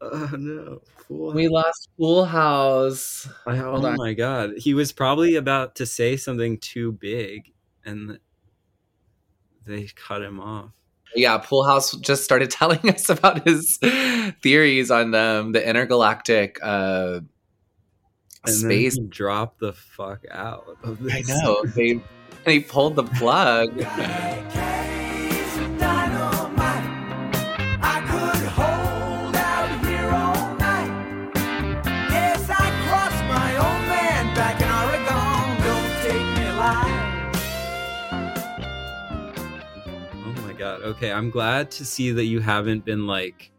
[0.00, 0.82] Oh no.
[1.08, 3.96] We lost Poolhouse I- oh on.
[3.96, 4.52] my god.
[4.58, 7.52] He was probably about to say something too big
[7.84, 8.18] and
[9.66, 10.70] they cut him off.
[11.14, 13.78] Yeah, Poolhouse just started telling us about his
[14.42, 17.20] theories on um, the intergalactic uh,
[18.46, 18.98] space.
[19.08, 20.66] dropped the fuck out.
[20.84, 21.90] I know they
[22.44, 23.70] and he pulled the plug.
[40.86, 43.50] Okay, I'm glad to see that you haven't been like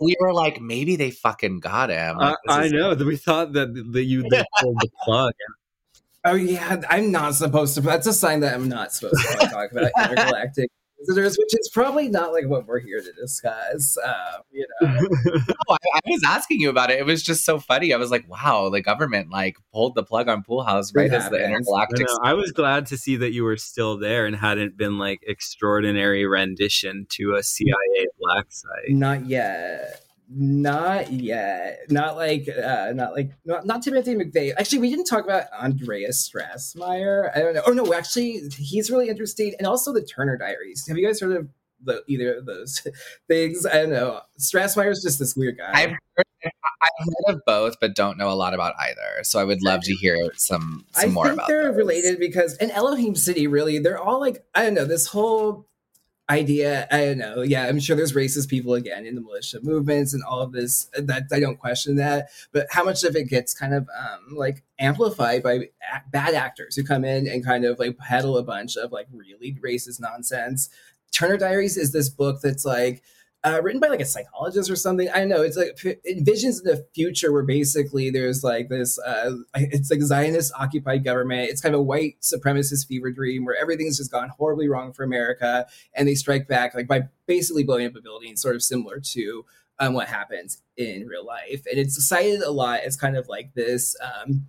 [0.00, 2.18] We were like, maybe they fucking got him.
[2.18, 5.32] I, Like, this I know that we thought that that you they pulled the plug.
[6.24, 7.80] oh yeah, I'm not supposed to.
[7.80, 12.08] That's a sign that I'm not supposed to talk about intergalactic visitors, which is probably
[12.08, 13.96] not like what we're here to discuss.
[14.04, 14.88] Um, you know.
[15.48, 16.98] No, I, I was asking you about it.
[16.98, 17.92] It was just so funny.
[17.92, 21.38] I was like, wow, the government like pulled the plug on Poolhouse right as the
[21.38, 21.40] happens.
[21.40, 22.06] I, intergalactic.
[22.06, 25.22] know, I was glad to see that you were still there and hadn't been like
[25.26, 28.90] extraordinary rendition to a CIA black site.
[28.90, 30.02] Not yet.
[30.30, 31.80] Not yet.
[31.88, 34.52] Not like uh not like not, not Timothy McVeigh.
[34.58, 37.34] Actually, we didn't talk about Andreas Strassmeir.
[37.34, 37.62] I don't know.
[37.66, 39.54] Oh no, actually he's really interesting.
[39.58, 40.86] And also the Turner Diaries.
[40.86, 41.48] Have you guys heard of
[41.82, 42.86] the, either of those
[43.28, 43.64] things?
[43.64, 44.20] I don't know.
[44.38, 45.70] Strassmeir's just this weird guy.
[45.72, 49.22] I've heard, I've heard of both, but don't know a lot about either.
[49.24, 51.76] So I would love to hear some some I more think about they're those.
[51.76, 55.66] related because in Elohim City, really, they're all like I don't know this whole
[56.30, 56.86] idea.
[56.90, 57.42] I don't know.
[57.42, 60.88] Yeah, I'm sure there's racist people again in the militia movements and all of this.
[60.96, 64.62] That I don't question that, but how much of it gets kind of um, like
[64.78, 65.70] amplified by a-
[66.10, 69.56] bad actors who come in and kind of like peddle a bunch of like really
[69.64, 70.68] racist nonsense.
[71.12, 73.02] Turner Diaries is this book that's like
[73.44, 75.08] uh, written by like a psychologist or something.
[75.10, 75.42] I don't know.
[75.42, 80.52] It's like it envisions the future where basically there's like this, uh, it's like Zionist
[80.58, 81.48] occupied government.
[81.50, 85.04] It's kind of a white supremacist fever dream where everything's just gone horribly wrong for
[85.04, 88.98] America, and they strike back like by basically blowing up a building, sort of similar
[89.00, 89.44] to
[89.78, 91.62] um, what happens in real life.
[91.70, 93.96] And it's cited a lot as kind of like this.
[94.02, 94.48] Um,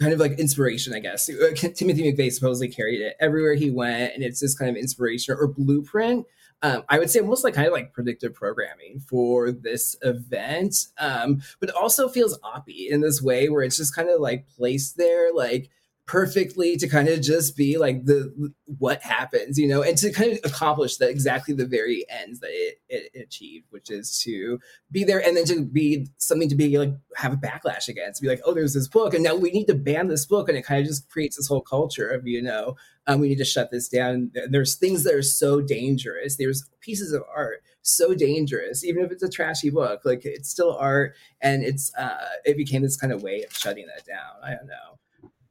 [0.00, 1.28] kind of like inspiration, I guess.
[1.28, 5.36] Uh, Timothy McVeigh supposedly carried it everywhere he went, and it's this kind of inspiration
[5.36, 6.24] or blueprint
[6.62, 10.86] um, I would say almost like kind of like predictive programming for this event.
[10.98, 14.96] Um, but also feels oppy in this way where it's just kind of like placed
[14.96, 15.70] there, like
[16.08, 20.32] perfectly to kind of just be like the what happens, you know, and to kind
[20.32, 24.58] of accomplish that exactly the very ends that it, it, achieved, which is to
[24.90, 28.28] be there and then to be something to be like have a backlash against, be
[28.28, 30.64] like, oh, there's this book, and now we need to ban this book, and it
[30.64, 32.74] kind of just creates this whole culture of you know,
[33.06, 34.32] um, we need to shut this down.
[34.48, 36.36] There's things that are so dangerous.
[36.36, 40.76] There's pieces of art so dangerous, even if it's a trashy book, like it's still
[40.76, 44.42] art, and it's uh, it became this kind of way of shutting that down.
[44.42, 44.97] I don't know.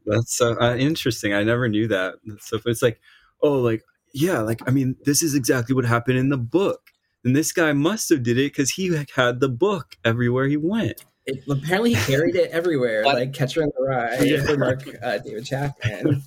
[0.07, 1.33] That's so uh, interesting.
[1.33, 2.15] I never knew that.
[2.39, 2.99] So it's like,
[3.41, 6.81] oh, like yeah, like I mean, this is exactly what happened in the book,
[7.23, 11.03] and this guy must have did it because he had the book everywhere he went.
[11.25, 13.15] It, apparently, he carried it everywhere, What?
[13.15, 14.45] like Catcher in the Rye Yeah.
[14.45, 16.23] for Mark uh, David Chapman.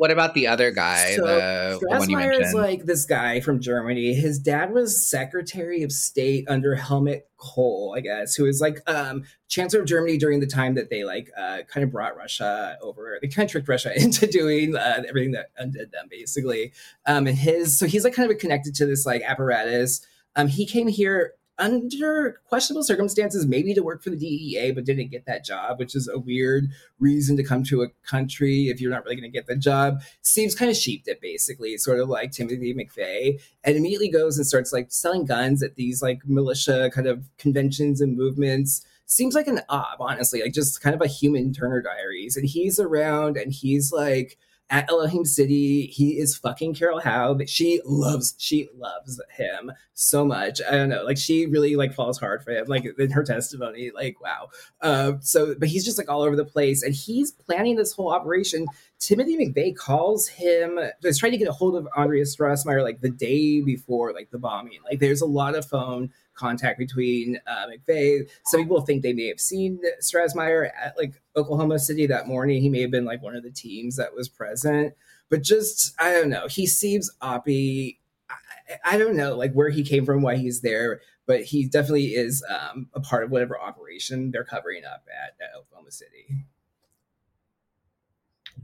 [0.00, 1.14] What about the other guy?
[1.14, 4.14] So, the, the one you Strassmeir is like this guy from Germany.
[4.14, 9.24] His dad was Secretary of State under Helmut Kohl, I guess, who was like um,
[9.48, 13.18] Chancellor of Germany during the time that they like uh, kind of brought Russia over.
[13.20, 16.72] They kind of tricked Russia into doing uh, everything that undid them, basically.
[17.04, 20.00] Um, and his so he's like kind of connected to this like apparatus.
[20.34, 25.10] Um, he came here under questionable circumstances, maybe to work for the DEA, but didn't
[25.10, 26.68] get that job, which is a weird
[26.98, 30.00] reason to come to a country if you're not really going to get the job.
[30.22, 34.46] Seems kind of sheep dipped basically, sort of like Timothy McVeigh, and immediately goes and
[34.46, 38.84] starts like selling guns at these like militia kind of conventions and movements.
[39.06, 42.80] Seems like an ob, honestly, like just kind of a human Turner Diaries, and he's
[42.80, 44.38] around and he's like
[44.70, 45.86] at Elohim City.
[45.86, 47.36] He is fucking Carol Howe.
[47.46, 50.60] She loves, she loves him so much.
[50.66, 52.66] I don't know, like she really like falls hard for him.
[52.68, 54.48] Like in her testimony, like wow.
[54.80, 58.12] Uh, so, but he's just like all over the place, and he's planning this whole
[58.12, 58.66] operation.
[59.00, 60.78] Timothy McVeigh calls him.
[61.02, 64.38] Is trying to get a hold of Andrea Strassmeir like the day before like the
[64.38, 64.78] bombing.
[64.84, 66.10] Like there's a lot of phone
[66.40, 68.28] contact between uh, McVeigh.
[68.46, 72.62] Some people think they may have seen Strassmeir at like Oklahoma City that morning.
[72.62, 74.94] He may have been like one of the teams that was present.
[75.28, 76.48] But just I don't know.
[76.48, 77.98] He seems oppy.
[78.28, 82.06] I, I don't know like where he came from, why he's there, but he definitely
[82.06, 86.44] is um, a part of whatever operation they're covering up at, at Oklahoma City.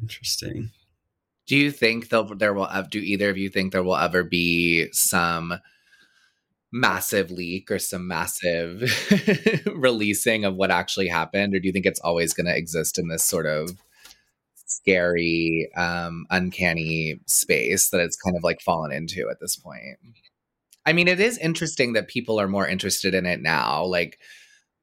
[0.02, 0.70] Interesting.
[1.46, 4.24] Do you think there there will ev- do either of you think there will ever
[4.24, 5.60] be some
[6.80, 8.82] massive leak or some massive
[9.74, 13.08] releasing of what actually happened or do you think it's always going to exist in
[13.08, 13.70] this sort of
[14.66, 19.96] scary um uncanny space that it's kind of like fallen into at this point
[20.84, 24.18] i mean it is interesting that people are more interested in it now like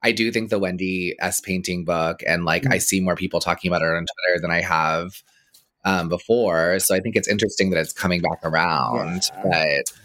[0.02, 3.70] i do think the wendy s painting book and like i see more people talking
[3.70, 5.22] about it on twitter than i have
[5.86, 6.80] um, before.
[6.80, 9.24] So I think it's interesting that it's coming back around.
[9.24, 9.44] Yeah.
[9.44, 10.03] But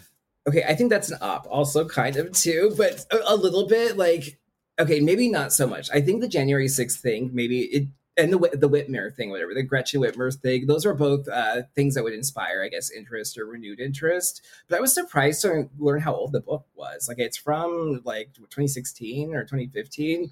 [0.49, 3.97] Okay, I think that's an op, also kind of too, but a, a little bit
[3.97, 4.39] like
[4.79, 5.91] okay, maybe not so much.
[5.93, 7.87] I think the January sixth thing, maybe it,
[8.19, 11.95] and the the Whitmer thing, whatever the Gretchen Whitmer thing, those are both uh, things
[11.95, 14.41] that would inspire, I guess, interest or renewed interest.
[14.67, 17.07] But I was surprised to learn how old the book was.
[17.07, 20.31] Like it's from like 2016 or 2015.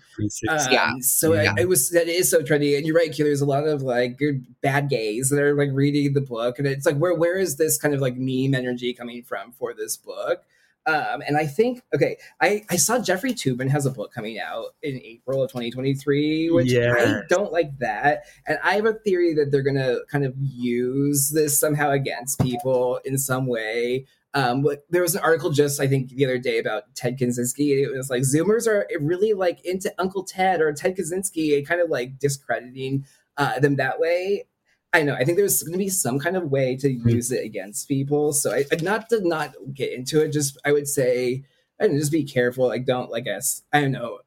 [0.68, 0.92] Um, Yeah.
[1.02, 1.54] So Yeah.
[1.58, 3.12] I, it was that is so trendy, and you're right.
[3.12, 6.60] Q, There's a lot of like good bad gays that are like reading the book,
[6.60, 9.74] and it's like where where is this kind of like meme energy coming from for
[9.74, 10.44] this book?
[10.88, 14.68] Um, and I think okay, I I saw Jeffrey Toobin has a book coming out
[14.82, 19.52] in April of 2023, which I don't like that, and I have a theory that
[19.52, 24.06] they're gonna kind of use this somehow against people in some way.
[24.34, 27.84] Um, there was an article just I think the other day about Ted Kaczynski.
[27.84, 31.82] It was like Zoomers are really like into Uncle Ted or Ted Kaczynski, and kind
[31.82, 33.06] of like discrediting
[33.36, 34.46] uh, them that way.
[34.94, 35.16] I know.
[35.16, 37.10] I think there's going to be some kind of way to hmm.
[37.10, 38.34] use it against people.
[38.34, 40.32] So I not to not get into it.
[40.32, 41.44] Just I would say,
[41.80, 42.68] I don't just be careful.
[42.68, 43.64] Like don't like us.
[43.74, 44.20] I don't know.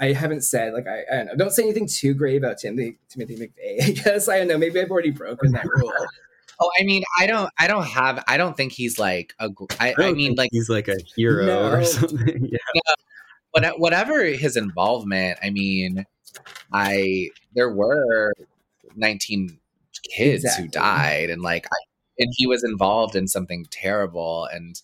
[0.00, 1.36] I haven't said like I, I don't know.
[1.36, 3.82] Don't say anything too great about Timothy Timothy McVeigh.
[3.82, 4.58] I guess I don't know.
[4.58, 5.92] Maybe I've already broken that rule.
[6.60, 9.48] Oh, I mean, I don't, I don't have, I don't think he's like a.
[9.48, 11.70] gr- I, I, I don't mean, like he's like a hero No.
[11.70, 12.48] or something.
[12.50, 12.94] Yeah.
[13.52, 15.38] what, whatever his involvement.
[15.40, 16.04] I mean,
[16.72, 18.34] I there were
[18.96, 19.58] nineteen
[20.02, 21.66] kids who died, and like,
[22.18, 24.80] and he was involved in something terrible, and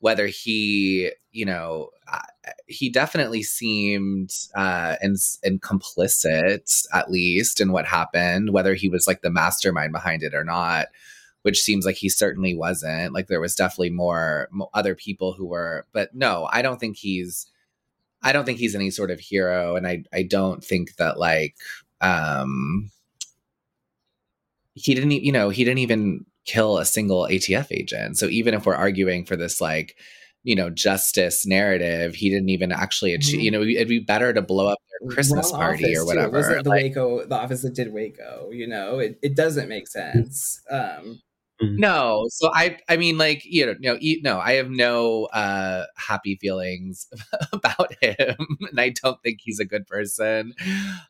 [0.00, 1.90] whether he, you know,
[2.66, 9.06] he definitely seemed uh, and and complicit at least in what happened, whether he was
[9.06, 10.86] like the mastermind behind it or not.
[11.42, 13.14] Which seems like he certainly wasn't.
[13.14, 16.96] Like there was definitely more, mo other people who were, but no, I don't think
[16.96, 17.46] he's.
[18.22, 21.54] I don't think he's any sort of hero, and I I don't think that like
[22.00, 22.90] um
[24.76, 28.16] he didn't you know he didn't even kill a single ATF agent.
[28.18, 29.96] So even if we're arguing for this like
[30.44, 33.40] you know justice narrative, he didn't even actually achieve.
[33.40, 33.42] Mhm.
[33.42, 36.06] You know, it'd be better to blow up their Christmas Wrong party office, or too.
[36.06, 36.26] whatever.
[36.28, 38.50] It wasn't the Like, Waco, the office that did Waco.
[38.52, 40.60] You know, it, it doesn't make sense.
[40.70, 41.20] Um,
[41.60, 46.36] No, so I I mean like you know no no I have no uh happy
[46.36, 47.06] feelings
[47.52, 48.36] about him
[48.70, 50.54] and I don't think he's a good person.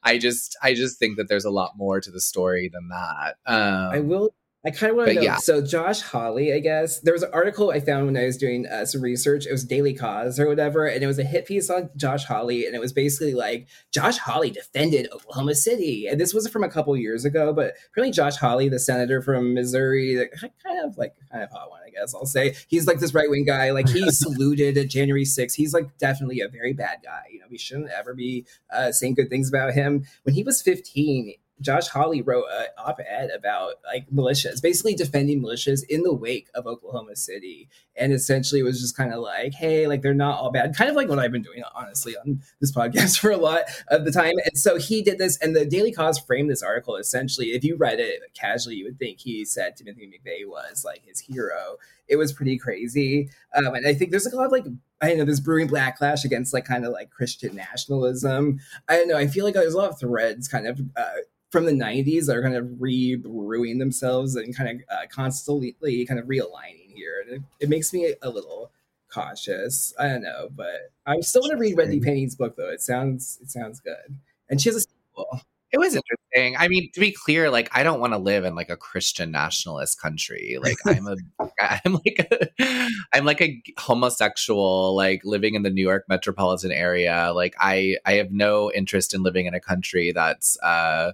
[0.03, 3.37] I just I just think that there's a lot more to the story than that.
[3.47, 4.35] Um I will.
[4.65, 5.21] I kind of want to know.
[5.21, 5.37] yeah.
[5.37, 8.67] So Josh Hawley, I guess there was an article I found when I was doing
[8.67, 9.47] uh, some research.
[9.47, 12.67] It was Daily Kos or whatever, and it was a hit piece on Josh Hawley,
[12.67, 16.69] and it was basically like Josh Hawley defended Oklahoma City, and this was from a
[16.69, 17.53] couple years ago.
[17.53, 20.33] But apparently, Josh Hawley, the senator from Missouri, like,
[20.65, 22.57] kind of like kind of hot one, I guess I'll say.
[22.67, 23.71] He's like this right wing guy.
[23.71, 25.55] Like he saluted January 6th.
[25.55, 27.23] He's like definitely a very bad guy.
[27.31, 30.05] You know, we shouldn't ever be uh, saying good things about him.
[30.25, 35.81] When he was 15, Josh Hawley wrote an op-ed about like militias, basically defending militias
[35.89, 40.03] in the wake of Oklahoma City, and essentially was just kind of like, hey, like
[40.03, 43.19] they're not all bad, kind of like what I've been doing honestly on this podcast
[43.21, 44.35] for a lot of the time.
[44.45, 47.49] And so he did this, and the Daily Kos framed this article essentially.
[47.49, 51.21] If you read it casually, you would think he said Timothy McVeigh was like his
[51.21, 51.77] hero.
[52.09, 54.67] It was pretty crazy, um, and I think there's like a lot of like
[55.01, 58.61] I don't know this brewing backlash against like kind of like Christian nationalism.
[58.89, 59.17] I don't know.
[59.17, 61.11] I feel like there's a lot of threads kind of uh,
[61.51, 66.21] from the 90s that are kind of re-brewing themselves and kind of uh, constantly kind
[66.21, 67.25] of realigning here.
[67.25, 68.71] And it, it makes me a little
[69.09, 69.95] cautious.
[69.99, 72.71] I don't know, but I still want to read Wendy Payne's book though.
[72.71, 74.19] It sounds it sounds good.
[74.49, 75.41] And she has a sequel.
[75.77, 76.57] It was interesting.
[76.57, 79.31] I mean, to be clear, like I don't want to live in like a Christian
[79.31, 80.59] nationalist country.
[80.67, 81.17] Like I'm a
[81.85, 87.31] I'm like a I'm like a homosexual, like living in the New York metropolitan area.
[87.35, 91.13] Like I I have no interest in living in a country that's uh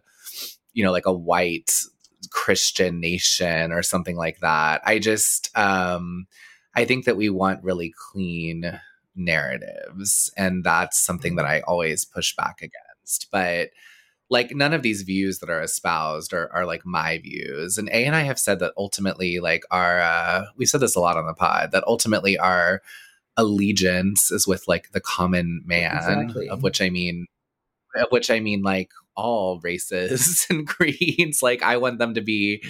[0.73, 1.73] you know like a white
[2.31, 4.81] Christian nation or something like that.
[4.87, 6.27] I just um
[6.77, 8.81] I think that we want really clean
[9.17, 13.27] narratives and that's something that I always push back against.
[13.33, 13.71] But
[14.33, 18.05] like none of these views that are espoused are, are like my views and a
[18.07, 21.27] and i have said that ultimately like our uh we said this a lot on
[21.27, 22.81] the pod that ultimately our
[23.37, 26.49] allegiance is with like the common man Exactly.
[26.49, 27.27] of which i mean
[27.95, 32.63] of which i mean like all races and creeds like i want them to be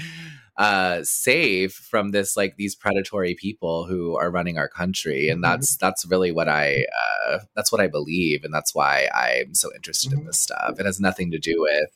[0.59, 5.43] uh safe from this like these predatory people who are running our country and Mhm.
[5.49, 6.85] that's that's really what i
[7.27, 10.27] uh that's what i believe and that's why i'm so interested in Mhm.
[10.27, 11.91] this stuff it has nothing to do with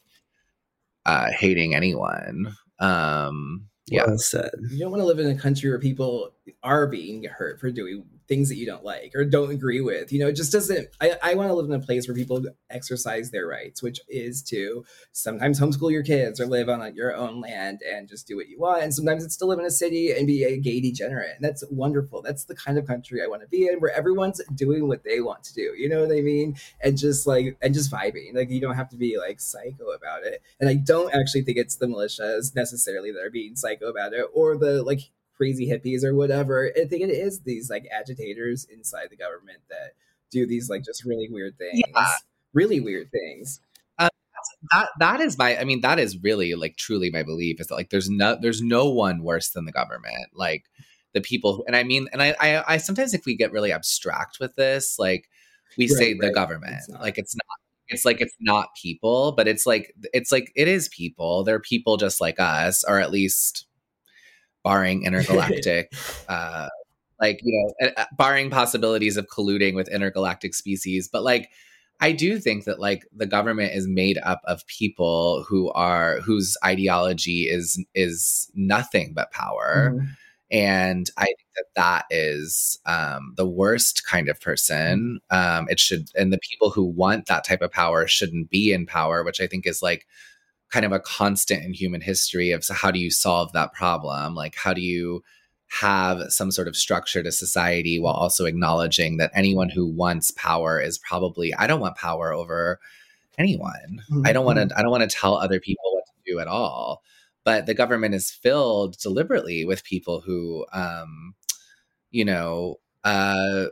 [1.04, 4.50] uh hating anyone um yeah Well said.
[4.70, 8.04] You don't want to live in a country where people are being hurt for doing
[8.28, 10.12] things that you don't like or don't agree with.
[10.12, 10.88] You know, it just doesn't.
[11.00, 14.42] I, I want to live in a place where people exercise their rights, which is
[14.44, 18.48] to sometimes homeschool your kids or live on your own land and just do what
[18.48, 18.82] you want.
[18.82, 21.36] And sometimes it's to live in a city and be a gay degenerate.
[21.36, 22.22] And that's wonderful.
[22.22, 25.20] That's the kind of country I want to be in where everyone's doing what they
[25.20, 25.74] want to do.
[25.76, 26.56] You know what I mean?
[26.80, 28.34] And just like, and just vibing.
[28.34, 30.42] Like, you don't have to be like psycho about it.
[30.60, 34.26] And I don't actually think it's the militias necessarily that are being psycho about it
[34.34, 36.72] or the like crazy hippies or whatever.
[36.76, 39.92] I think it is these like agitators inside the government that
[40.30, 41.82] do these like just really weird things.
[41.94, 42.06] Yeah.
[42.52, 43.60] Really weird things.
[43.98, 44.08] Um,
[44.72, 47.74] that that is my i mean that is really like truly my belief is that
[47.74, 50.64] like there's no there's no one worse than the government like
[51.14, 53.72] the people who, and i mean and I, I i sometimes if we get really
[53.72, 55.28] abstract with this like
[55.76, 57.44] we Right, say the government It's like it's not
[57.88, 61.96] it's like it's not people but it's like it's like it is people they're people
[61.96, 63.66] just like us or at least
[64.66, 65.92] barring intergalactic
[66.28, 66.68] uh
[67.20, 67.54] like you
[67.86, 71.48] know barring possibilities of colluding with intergalactic species but like
[71.98, 76.56] I do think that like the government is made up of people who are whose
[76.62, 80.08] ideology is is nothing but power, Mhm.
[80.50, 85.20] and I think that that is um, the worst kind of person.
[85.30, 88.84] Um, it should, and the people who want that type of power shouldn't be in
[88.84, 90.06] power, which I think is like
[90.70, 94.34] kind of a constant in human history of so how do you solve that problem?
[94.34, 95.22] Like how do you
[95.68, 100.80] have some sort of structure to society while also acknowledging that anyone who wants power
[100.80, 102.78] is probably i don't want power over
[103.38, 104.02] anyone.
[104.24, 106.48] I don't want to i don't want to tell other people what to do at
[106.48, 107.02] all.
[107.44, 111.34] But the government is filled deliberately with people who um
[112.10, 113.66] you know uh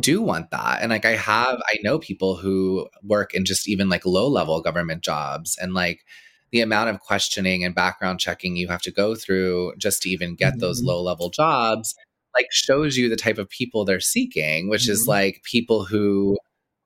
[0.00, 0.82] do want that.
[0.82, 4.60] And like i have i know people who work in just even like low level
[4.60, 6.04] government jobs and like
[6.52, 10.34] the amount of questioning and background checking you have to go through just to even
[10.34, 10.86] get those Mhm.
[10.86, 11.94] low level jobs
[12.34, 15.08] like shows you the type of people they're seeking which is Mhm.
[15.08, 16.38] like people who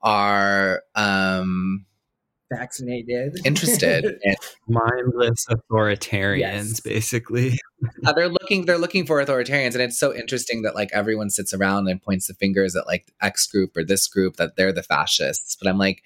[0.02, 1.86] are um
[2.52, 3.38] Vaccinated.
[3.44, 4.34] interested in
[4.68, 6.80] Mindless authoritarians, Yes.
[6.80, 7.58] basically.
[8.06, 11.52] uh, they're looking they're looking for authoritarians and it's so interesting that like everyone sits
[11.54, 14.82] around and points the fingers at like x group or this group that they're the
[14.82, 16.02] fascists but i'm like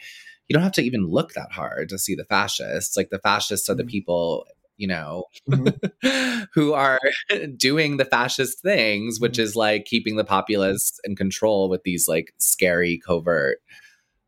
[0.49, 3.69] you don't have to even look that hard to see the fascists like the fascists
[3.69, 3.89] are the Mhm.
[3.89, 4.47] people
[4.77, 6.49] you know Mhm.
[6.55, 7.01] who are
[7.57, 12.33] doing the fascist things which is like keeping the populace in control with these like
[12.39, 13.59] scary covert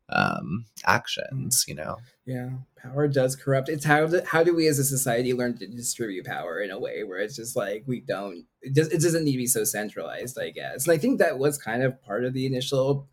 [0.09, 3.67] um actions you know Yeah, power does corrupt.
[3.67, 6.79] It's how do, how do we as a society learn to distribute power in a
[6.79, 9.63] way where it's just like we don't it, does, it doesn't need to be so
[9.63, 10.85] centralized, I guess.
[10.85, 13.07] And I think that was kind of part of the initial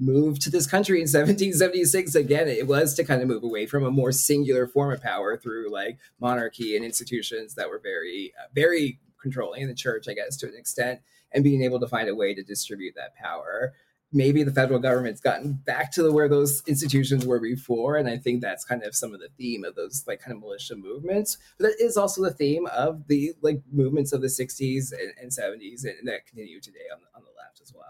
[0.00, 3.84] move to this country in 1776 again it was to kind of move away from
[3.84, 8.48] a more singular form of power through like monarchy and institutions that were very uh,
[8.54, 11.00] very controlling in the church i guess to an extent
[11.32, 13.74] and being able to find a way to distribute that power.
[14.10, 18.16] Maybe the federal government's gotten back to the, where those institutions were before and i
[18.16, 21.36] think that's kind of some of the theme of those like kind of militia movements.
[21.58, 25.30] But that is also the theme of the like movements of the 60s and, and
[25.30, 27.84] 70s and, that continue today on the, on the left as well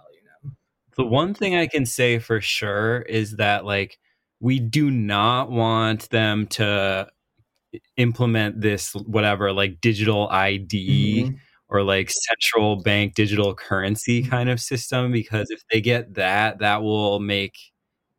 [0.98, 3.98] The one thing I can say for sure is that like
[4.40, 7.08] we do not want them to
[7.96, 11.38] implement this whatever like digital ID Mhm.
[11.68, 16.82] or like central bank digital currency kind of system because if they get that that
[16.82, 17.56] will make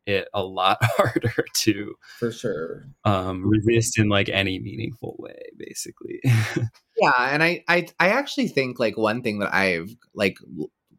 [0.06, 6.20] it a lot harder to for sure um, resist in like any meaningful way basically
[7.00, 10.36] Yeah, and I, I I actually think like one thing that I've like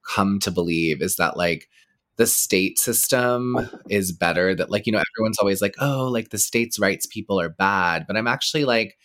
[0.04, 1.70] come to believe is that like
[2.18, 3.58] the state system
[3.90, 7.40] is better that like you know everyone's always like oh like the states rights people
[7.40, 8.98] are bad but I'm actually like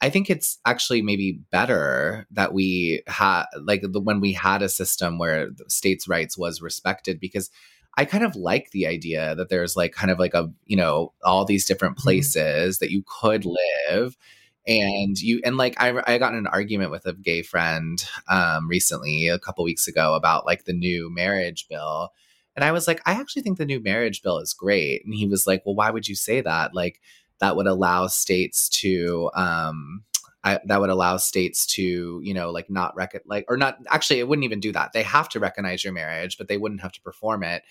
[0.00, 4.68] I think it's actually maybe better that we had like the when we had a
[4.68, 7.50] system where the states rights was respected because
[7.96, 11.12] I kind of like the idea that there's like kind of like a you know
[11.24, 12.02] all these different Mhm.
[12.02, 14.16] places that you could live
[14.66, 18.68] and you and like I, I got in an argument with a gay friend um
[18.68, 22.12] recently a couple weeks ago about like the new marriage bill.
[22.56, 25.04] And i was like i actually think the new marriage bill is great.
[25.04, 26.74] And he was like well why would you say that?
[26.74, 27.00] Like
[27.40, 30.04] that would allow states to um
[30.46, 34.20] I, that would allow states to you know like not rec like or not actually
[34.20, 34.92] it wouldn't even do that.
[34.92, 37.62] They have to recognize your marriage but they wouldn't have to perform it.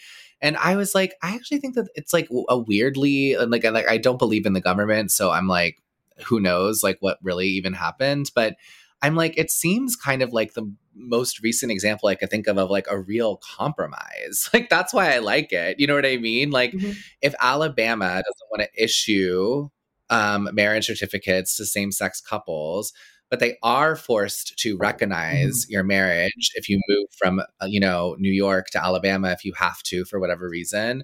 [0.42, 3.98] And i was like i actually think that it's like a weirdly like like i
[3.98, 5.78] don't believe in the government so i'm like
[6.26, 8.56] who knows like what really even happened but
[9.02, 12.58] i'm like it seems kind of like the most recent example i could think of
[12.58, 14.50] of like a real compromise.
[14.54, 16.52] Like that's why i like it you know what i mean?
[16.52, 16.96] Like Mhm.
[17.22, 19.70] if alabama doesn't want to issue
[20.10, 22.94] um, marriage certificates to same-sex couples
[23.30, 28.16] but they are forced to recognize your marriage if you move from uh, you know
[28.20, 31.04] new york to alabama if you have to for whatever reason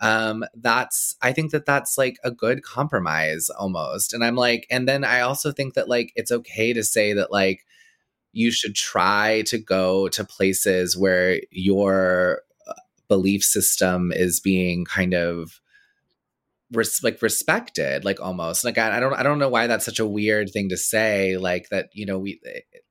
[0.00, 4.86] um that's i think that that's like a good compromise almost and i'm like and
[4.88, 7.64] then i also think that like it's okay to say that like
[8.32, 12.74] you should try to go to places where your uh,
[13.08, 15.60] belief system is being kind of
[16.72, 20.00] res- like respected like almost like I, I don't i don't know why that's such
[20.00, 22.40] a weird thing to say like that you know we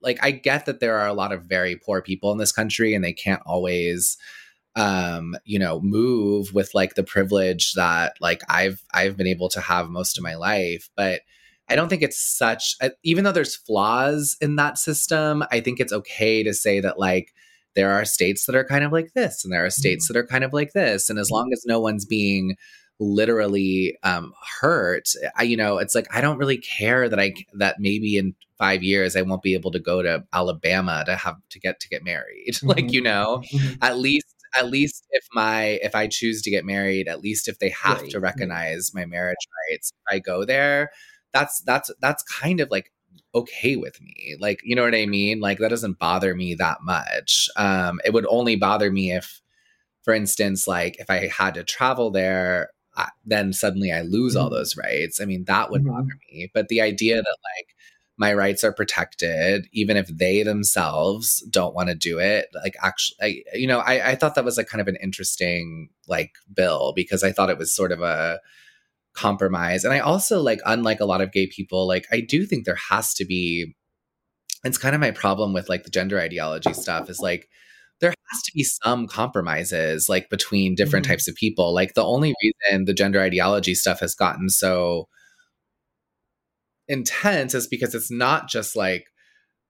[0.01, 2.93] like i get that there are a lot of very poor people in this country
[2.93, 4.17] and they can't always
[4.75, 9.61] um you know move with like the privilege that like i've i've been able to
[9.61, 11.21] have most of my life but
[11.69, 15.79] i don't think it's such uh, even though there's flaws in that system i think
[15.79, 17.33] it's okay to say that like
[17.75, 20.25] there are states that are kind of like this and there are states that are
[20.25, 22.55] kind of like this and as long as no one's being
[22.99, 27.75] literally um hurt i you know it's like i don't really care that i that
[27.79, 31.59] maybe in five years i won't be able to go to alabama to have to
[31.59, 32.93] get to get married like Mhm.
[32.93, 33.77] you know Mhm.
[33.81, 37.59] at least at least if my if i choose to get married at least if
[37.59, 39.37] they have Right, to recognize my marriage
[39.69, 40.91] rights if i go there
[41.33, 42.91] that's that's that's kind of like
[43.33, 46.77] okay with me like you know what i mean like that doesn't bother me that
[46.83, 49.41] much um it would only bother me if
[50.03, 54.49] for instance like if i had to travel there I, then suddenly I lose all
[54.49, 54.51] Mhm.
[54.51, 55.19] those rights.
[55.19, 55.87] I mean, that would Mhm.
[55.87, 56.49] bother me.
[56.53, 57.74] But the idea that like
[58.17, 63.17] my rights are protected, even if they themselves don't want to do it, like actually,
[63.53, 66.93] I, you know, I, I thought that was like kind of an interesting like bill
[66.95, 68.39] because I thought it was sort of a
[69.13, 69.83] compromise.
[69.85, 72.79] And I also like, unlike a lot of gay people, like I do think there
[72.89, 73.75] has to be.
[74.63, 77.49] It's kind of my problem with like the gender ideology stuff is like
[78.01, 81.09] there has to be some compromises like between different Mhm.
[81.09, 81.73] types of people.
[81.73, 85.07] Like the only reason the gender ideology stuff has gotten so
[86.87, 89.05] intense is because it's not just like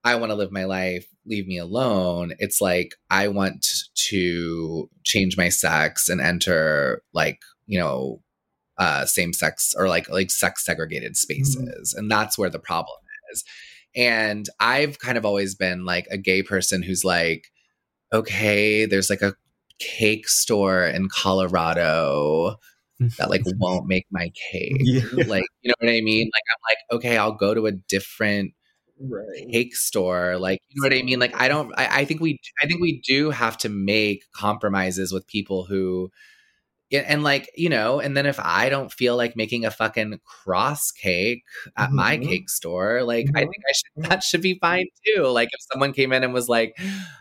[0.04, 2.32] I want to live my life, leave me alone.
[2.38, 3.66] It's like I want
[4.08, 8.20] to change my sex and enter like, you know,
[8.78, 11.94] uh same sex or like like sex segregated spaces.
[11.96, 12.98] And that's where the problem
[13.32, 13.44] is.
[13.96, 17.46] And I've kind of always been like a gay person who's like
[18.12, 19.34] okay, there's like a
[19.78, 22.56] cake store in Colorado
[23.18, 24.76] that like won't make my cake.
[24.80, 25.02] Yeah.
[25.26, 26.30] Like, you know what I mean?
[26.32, 28.52] Like I'm like, okay, I'll go to a different
[28.98, 29.46] Right.
[29.52, 30.38] cake store.
[30.38, 31.18] Like, you know what I mean?
[31.18, 35.12] Like I don't I, I think we I think we do have to make compromises
[35.12, 36.10] with people who
[36.92, 40.92] and like, you know, and then if I don't feel like making a fucking cross
[40.92, 41.42] cake
[41.76, 42.28] at my Mhm.
[42.28, 43.50] cake store, like I Mhm.
[43.50, 45.22] think I should that should be fine too.
[45.26, 46.76] Like if someone came in and was like,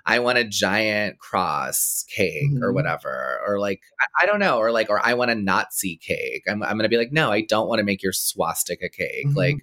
[0.06, 2.76] I want a giant cross cake or Mhm.
[2.76, 6.44] whatever, or like I, I don't know, or like or I want a Nazi cake.
[6.48, 9.28] I'm I'm gonna be like, no, I don't want to make your swastika cake.
[9.34, 9.58] Like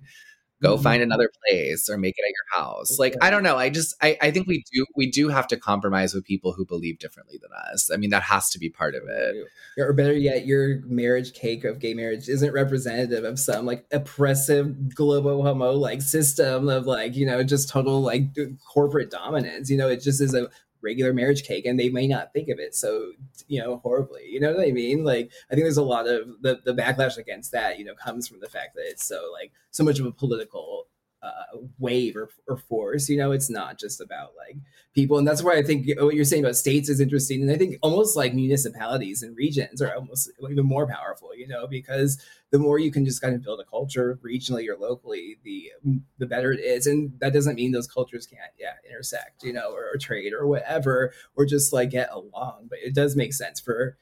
[0.62, 0.82] go Mhm.
[0.82, 2.98] find another place or make it at your house.
[2.98, 5.56] Like i don't know i just I, I think we do we do have to
[5.56, 7.90] compromise with people who believe differently than us.
[7.92, 9.36] I mean that has to be part of it.
[9.78, 14.94] Or better yet, your marriage cake of gay marriage isn't representative of some like oppressive
[14.94, 18.24] global homo like system of like, you know, just total like
[18.72, 19.70] corporate dominance.
[19.70, 20.48] You know, it just is a
[20.82, 23.12] regular marriage cake and they may not think of it so,
[23.48, 24.26] you know, horribly.
[24.28, 25.04] You know what I mean?
[25.04, 28.28] Like I think there's a lot of the, the backlash against that, you know, comes
[28.28, 30.86] from the fact that it's so like so much of a political
[31.22, 33.08] uh, wave or, or force.
[33.08, 34.56] You know, it's not just about like
[34.94, 37.42] people, and that's why I think what you're saying about states is interesting.
[37.42, 41.30] And I think almost like municipalities and regions are almost even more powerful.
[41.36, 42.20] You know, because
[42.50, 45.70] the more you can just kind of build a culture regionally or locally, the
[46.18, 46.86] the better it is.
[46.86, 50.46] And that doesn't mean those cultures can't, yeah, intersect, you know, or, or trade or
[50.46, 52.66] whatever, or just like get along.
[52.68, 53.96] But it does make sense for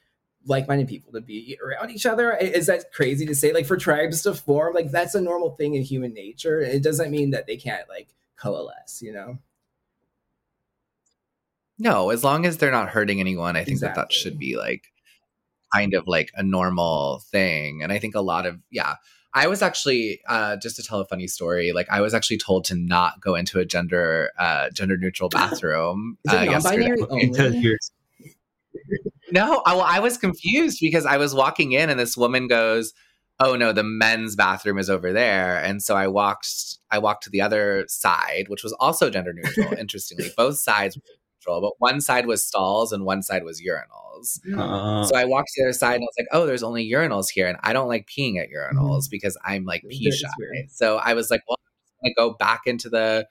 [0.45, 2.31] like-minded people to be around each other.
[2.33, 3.53] Is that crazy to say?
[3.53, 6.59] Like for tribes to form like that's a normal thing in human nature.
[6.59, 8.09] It doesn't mean that they can't like
[8.41, 9.37] coalesce you know?
[11.77, 14.91] No as long as they're not hurting anyone i think that that should be like
[15.73, 17.81] kind of like a normal thing.
[17.83, 18.95] And i think a lot of yeah.
[19.33, 22.65] I was actually uh just to tell a funny story like i was actually told
[22.65, 26.87] to not go into a gender uh gender neutral bathroom is it uh, yesterday.
[26.89, 27.77] non-binary because only you're
[29.31, 32.93] No, I, well, I was confused because I was walking in and this woman goes,
[33.39, 37.29] "Oh no, the men's bathroom is over there." And so I walked I walked to
[37.29, 40.31] the other side, which was also gender neutral, interestingly.
[40.35, 41.03] Both sides were
[41.39, 44.39] neutral, but one side was stalls and one side was urinals.
[44.57, 46.89] uh, So I walked to the other side and I was like, "Oh, there's only
[46.89, 50.27] urinals here." And I don't like peeing at urinals because I'm like pee That's shy.
[50.69, 51.57] So I was like, "Well,
[52.03, 53.27] I'm going to go back into the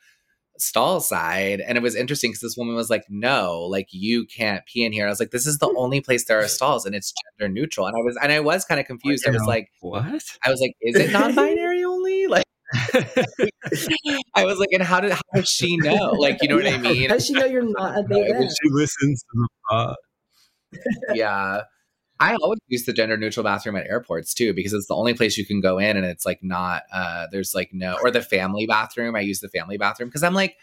[0.61, 4.65] stall side and it was interesting because this woman was like no like you can't
[4.66, 5.07] pee in here.
[5.07, 5.77] I was like this is the hmm.
[5.77, 7.87] only place there are stalls and it's gender neutral.
[7.87, 9.27] And i was and i was kind of confused.
[9.27, 10.23] I was like what?
[10.45, 12.27] i was like is it non-binary only?
[12.31, 12.45] Like
[14.37, 16.12] i was like and how did how does she know?
[16.12, 17.09] Like you know what i mean?
[17.11, 19.97] How does she know you're not a big she listens to the pod.
[21.15, 21.62] yeah
[22.21, 25.37] i always use the gender neutral bathroom at airports too because it's the only place
[25.37, 28.67] you can go in and it's like not uh there's like no or the family
[28.67, 30.57] bathroom i use the family bathroom because i'm like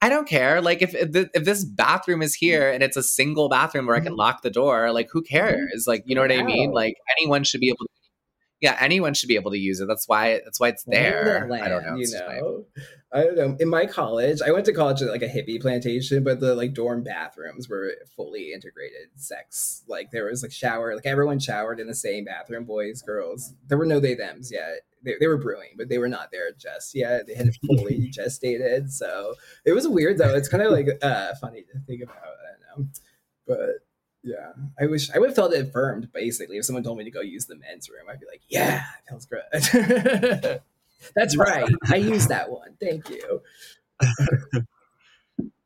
[0.00, 0.60] I don't care.
[0.60, 3.96] Like if if, th- if this bathroom is here and it's a single bathroom where
[3.96, 5.86] I can lock the door, like who cares?
[5.88, 6.70] Like you know what I mean?
[6.70, 7.97] Like anyone should be able to
[8.60, 9.86] Yeah, anyone should be able to use it.
[9.86, 11.48] That's why that's why it's there.
[11.52, 11.94] I don't know.
[11.96, 12.64] You my- know,
[13.12, 13.56] I don't know.
[13.60, 16.74] In my college, I went to college at like a hippie plantation, but the like
[16.74, 19.84] dorm bathrooms were fully integrated sex.
[19.86, 23.54] Like there was like shower, like everyone showered in the same bathroom, boys, girls.
[23.68, 24.80] There were no they them's yet.
[25.04, 27.28] They, they were brewing, but they were not there just yet.
[27.28, 30.34] They had fully gestated, so it was weird though.
[30.34, 32.16] It's kind of like uh funny to think about.
[32.16, 32.90] I don't know,
[33.46, 33.70] but
[34.22, 36.12] yeah, I wish I would have felt affirmed.
[36.12, 38.84] Basically, if someone told me to go use the men's room, I'd be like, "Yeah,
[39.08, 40.60] feels good."
[41.14, 41.70] That's right.
[41.90, 42.74] I used that one.
[42.80, 43.40] Thank you.
[44.00, 44.06] Do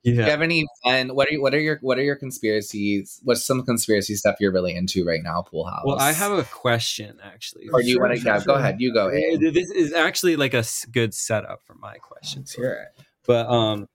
[0.03, 0.27] you Yeah.
[0.29, 1.15] have any fun?
[1.15, 3.21] What are what are your what are your conspiracies?
[3.25, 5.85] What's some conspiracy stuff you're really into right now, Poolhouse?
[5.85, 7.69] Well, I have a question actually.
[7.73, 8.21] Or do you Sure, want to?
[8.21, 8.81] sure, Yeah, go ahead.
[8.81, 9.11] You go.
[9.11, 12.43] This is actually like a good setup for my question.
[12.43, 13.05] Let's hear it.
[13.27, 13.89] but um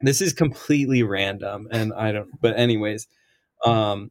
[0.00, 3.08] this is completely random and i don't but anyways
[3.64, 4.10] um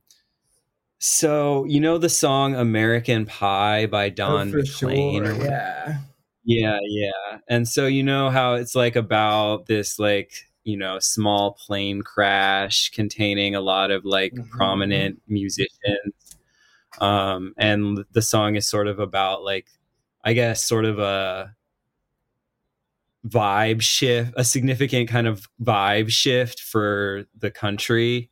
[1.00, 5.24] So you know the song "American Pie" by Don Oh, McLean?
[5.24, 6.00] sure, yeah.
[6.44, 7.40] Yeah, yeah.
[7.50, 10.32] And so you know how it's like about this like,
[10.64, 14.50] you know, small plane crash containing a lot of like Mhm.
[14.50, 16.38] prominent musicians.
[17.00, 19.68] Um and the song is sort of about like
[20.24, 21.56] I guess sort of a
[23.26, 28.30] vibe shift, a significant kind of vibe shift for the country.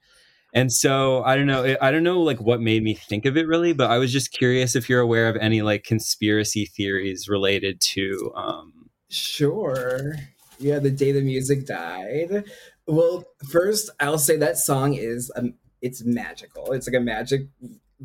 [0.55, 3.45] And so I don't know, I don't know like what made me think of it
[3.45, 7.81] really, but I was just curious if you're aware of any like conspiracy theories related
[7.93, 8.71] to um
[9.09, 10.15] Sure.
[10.57, 12.45] Yeah, the day the music died.
[12.87, 16.71] Well, first I'll say that song is um, it's magical.
[16.71, 17.47] It's like a magic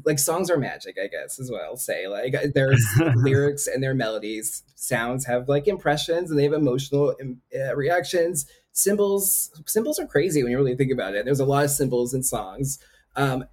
[0.04, 2.08] like songs are magic, I guess is what I'll say.
[2.08, 7.40] Like there's lyrics and their melodies, sounds have like impressions and they have emotional um,
[7.54, 8.46] uh, reactions.
[8.82, 11.24] Symbols symbols are crazy when you really think about it.
[11.24, 12.78] There's a lot of symbols in songs.
[13.16, 13.44] Um,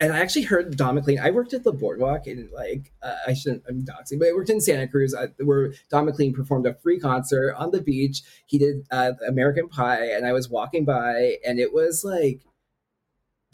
[0.00, 1.18] and I actually heard Don McLean.
[1.20, 4.50] I worked at the Boardwalk in like uh, I shouldn't I'm doxing, but I worked
[4.50, 8.22] in Santa Cruz uh, where Don McLean performed a free concert on the beach.
[8.46, 12.42] He did uh, American Pie, and I was walking by, and it was like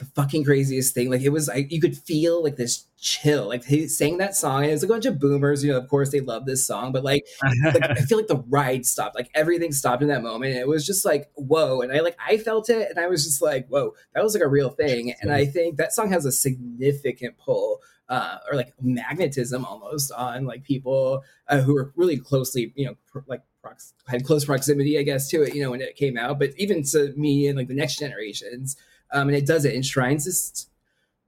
[0.01, 1.11] the fucking craziest thing.
[1.11, 3.49] Like it was like you could feel like this chill.
[3.49, 5.63] Like he sang that song, and it was a bunch of boomers.
[5.63, 7.27] You know, of course they love this song, but like
[7.65, 10.57] like I feel like the ride stopped, like everything stopped in that moment.
[10.57, 11.83] It was just like, whoa.
[11.83, 14.43] And I like I felt it and I was just like, whoa, that was like
[14.43, 15.15] a real thing.
[15.21, 20.45] And I think that song has a significant pull uh, or like magnetism almost on
[20.45, 24.99] like people uh, who are really closely, you know, pr- like prox- had close proximity,
[24.99, 26.39] I guess, to it, you know, when it came out.
[26.39, 28.77] But even to me and like the next generations,
[29.13, 30.67] um, and it does it enshrines this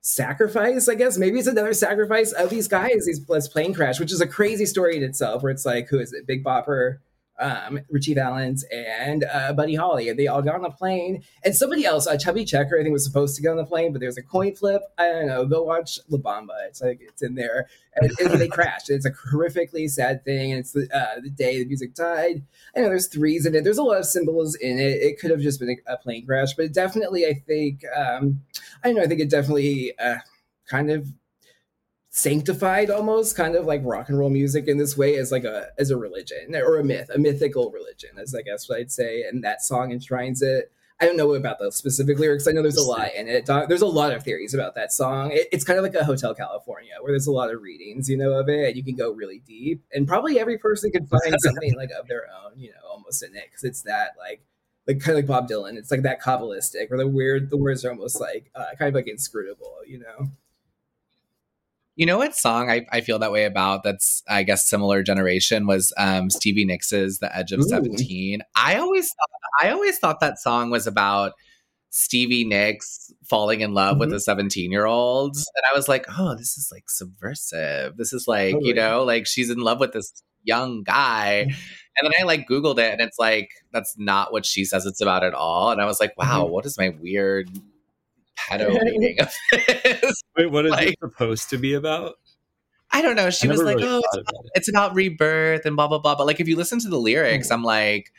[0.00, 1.16] sacrifice, I guess.
[1.16, 4.66] Maybe it's another sacrifice of these guys, these this plane crash, which is a crazy
[4.66, 6.26] story in itself, where it's like, who is it?
[6.26, 6.98] Big Bopper,
[7.38, 10.08] um, Ritchie Valens, and uh, Buddy Holly.
[10.08, 11.22] And they all got on the plane.
[11.44, 13.92] And somebody else, uh, Chubby Checker, I think was supposed to get on the plane,
[13.92, 14.82] but there's a coin flip.
[14.98, 15.44] I don't know.
[15.44, 16.66] Go watch La Bamba.
[16.68, 17.68] It's like it's in there.
[17.96, 18.90] And, and they crashed.
[18.90, 20.52] It's a horrifically sad thing.
[20.52, 22.44] And it's the, uh, the day the music died.
[22.76, 23.64] I know there's threes in it.
[23.64, 25.02] There's a lot of symbols in it.
[25.02, 28.42] It could have just been a, a plane crash, but definitely, I think, um,
[28.82, 29.02] I don't know.
[29.02, 30.18] I think it definitely uh,
[30.66, 31.12] kind of
[32.14, 35.68] sanctified almost kind of like rock and roll music in this way as like a
[35.78, 39.22] as a religion or a myth a mythical religion as i guess what i'd say
[39.22, 40.70] and that song enshrines it
[41.00, 43.80] i don't know about the specific lyrics i know there's a lot in it there's
[43.80, 46.92] a lot of theories about that song it, it's kind of like a hotel california
[47.00, 49.42] where there's a lot of readings you know of it and you can go really
[49.46, 53.22] deep and probably every person could find something like of their own you know almost
[53.22, 54.42] in it because it's that like
[54.86, 55.76] like kind of like Bob Dylan.
[55.76, 57.50] It's like that kabbalistic, or the weird.
[57.50, 60.32] The words are almost like uh, kind of like inscrutable, you know.
[61.96, 65.66] You know what song I, I feel that way about that's I guess similar generation
[65.66, 67.68] was um Stevie Nicks' The Edge of Ooh.
[67.68, 68.40] 17.
[68.56, 69.28] I always thought
[69.68, 71.32] I always thought that song was about
[71.90, 74.14] Stevie Nicks falling in love with Mhm.
[74.14, 75.36] a 17 year old.
[75.36, 77.98] And I was like, oh, this is like subversive.
[77.98, 78.68] This is like, Totally.
[78.70, 80.10] you know, like she's in love with this
[80.44, 81.46] young guy.
[81.94, 85.02] And then I like Googled it and it's like, that's not what she says it's
[85.02, 85.70] about at all.
[85.70, 87.50] And I was like, wow, what is my weird
[88.48, 90.22] pedo meaning of this?
[90.36, 92.14] Wait, what is Like- it supposed to be about?
[92.94, 93.30] I don't know.
[93.30, 94.50] She was like, really oh, it's, about it.
[94.54, 96.14] it's about rebirth and blah, blah, blah.
[96.14, 97.52] But like, if you listen to the lyrics, Mm.
[97.52, 98.12] I'm like,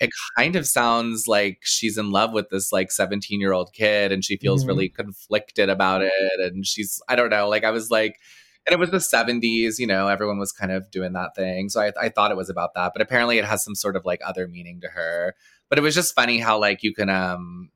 [0.00, 4.10] it kind of sounds like she's in love with this like 17 year old kid
[4.12, 4.68] and she feels Mhm.
[4.68, 6.12] really conflicted about it.
[6.40, 8.18] And she's, I don't know, like, I was like,
[8.66, 11.68] and it was the 70s, you know, everyone was kind of doing that thing.
[11.68, 12.92] So I, I thought it was about that.
[12.94, 15.34] But apparently it has some sort of like other meaning to her.
[15.68, 17.70] But it was just funny how like you can, um,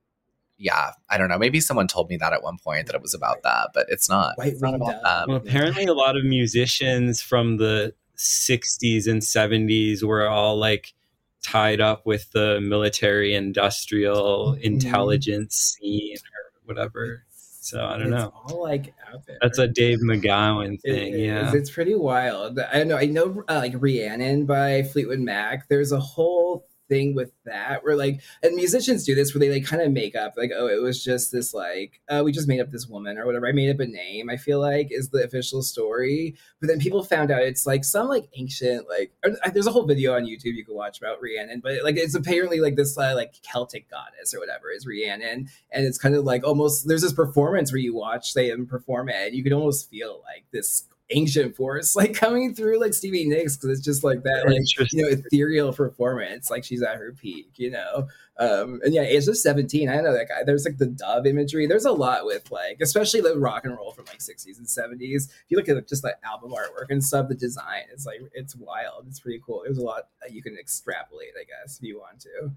[0.59, 1.39] yeah, I don't know.
[1.39, 4.09] Maybe someone told me that at one point that it was about that, but it's
[4.09, 4.37] not.
[4.39, 5.03] White It's not about Dove.
[5.03, 5.29] that.
[5.29, 10.95] Well, apparently, a lot of musicians from the 60s and 70s were all like
[11.43, 14.61] tied up with the military industrial Mhm.
[14.61, 17.25] intelligence scene or whatever.
[17.31, 18.33] So I don't it's know.
[18.49, 19.23] all like out.
[19.41, 21.15] That's a Dave McGowan thing.
[21.15, 21.21] is.
[21.21, 21.53] Yeah.
[21.55, 22.59] It's pretty wild.
[22.59, 22.97] I don't know.
[22.97, 25.69] I know uh, like Rhiannon by Fleetwood Mac.
[25.69, 29.65] There's a whole thing with that where like and musicians do this where they like
[29.65, 32.61] kind of make up like oh it was just this like uh, we just made
[32.61, 35.25] up this woman or whatever i made up a name i feel like is the
[35.25, 36.35] official story.
[36.61, 39.73] But then people found out it's like some like ancient like or, uh, there's a
[39.73, 42.97] whole video on youtube you can watch about rhiannon but like it's apparently like this
[42.97, 47.03] uh, like celtic goddess or whatever is rhiannon and it's kind of like almost there's
[47.03, 50.85] this performance where you watch them perform it and you can almost feel like this
[51.11, 55.03] ancient force like coming through like Stevie Nicks because it's just like that like you
[55.03, 58.09] know ethereal performance like she's at her peak you know?
[58.39, 61.67] Um and yeah it's just 17 I know that guy there's like the dove imagery
[61.67, 65.29] there's a lot with like especially the rock and roll from like 60s and 70s
[65.29, 68.57] if you look at just like album artwork and stuff the design it's like it's
[68.57, 69.63] wild it's pretty cool.
[69.65, 72.53] There's a lot you can extrapolate I guess if you want to.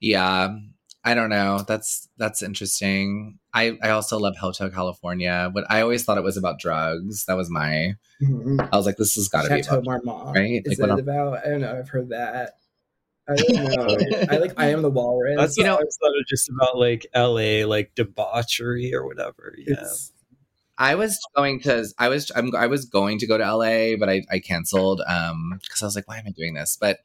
[0.00, 0.58] Yeah.
[1.06, 1.62] I don't know.
[1.68, 3.38] That's that's interesting.
[3.52, 7.26] I I also love Hotel California, but I always thought it was about drugs.
[7.26, 7.94] That was my.
[8.22, 8.68] Mhm.
[8.72, 10.04] I was like, this has got to be Chateau about.
[10.04, 10.36] Marmont.
[10.36, 10.62] right?
[10.64, 11.46] Is Like, it what about?
[11.46, 11.76] I don't know.
[11.78, 12.54] I've heard that.
[13.28, 14.26] I don't know.
[14.30, 14.52] I like.
[14.56, 15.36] I am the walrus.
[15.38, 17.64] That's You you know- know, I thought it was just about like L.A.
[17.66, 19.54] like debauchery or whatever.
[19.58, 20.10] Yeah, It's-
[20.76, 21.86] I was going to.
[21.98, 22.32] I was.
[22.34, 25.02] I'm, I was going to go to LA, but I I canceled.
[25.06, 26.76] Um, because I was like, why am I doing this?
[26.80, 26.98] But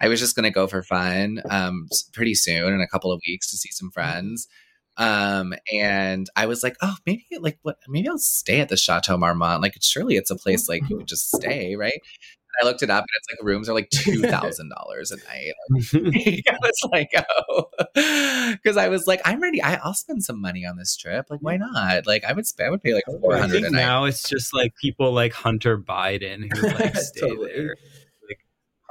[0.00, 1.42] I was just going to go for fun.
[1.50, 4.48] Um, pretty soon in a couple of weeks to see some friends.
[4.96, 7.76] Um, and I was like, oh, maybe like what?
[7.88, 9.62] Maybe I'll stay at the Chateau Marmont.
[9.62, 11.92] Like, surely it's a place like you would just stay, right?
[11.92, 15.16] And I looked it up, and it's like rooms are like two thousand dollars a
[15.16, 15.54] night.
[16.48, 17.64] I was like, oh,
[18.52, 19.62] because I was like, I'm ready.
[19.62, 21.26] I, I'll spend some money on this trip.
[21.30, 22.06] Like, why not?
[22.06, 22.66] Like, I would spend.
[22.66, 23.70] I would pay like four night.
[23.70, 27.52] now it's just like people like Hunter Biden who like stay Totally.
[27.54, 27.76] there,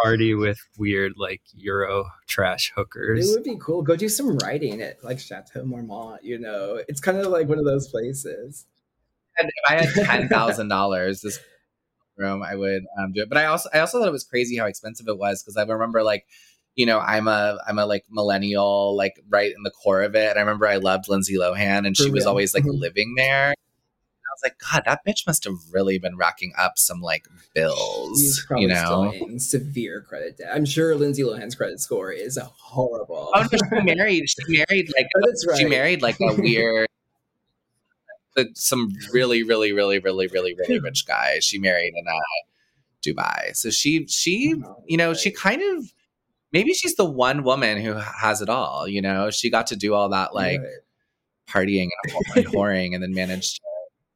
[0.01, 3.29] party with weird like Euro trash hookers.
[3.29, 3.81] It would be cool.
[3.81, 6.23] Go do some writing at like Chateau Marmont.
[6.23, 8.65] You know, it's kind of like one of those places.
[9.37, 11.39] And if I had ten thousand dollars this
[12.17, 13.29] room, I would um, do it.
[13.29, 15.63] But I also I also thought it was crazy how expensive it was because I
[15.63, 16.25] remember like.
[16.75, 20.29] You know, I'm a I'm a like millennial, like right in the core of it.
[20.29, 23.53] And I remember I loved Lindsay Lohan, and she For was always like living there.
[24.41, 28.19] Was like, God, that bitch must have really been racking up some like bills.
[28.19, 30.49] He's probably you know, still in severe credit debt.
[30.53, 33.31] I'm sure Lindsay Lohan's credit score is horrible.
[33.33, 34.25] Oh no, she married.
[34.29, 35.57] She married like Oh, that's right.
[35.57, 36.87] she married like a weird,
[38.53, 41.39] some really, really, really, really, really, really rich guy.
[41.39, 42.19] She married in uh,
[43.03, 43.55] Dubai.
[43.55, 45.91] So she, she, Oh, you know, she kind of
[46.51, 48.87] maybe she's the one woman who has it all.
[48.87, 50.69] You know, she got to do all that like Right.
[51.47, 53.61] partying and, and whoring, and then managed to,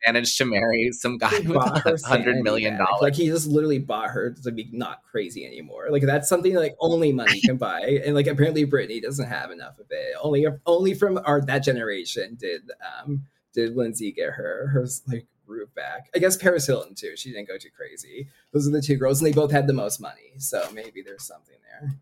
[0.05, 3.01] managed to marry some guy with a hundred million dollars.
[3.01, 5.87] Like he just literally bought her to be not crazy anymore.
[5.89, 9.79] Like that's something like only money can buy, and like apparently Britney doesn't have enough
[9.79, 10.15] of it.
[10.21, 12.63] Only only from our that generation did
[13.03, 16.09] um did Lindsay get her her like roof back.
[16.15, 17.15] I guess Paris Hilton too.
[17.15, 18.27] She didn't go too crazy.
[18.51, 20.33] Those are the two girls, and they both had the most money.
[20.37, 21.95] So maybe there's something there.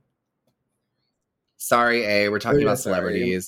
[1.57, 3.39] Sorry, A, we're talking Oh, yeah, about sorry.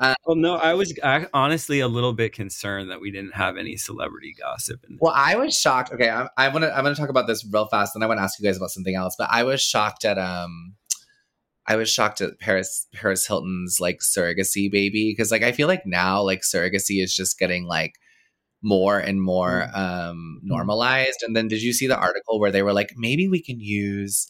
[0.00, 0.16] Celebrities.
[0.26, 3.76] Well, no, I was ac- honestly a little bit concerned that we didn't have any
[3.76, 4.84] celebrity gossip.
[4.88, 5.92] In Well, I was shocked.
[5.92, 6.76] Okay, I, I want to.
[6.76, 8.56] I'm going to talk about this real fast, and I want to ask you guys
[8.56, 9.16] about something else.
[9.18, 10.76] But I was shocked at um,
[11.68, 15.84] I was shocked at Paris Paris Hilton's like surrogacy baby because like I feel like
[15.84, 17.92] now like surrogacy is just getting like
[18.62, 21.22] more and more um normalized.
[21.22, 24.28] And then did you see the article where they were like maybe we can use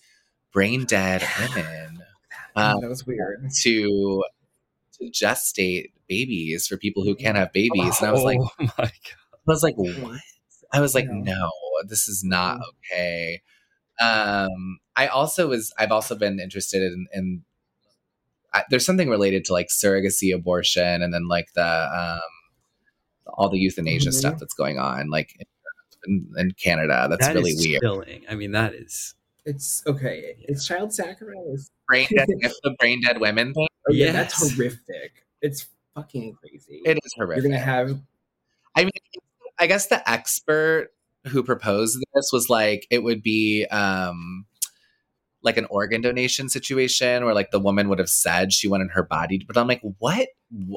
[0.53, 2.03] brain dead women
[2.57, 3.49] um, that was weird.
[3.62, 4.24] to
[5.01, 7.99] to gestate babies for people who can't have babies?
[8.01, 8.91] And I was like, oh my god.
[8.91, 10.20] I was like, what?
[10.73, 11.35] I was like, Yeah.
[11.35, 11.51] no,
[11.87, 12.62] this is not Mm.
[12.93, 13.43] okay.
[14.01, 17.43] Um, I also was, I've also been interested in, in
[18.53, 22.20] I, there's something related to like surrogacy abortion and then like the, um,
[23.27, 24.15] all the euthanasia Mhm.
[24.15, 25.35] stuff that's going on, like
[26.07, 27.07] in, in Canada.
[27.11, 27.81] That's That really is weird.
[27.83, 28.25] chilling.
[28.29, 29.15] I mean, that is
[29.49, 30.37] It's okay.
[30.41, 31.70] It's child sacrifice.
[31.87, 32.27] Brain dead,
[32.62, 33.66] the brain dead women thing.
[33.89, 35.25] Oh, yeah, that's horrific.
[35.41, 36.83] It's fucking crazy.
[36.85, 37.43] It is horrific.
[37.43, 37.99] You're gonna have
[38.77, 38.91] I mean,
[39.59, 40.91] I guess the expert
[41.27, 44.45] who proposed this was like it would be um
[45.43, 49.03] like an organ donation situation where like the woman would have said she wanted her
[49.03, 50.29] body but i'm like what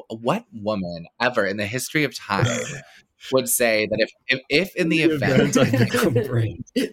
[0.08, 2.46] what woman ever in the history of time
[3.32, 6.64] would say that if if, if in the event brain.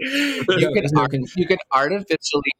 [0.00, 1.32] you could there's no ar- consent.
[1.36, 2.50] you could artificially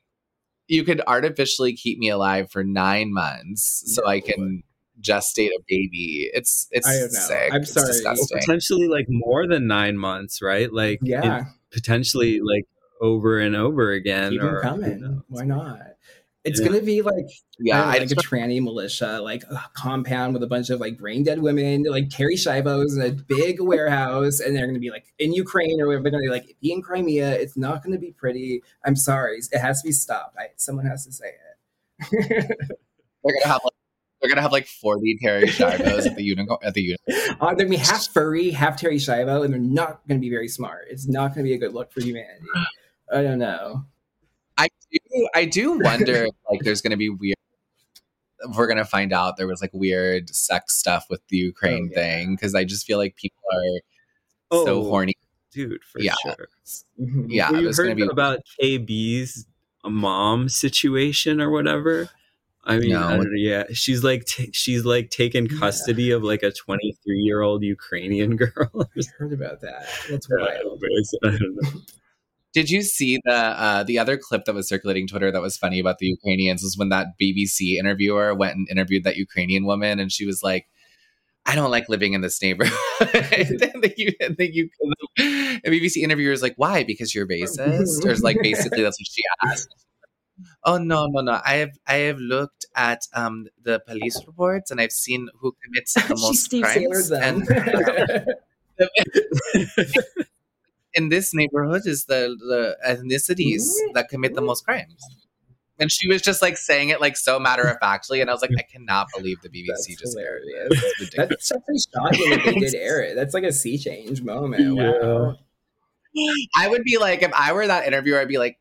[0.67, 4.21] you could artificially keep me alive for nine months so i No.
[4.27, 4.63] can
[5.01, 7.21] gestate a baby it's it's I don't know.
[7.21, 7.87] sick I'm It's sorry.
[7.87, 8.39] disgusting.
[8.41, 10.73] potentially like more than nine months, right?
[10.73, 12.65] Like yeah, it- potentially like
[13.01, 14.33] over and over again.
[14.33, 15.01] keep them or, who coming.
[15.01, 15.23] knows?
[15.29, 15.79] Why not?
[16.45, 16.69] It's Yeah.
[16.69, 17.27] gonna be like
[17.59, 20.71] yeah I I don't know, like a tranny militia, like a compound with a bunch
[20.71, 24.79] of like brain dead women, like Terri Schiavos in a big warehouse, and they're gonna
[24.79, 26.05] be like in Ukraine or whatever.
[26.05, 27.33] They're gonna be like be in Crimea.
[27.33, 28.63] It's not gonna be pretty.
[28.85, 30.37] I'm sorry, it has to be stopped.
[30.39, 32.09] I, someone has to say it.
[33.25, 33.73] They're gonna have like
[34.21, 36.99] they're gonna have like forty Terri Schiavos at the unicorn at the unicorn.
[37.41, 40.49] Uh, they're gonna be half furry, half Terri Schiavo, and they're not gonna be very
[40.49, 40.87] smart.
[40.91, 42.45] It's not gonna be a good look for humanity.
[43.13, 43.85] I don't know.
[44.93, 47.37] I do I do wonder if, like there's gonna be weird.
[48.57, 52.01] We're gonna find out there was like weird sex stuff with the Ukraine Oh, yeah.
[52.01, 53.81] thing because I just feel like people are
[54.65, 55.15] so Oh, horny.
[55.53, 56.15] dude, for Yeah.
[56.23, 56.49] sure.
[57.01, 57.27] Mhm.
[57.29, 59.47] Yeah, Well, you heard gonna be about KB's
[59.85, 62.09] mom situation or whatever.
[62.65, 63.03] I mean, No.
[63.09, 65.59] I don't yeah, she's like t- she's like taken Yeah.
[65.59, 68.71] custody of like a 23 year old Ukrainian girl.
[68.75, 69.87] I heard about that.
[70.09, 70.45] That's wild.
[70.45, 71.41] I wild.
[71.41, 71.81] don't know.
[72.55, 75.79] Did you see the uh, the other clip that was circulating Twitter that was funny
[75.81, 80.11] about the Ukrainians was when that BBC interviewer went and interviewed that Ukrainian woman and
[80.11, 80.67] she was like,
[81.47, 82.77] I don't like living in this neighborhood.
[83.01, 84.71] and then the, U- and the, U-
[85.17, 86.85] the BBC interviewer is like, why?
[86.85, 88.05] Because you're racist?
[88.05, 89.75] Or is like basically that's what she asked.
[90.65, 91.41] Oh no, no, no.
[91.45, 95.95] I have I have looked at um the police reports and I've seen who commits
[95.95, 97.11] the most Steve Sailer crimes.
[97.11, 97.49] And
[100.99, 103.63] in this neighborhood is the the ethnicities
[103.95, 105.01] that commit the most crimes.
[105.81, 108.43] And she was just like saying it like so matter of factly, and I was
[108.43, 110.71] like, I cannot believe the BBC That's just aired hilarious.
[110.71, 110.83] this.
[110.83, 111.29] It's ridiculous.
[111.29, 113.15] That's definitely shocking that they did air it.
[113.15, 114.77] That's like a sea change moment.
[114.77, 115.37] Wow.
[116.57, 118.59] I would be like, if I were that interviewer, I'd be like,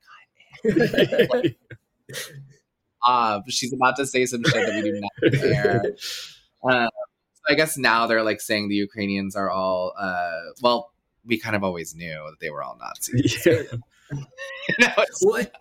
[3.04, 5.84] uh, she's about to say some shit that we do not air.
[6.68, 6.90] Uh,
[7.48, 10.92] I guess now they're like saying the Ukrainians are all, uh, well,
[11.28, 13.46] we kind of always knew that they were all Nazis.
[13.46, 13.64] Yeah.
[14.80, 15.54] now it's, What?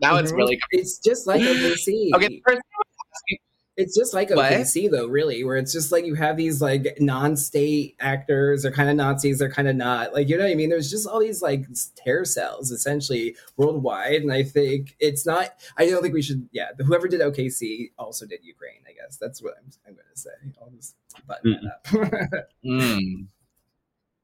[0.00, 2.14] now it's really It's just like OKC.
[2.14, 2.28] okay.
[2.28, 2.82] the person who
[3.12, 3.40] asked me-
[3.76, 4.52] It's just like What?
[4.52, 8.90] OKC though, really, where it's just like you have these like non-state actors, they're kind
[8.90, 10.14] of Nazis, they're kind of not.
[10.14, 10.70] Like you know what I mean?
[10.70, 11.64] There's just all these like
[11.96, 15.54] tear cells essentially worldwide, and I think it's not.
[15.76, 16.48] I don't think we should.
[16.52, 18.82] Yeah, whoever did OKC also did Ukraine.
[18.88, 20.30] I guess that's what I'm, I'm going to say.
[20.62, 20.94] I'll just
[21.26, 21.58] button
[21.92, 22.48] that up.
[22.64, 23.26] Mm.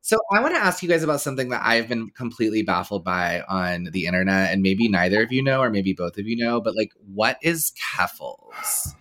[0.07, 3.43] So I want to ask you guys about something that I've been completely baffled by
[3.49, 6.61] on the internet, and maybe neither of you know, or maybe both of you know,
[6.61, 8.95] but like, what is Keffals?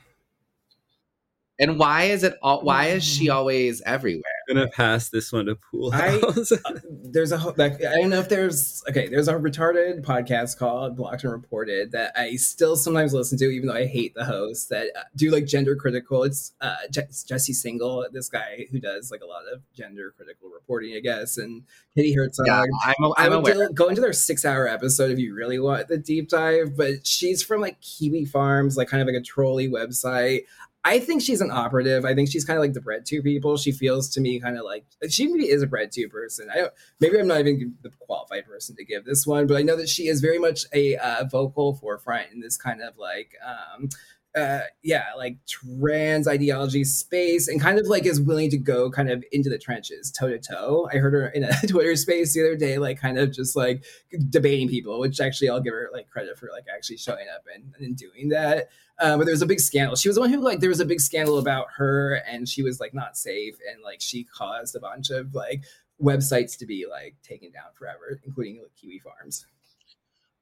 [1.58, 2.62] And why is it all?
[2.64, 4.24] Why is she always everywhere?
[4.50, 6.22] I'm gonna pass this one to Pool I-
[6.90, 9.08] there's a ho- like I don't know if there's okay.
[9.08, 13.70] There's a retarded podcast called Blocked and Reported that I still sometimes listen to, even
[13.70, 16.24] though I hate the host that uh, do like gender critical.
[16.24, 20.50] It's uh, Je- Jesse Singal, this guy who does like a lot of gender critical
[20.50, 21.64] reporting, I guess, and
[21.96, 22.48] Katie Herzog.
[22.48, 23.68] Yeah, I'm, I I'm would aware.
[23.70, 27.08] do- go into their six hour episode if you really want the deep dive, but
[27.08, 30.42] she's from like Kiwi Farms, like kind of like a trolley website.
[30.86, 32.06] I think she's an operative.
[32.06, 33.58] I think she's kind of like the bread tube people.
[33.58, 36.48] She feels to me kind of like she maybe is a bread tube person.
[36.54, 39.64] I don't, maybe I'm not even the qualified person to give this one, but I
[39.64, 43.32] know that she is very much a uh, vocal forefront in this kind of like
[43.44, 43.90] um,
[44.36, 49.10] uh, yeah, like trans ideology space and kind of like is willing to go kind
[49.10, 50.90] of into the trenches toe to toe.
[50.94, 53.86] I heard her in a Twitter space the other day, like kind of just like
[54.30, 57.74] debating people, which actually I'll give her like credit for like actually showing up and,
[57.80, 58.70] and doing that.
[59.00, 59.96] Uh, but there was a big scandal.
[59.96, 62.62] She was the one who like there was a big scandal about her and she
[62.62, 65.64] was like not safe and like she caused a bunch of like
[66.02, 69.46] websites to be like taken down forever, including like, Kiwi Farms.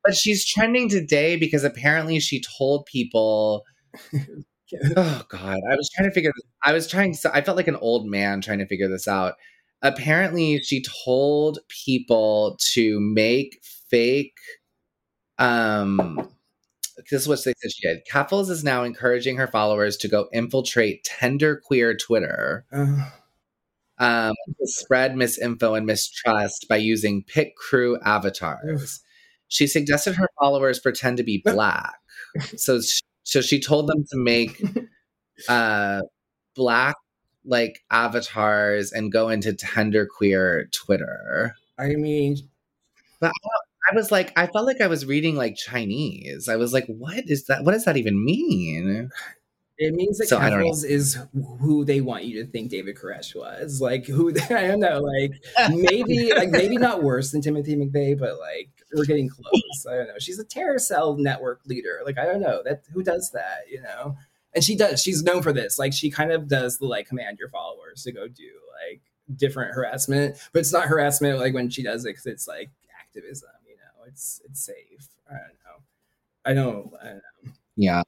[0.03, 3.65] But she's trending today because apparently she told people.
[4.97, 6.31] oh God, I was trying to figure.
[6.35, 7.13] This, I was trying.
[7.13, 9.35] So I felt like an old man trying to figure this out.
[9.81, 13.59] Apparently, she told people to make
[13.89, 14.37] fake.
[15.37, 16.29] Um,
[17.09, 17.99] this is what they said she did.
[18.11, 23.09] Keffals is now encouraging her followers to go infiltrate tender queer Twitter Uh,
[23.99, 29.01] um, to spread misinfo and mistrust by using pit crew avatars.
[29.49, 31.95] She suggested her followers pretend to be black.
[32.55, 34.61] so, sh- so she told them to make
[35.49, 36.01] uh,
[36.55, 36.95] black
[37.45, 41.55] like avatars and go into tender queer Twitter.
[41.77, 42.37] I mean,
[43.19, 46.47] But I, I was like, I felt like I was reading like Chinese.
[46.47, 47.63] I was like, what is that?
[47.63, 49.09] What does that even mean?
[49.77, 50.67] It means that So, I don't know.
[50.67, 51.17] Keffals is
[51.59, 53.81] who they want you to think David Koresh was.
[53.81, 58.39] Like who I don't know, like maybe like maybe not worse than Timothy McVeigh, but
[58.39, 59.85] like we're getting close.
[59.89, 60.19] I don't know.
[60.19, 62.01] She's a terror cell network leader.
[62.05, 64.17] Like I don't know that who does that, you know?
[64.55, 65.01] And she does.
[65.01, 65.79] She's known for this.
[65.79, 68.51] Like she kind of does the like command your followers to go do
[68.87, 69.01] like
[69.35, 73.49] different harassment, but it's not harassment like when she does it because it's like activism.
[73.67, 75.07] You know, it's it's safe.
[75.27, 75.83] I don't know.
[76.45, 76.93] I don't.
[77.01, 77.51] I don't know.
[77.75, 78.03] Yeah.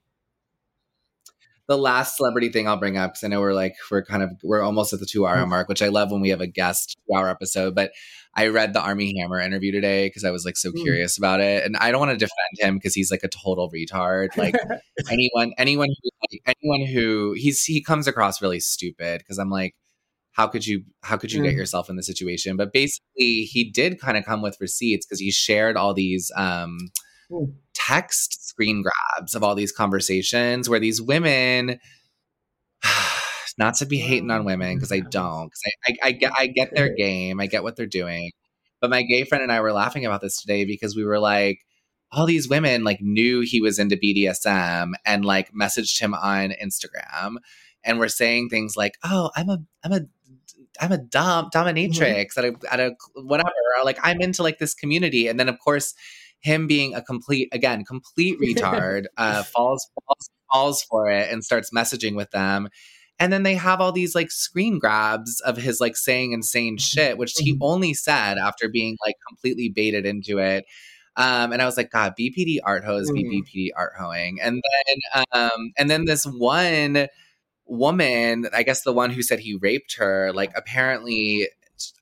[1.67, 4.29] The last celebrity thing I'll bring up because I know we're like we're kind of
[4.43, 5.49] we're almost at the two hour mm-hmm.
[5.49, 7.73] mark, which I love when we have a guest two hour episode.
[7.73, 7.91] But
[8.35, 10.81] I read the Armie Hammer interview today because I was like so Mm.
[10.83, 13.71] curious about it, and I don't want to defend him because he's like a total
[13.71, 14.29] retard.
[14.37, 14.55] Like
[15.11, 19.75] anyone, anyone who like, anyone who he's he comes across really stupid because I'm like,
[20.31, 21.57] how could you how could you get Mm.
[21.57, 22.57] yourself in this situation?
[22.57, 26.31] But basically, he did kind of come with receipts because he shared all these.
[26.35, 26.77] um
[27.31, 27.55] Mm.
[27.73, 31.79] text screen grabs of all these conversations where these women
[33.57, 36.47] not to be hating on women because I don't because I, I, I get I
[36.47, 38.31] get their game I get what they're doing
[38.81, 41.59] but my gay friend and I were laughing about this today because we were like
[42.11, 47.37] all these women like knew he was into BDSM and like messaged him on Instagram
[47.83, 50.01] and were saying things like oh I'm a I'm a
[50.79, 53.49] I'm a dumb dominatrix at a at a whatever.
[53.79, 55.93] Or like I'm into like this community, and then of course
[56.39, 61.71] him being a complete again complete retard uh, falls falls falls for it and starts
[61.71, 62.69] messaging with them.
[63.19, 67.17] And then they have all these like screen grabs of his like saying insane shit,
[67.17, 67.59] which he Mhm.
[67.61, 70.65] only said after being like completely baited into it.
[71.15, 73.29] Um, and I was like, God, BPD art hoes be Mhm.
[73.31, 74.41] BPD art hoeing.
[74.41, 77.07] And then, um, and then this one
[77.65, 81.47] woman, I guess the one who said he raped her, like apparently,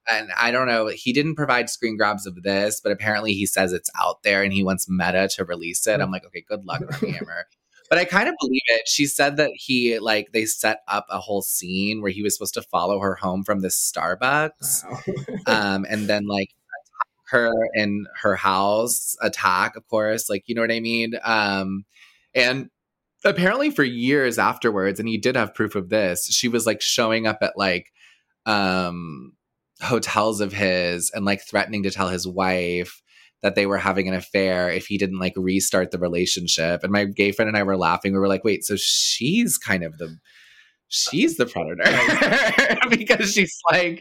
[0.10, 3.72] and I don't know, he didn't provide screen grabs of this, but apparently he says
[3.72, 6.02] it's out there and he wants Meta to release it.
[6.02, 7.45] I'm like, okay, good luck, Hammer.
[7.93, 8.87] But I kind of believe it.
[8.87, 12.55] She said that he like they set up a whole scene where he was supposed
[12.55, 14.99] to follow her home from this Starbucks Wow.
[15.75, 20.61] um, and then like attack her in her house, attack, of course, like you know
[20.61, 21.13] what I mean.
[21.23, 21.85] Um,
[22.33, 22.71] and
[23.23, 26.25] apparently, for years afterwards, and he did have proof of this.
[26.31, 27.93] She was like showing up at like
[28.47, 29.33] um,
[29.83, 33.02] hotels of his and like threatening to tell his wife
[33.43, 36.81] that they were having an affair if he didn't like restart the relationship.
[36.83, 38.13] And my gay friend and I were laughing.
[38.13, 40.17] We were like, wait, so she's kind of the
[40.87, 43.99] she's the predator because she's like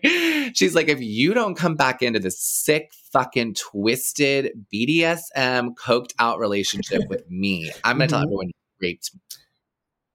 [0.54, 6.38] she's like if you don't come back into this sick fucking twisted BDSM coked out
[6.38, 8.24] relationship with me, I'm gonna tell Mhm.
[8.26, 9.20] everyone you raped me.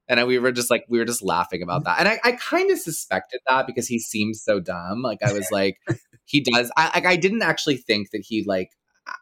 [0.09, 1.99] And I- we were just like we were just laughing about that.
[1.99, 5.01] And I, I kind of suspected that because he seems so dumb.
[5.01, 5.79] Like I was like,
[6.25, 8.69] he does I like I didn't actually think that he like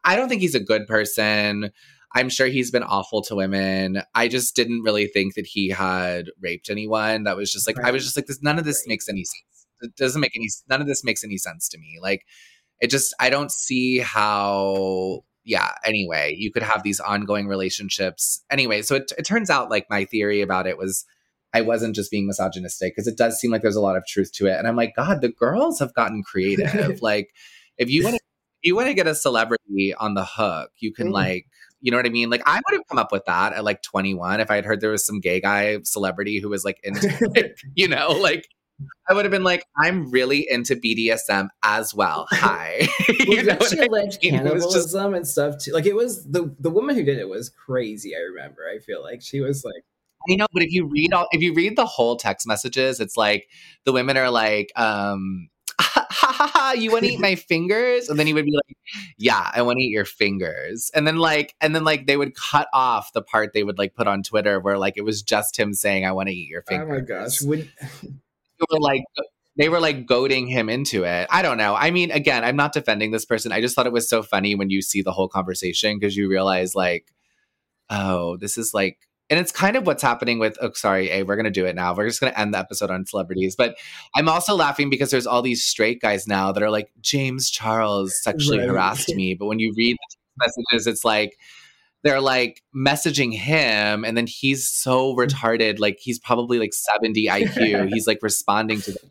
[0.04, 1.72] I don't think he's a good person.
[2.14, 4.02] I'm sure he's been awful to women.
[4.14, 7.24] I just didn't really think that he had raped anyone.
[7.24, 8.42] That was just like I was just like this.
[8.42, 8.94] None of this Right.
[8.94, 9.68] makes any sense.
[9.82, 10.48] It doesn't make any.
[10.70, 11.98] None of this makes any sense to me.
[12.02, 12.26] Like
[12.80, 13.14] it just.
[13.20, 15.22] I don't see how.
[15.44, 15.72] Yeah.
[15.84, 18.44] Anyway, you could have these ongoing relationships.
[18.50, 21.06] Anyway, so it, it turns out like my theory about it was.
[21.54, 24.32] I wasn't just being misogynistic because it does seem like there's a lot of truth
[24.34, 24.58] to it.
[24.58, 27.00] And I'm like, God, the girls have gotten creative.
[27.02, 27.30] like,
[27.78, 28.22] if you want to,
[28.66, 31.14] you want to get a celebrity on the hook, you can Mm.
[31.14, 31.46] like,
[31.82, 32.30] you know what I mean?
[32.30, 34.82] Like, I would have come up with that at like 21 if I had heard
[34.82, 38.48] there was some gay guy celebrity who was like into, like, you know, like.
[39.10, 42.28] I would have been like, I'm really into BDSM as well.
[42.32, 44.12] Hi, you Well, know she I mean?
[44.22, 45.72] Cannibalism just- and stuff too.
[45.72, 48.14] Like it was the the woman who did it was crazy.
[48.18, 48.64] I remember.
[48.70, 49.82] I feel like she was like,
[50.30, 53.16] I know, but if you read all, if you read the whole text messages, it's
[53.16, 53.48] like
[53.86, 55.48] the women are like, um,
[55.80, 58.10] ha ha ha, you want to eat my fingers?
[58.10, 58.78] And then he would be like,
[59.18, 60.92] yeah, I want to eat your fingers.
[60.94, 63.96] And then like, and then like they would cut off the part they would like
[63.96, 66.62] put on Twitter where like it was just him saying, I want to eat your
[66.64, 66.88] fingers.
[66.90, 67.70] oh my gosh, would
[68.02, 69.04] They were like,
[69.58, 71.28] they were like goading him into it.
[71.30, 71.76] I don't know.
[71.76, 73.52] I mean, again, I'm not defending this person.
[73.52, 76.30] I just thought it was so funny when you see the whole conversation because you
[76.30, 77.14] realize like,
[77.90, 80.58] oh, this is like, and it's kind of what's happening with.
[80.62, 81.96] Oh, sorry, A, we're gonna do it now.
[81.96, 83.56] We're just gonna end the episode on celebrities.
[83.56, 83.78] But
[84.16, 88.22] I'm also laughing because there's all these straight guys now that are like, James Charles
[88.22, 88.68] sexually Right.
[88.68, 89.34] harassed me.
[89.34, 91.38] But when you read the messages, it's like
[92.06, 95.18] they're like messaging him and then he's so mm.
[95.18, 99.10] retarded like he's probably like 70 iq he's like responding to them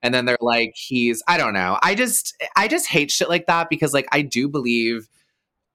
[0.00, 3.46] and then they're like he's i don't know i just i just hate shit like
[3.46, 5.08] that because like i do believe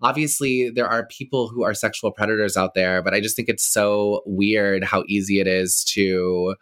[0.01, 3.65] obviously there are people who are sexual predators out there but i just think it's
[3.65, 6.55] so weird how easy it is to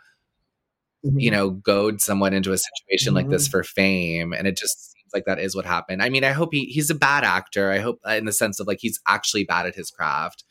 [1.15, 5.09] you know goad someone into a situation like this for fame and it just seems
[5.13, 6.01] like that is what happened.
[6.01, 7.71] I mean i hope he he's a bad actor.
[7.71, 10.43] I hope uh, in the sense of like he's actually bad at his craft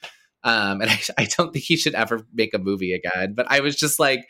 [0.45, 3.61] um and i, I don't think he should ever make a movie again but i
[3.61, 4.27] was just like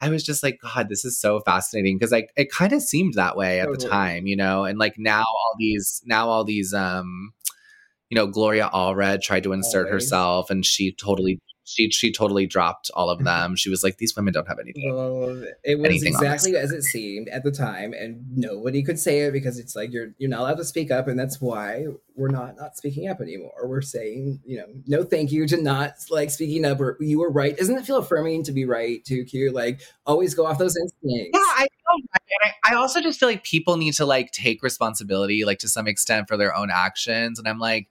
[0.00, 3.14] i was just like god this is so fascinating because like it kind of seemed
[3.14, 6.74] that way at the time you know and like now all these now all these
[6.74, 7.32] um
[8.10, 10.04] you know gloria allred tried to insert Always.
[10.04, 13.26] herself and she totally she she totally dropped all of mm-hmm.
[13.26, 16.72] them she was like these women don't have anything Well, it was Anything exactly as
[16.72, 20.30] it seemed at the time, and nobody could say it because it's like you're you're
[20.30, 21.86] not allowed to speak up, and that's why
[22.16, 23.66] we're not not speaking up anymore.
[23.66, 26.80] We're saying, you know, no, thank you to not like speaking up.
[26.80, 27.56] Or you were right.
[27.56, 29.24] Doesn't it feel affirming to be right too?
[29.24, 31.30] Q like always go off those instincts.
[31.38, 31.68] Yeah, I know.
[31.90, 35.58] Oh and I, I also just feel like people need to like take responsibility, like
[35.60, 37.38] to some extent, for their own actions.
[37.38, 37.88] And I'm like,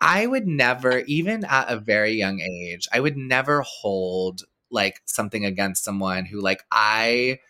[0.00, 5.44] I would never, even at a very young age, I would never hold like something
[5.44, 7.40] against someone who like I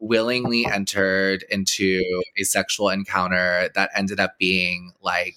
[0.00, 2.02] willingly entered into
[2.38, 5.36] a sexual encounter that ended up being like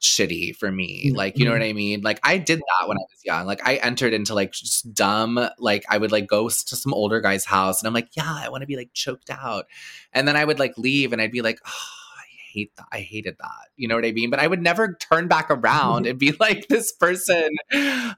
[0.00, 1.10] shitty for me.
[1.10, 1.70] Mm, like, you know what mm.
[1.70, 2.00] I mean?
[2.02, 3.46] Like I did that when I was young.
[3.46, 7.20] Like I entered into like just dumb, like I would like go to some older
[7.20, 9.66] guy's house and I'm like, yeah, I want to be like choked out.
[10.12, 11.70] And then I would like leave and I'd be like, oh,
[12.18, 12.86] I hate that.
[12.90, 13.68] I hated that.
[13.76, 14.30] You know what I mean?
[14.30, 17.50] But I would never turn back around and be like, this person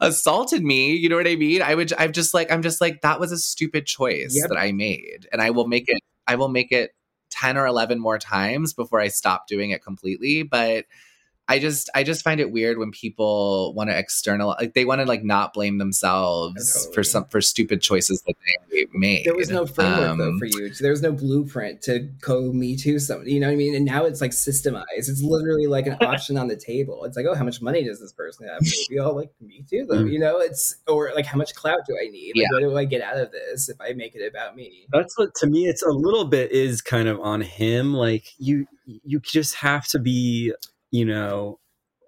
[0.01, 0.95] assaulted me.
[0.95, 1.63] You know what I mean?
[1.63, 4.51] I would, I'm just like, I'm just like, that was a stupid choice Yep.
[4.51, 5.29] that I made.
[5.33, 6.95] And I will make it, I will make it
[7.31, 10.43] 10 or 11 more times before I stop doing it completely.
[10.43, 10.85] But
[11.48, 15.01] I just I just find it weird when people want to external like they want
[15.01, 16.94] to like not blame themselves Totally.
[16.94, 18.35] for some for stupid choices that
[18.70, 19.24] they made.
[19.24, 20.70] There was no framework though Um, for you.
[20.81, 23.32] There was no blueprint to go me too somebody.
[23.32, 23.74] You know what I mean?
[23.74, 24.85] And now it's like systemized.
[24.97, 27.05] It's literally like an option on the table.
[27.05, 28.60] It's like, oh, how much money does this person have?
[28.90, 29.97] Maybe oh, like me too though.
[30.05, 30.12] Mm.
[30.12, 32.32] You know, it's or like how much clout do I need?
[32.36, 32.48] Like, Yeah.
[32.52, 34.86] what do I get out of this if I make it about me?
[34.93, 37.94] That's what to me it's a little bit is kind of on him.
[37.94, 40.52] Like you you just have to be,
[40.93, 41.59] you know,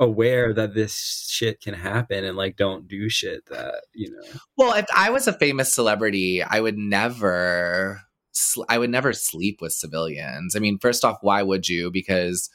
[0.01, 4.39] aware that this shit can happen and like don't do shit that, you know.
[4.57, 8.03] Well, if I was a famous celebrity, I would never
[8.69, 10.57] I would never sleep with civilians.
[10.57, 11.91] I mean, first off, why would you?
[11.91, 12.51] Because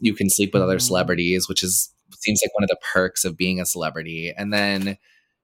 [0.00, 0.82] you can sleep with other Mhm.
[0.82, 4.32] celebrities, which is seems like one of the perks of being a celebrity.
[4.36, 4.96] And then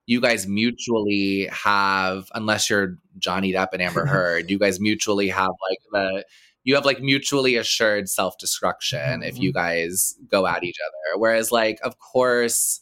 [0.07, 5.51] you guys mutually have unless you're Johnny Depp and Amber Heard, you guys mutually have
[5.71, 6.25] like the
[6.65, 11.21] you have like mutually assured self-destruction if you guys go at each other.
[11.21, 12.81] Whereas like of course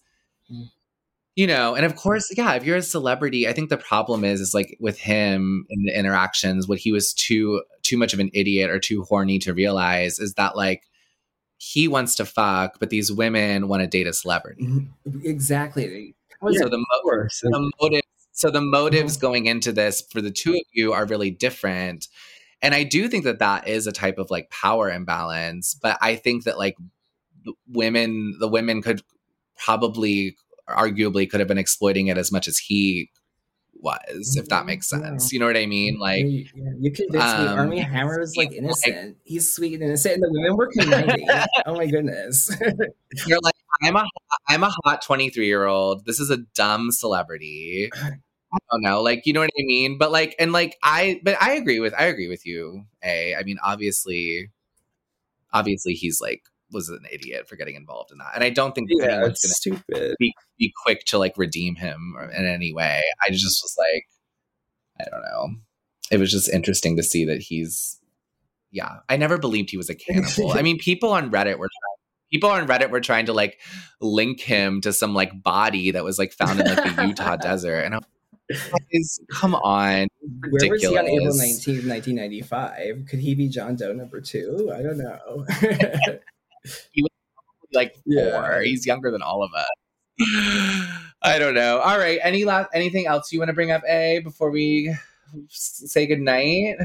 [0.51, 0.71] Mm.
[1.37, 4.41] you know and of course yeah if you're a celebrity i think the problem is
[4.41, 8.29] is like with him in the interactions what he was too too much of an
[8.35, 10.83] idiot or too horny to realize is that like
[11.59, 14.89] he wants to fuck but these women want to date a celebrity
[16.41, 16.63] Exactly.
[16.65, 18.03] so the, mo- the motive
[18.33, 22.09] so the motives going into this for the two of you are really different
[22.63, 26.15] and i do think that that is a type of like power imbalance but i
[26.17, 26.77] think that like
[27.45, 29.03] the women the women could
[29.57, 30.37] probably
[30.69, 33.11] arguably could have been exploiting it as much as he
[33.75, 35.01] was if that makes Yeah.
[35.01, 37.47] sense you know what i mean like you, yeah, you convinced me.
[37.47, 39.17] um, Armie Hammer is like like- innocent.
[39.25, 41.27] He's sweet and innocent, and the women were conniving.
[41.67, 42.49] oh my goodness.
[43.27, 44.05] you're like i'm a
[44.49, 47.91] i'm a hot 23 year old this is a dumb celebrity
[48.55, 49.99] i don't know like you know what i mean?
[49.99, 53.35] But like and like i but i agree with i agree with you a.
[53.35, 54.51] I mean obviously
[55.53, 58.89] obviously he's like was an idiot for getting involved in that and i don't think
[58.91, 60.17] Yeah, anyone's gonna stupid.
[60.19, 63.03] be quick to like redeem him in any way.
[63.21, 64.07] I just was like
[65.01, 65.57] i don't know.
[66.11, 67.99] It was just interesting to see that he's
[68.71, 70.53] yeah i never believed he was a cannibal.
[70.53, 71.99] I mean people on reddit were trying
[72.31, 73.61] people on reddit were trying to like
[74.01, 77.81] link him to some like body that was like found in like the utah desert
[77.81, 78.09] and i'm like,
[78.51, 80.07] guys, come on
[80.51, 83.07] Where was he on April 19th, 1995?
[83.09, 84.71] Could he be John Doe number two?
[84.75, 85.47] I don't know.
[86.93, 87.11] He was
[87.73, 88.31] like Yeah.
[88.41, 89.67] four he's younger than all of us
[91.23, 94.21] i don't know all right any last anything else you want to bring up a
[94.23, 94.95] before we
[95.49, 96.77] say good night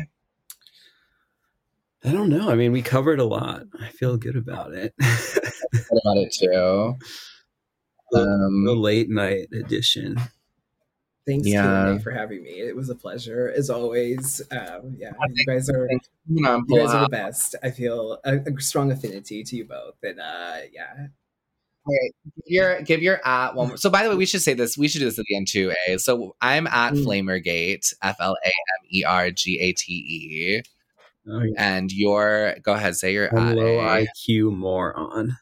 [2.06, 2.50] I don't know.
[2.50, 3.64] I mean, we covered a lot.
[3.82, 4.94] I feel good about it.
[4.98, 6.96] What about it too.
[8.12, 10.16] the Um, late night edition.
[11.28, 11.98] Thanks, Yeah.
[12.00, 12.52] For having me.
[12.52, 14.42] It was a pleasure, as always.
[14.50, 15.88] Um, yeah, you guys are
[16.30, 17.56] you guys are the best.
[17.62, 21.08] I feel a, a strong affinity to you both, and uh, yeah,
[21.86, 23.68] All right, give your give your at one.
[23.70, 23.78] More.
[23.78, 24.78] So by the way, we should say this.
[24.78, 25.74] We should do this at the end too.
[25.90, 25.98] A.
[26.00, 27.04] So I'm at Mm.
[27.04, 27.94] Flamergate.
[28.02, 30.62] F L A M E R G A T E.
[31.30, 31.52] Oh, yeah.
[31.78, 32.96] And your go ahead.
[32.96, 33.56] Say your I'm at.
[33.58, 34.06] low A.
[34.26, 35.36] IQ moron.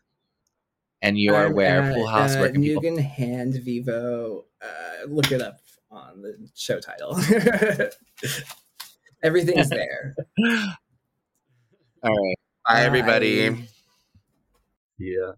[1.02, 2.36] And your I'm where at, Poolhouse.
[2.36, 2.98] uh, where can people?
[3.03, 4.44] Hand VEVO.
[4.64, 5.60] Uh, look it up
[5.96, 7.18] on the show title.
[9.24, 10.16] Everything's there.
[12.04, 12.36] All right.
[12.68, 13.68] Bye, everybody.
[14.98, 15.32] Yeah.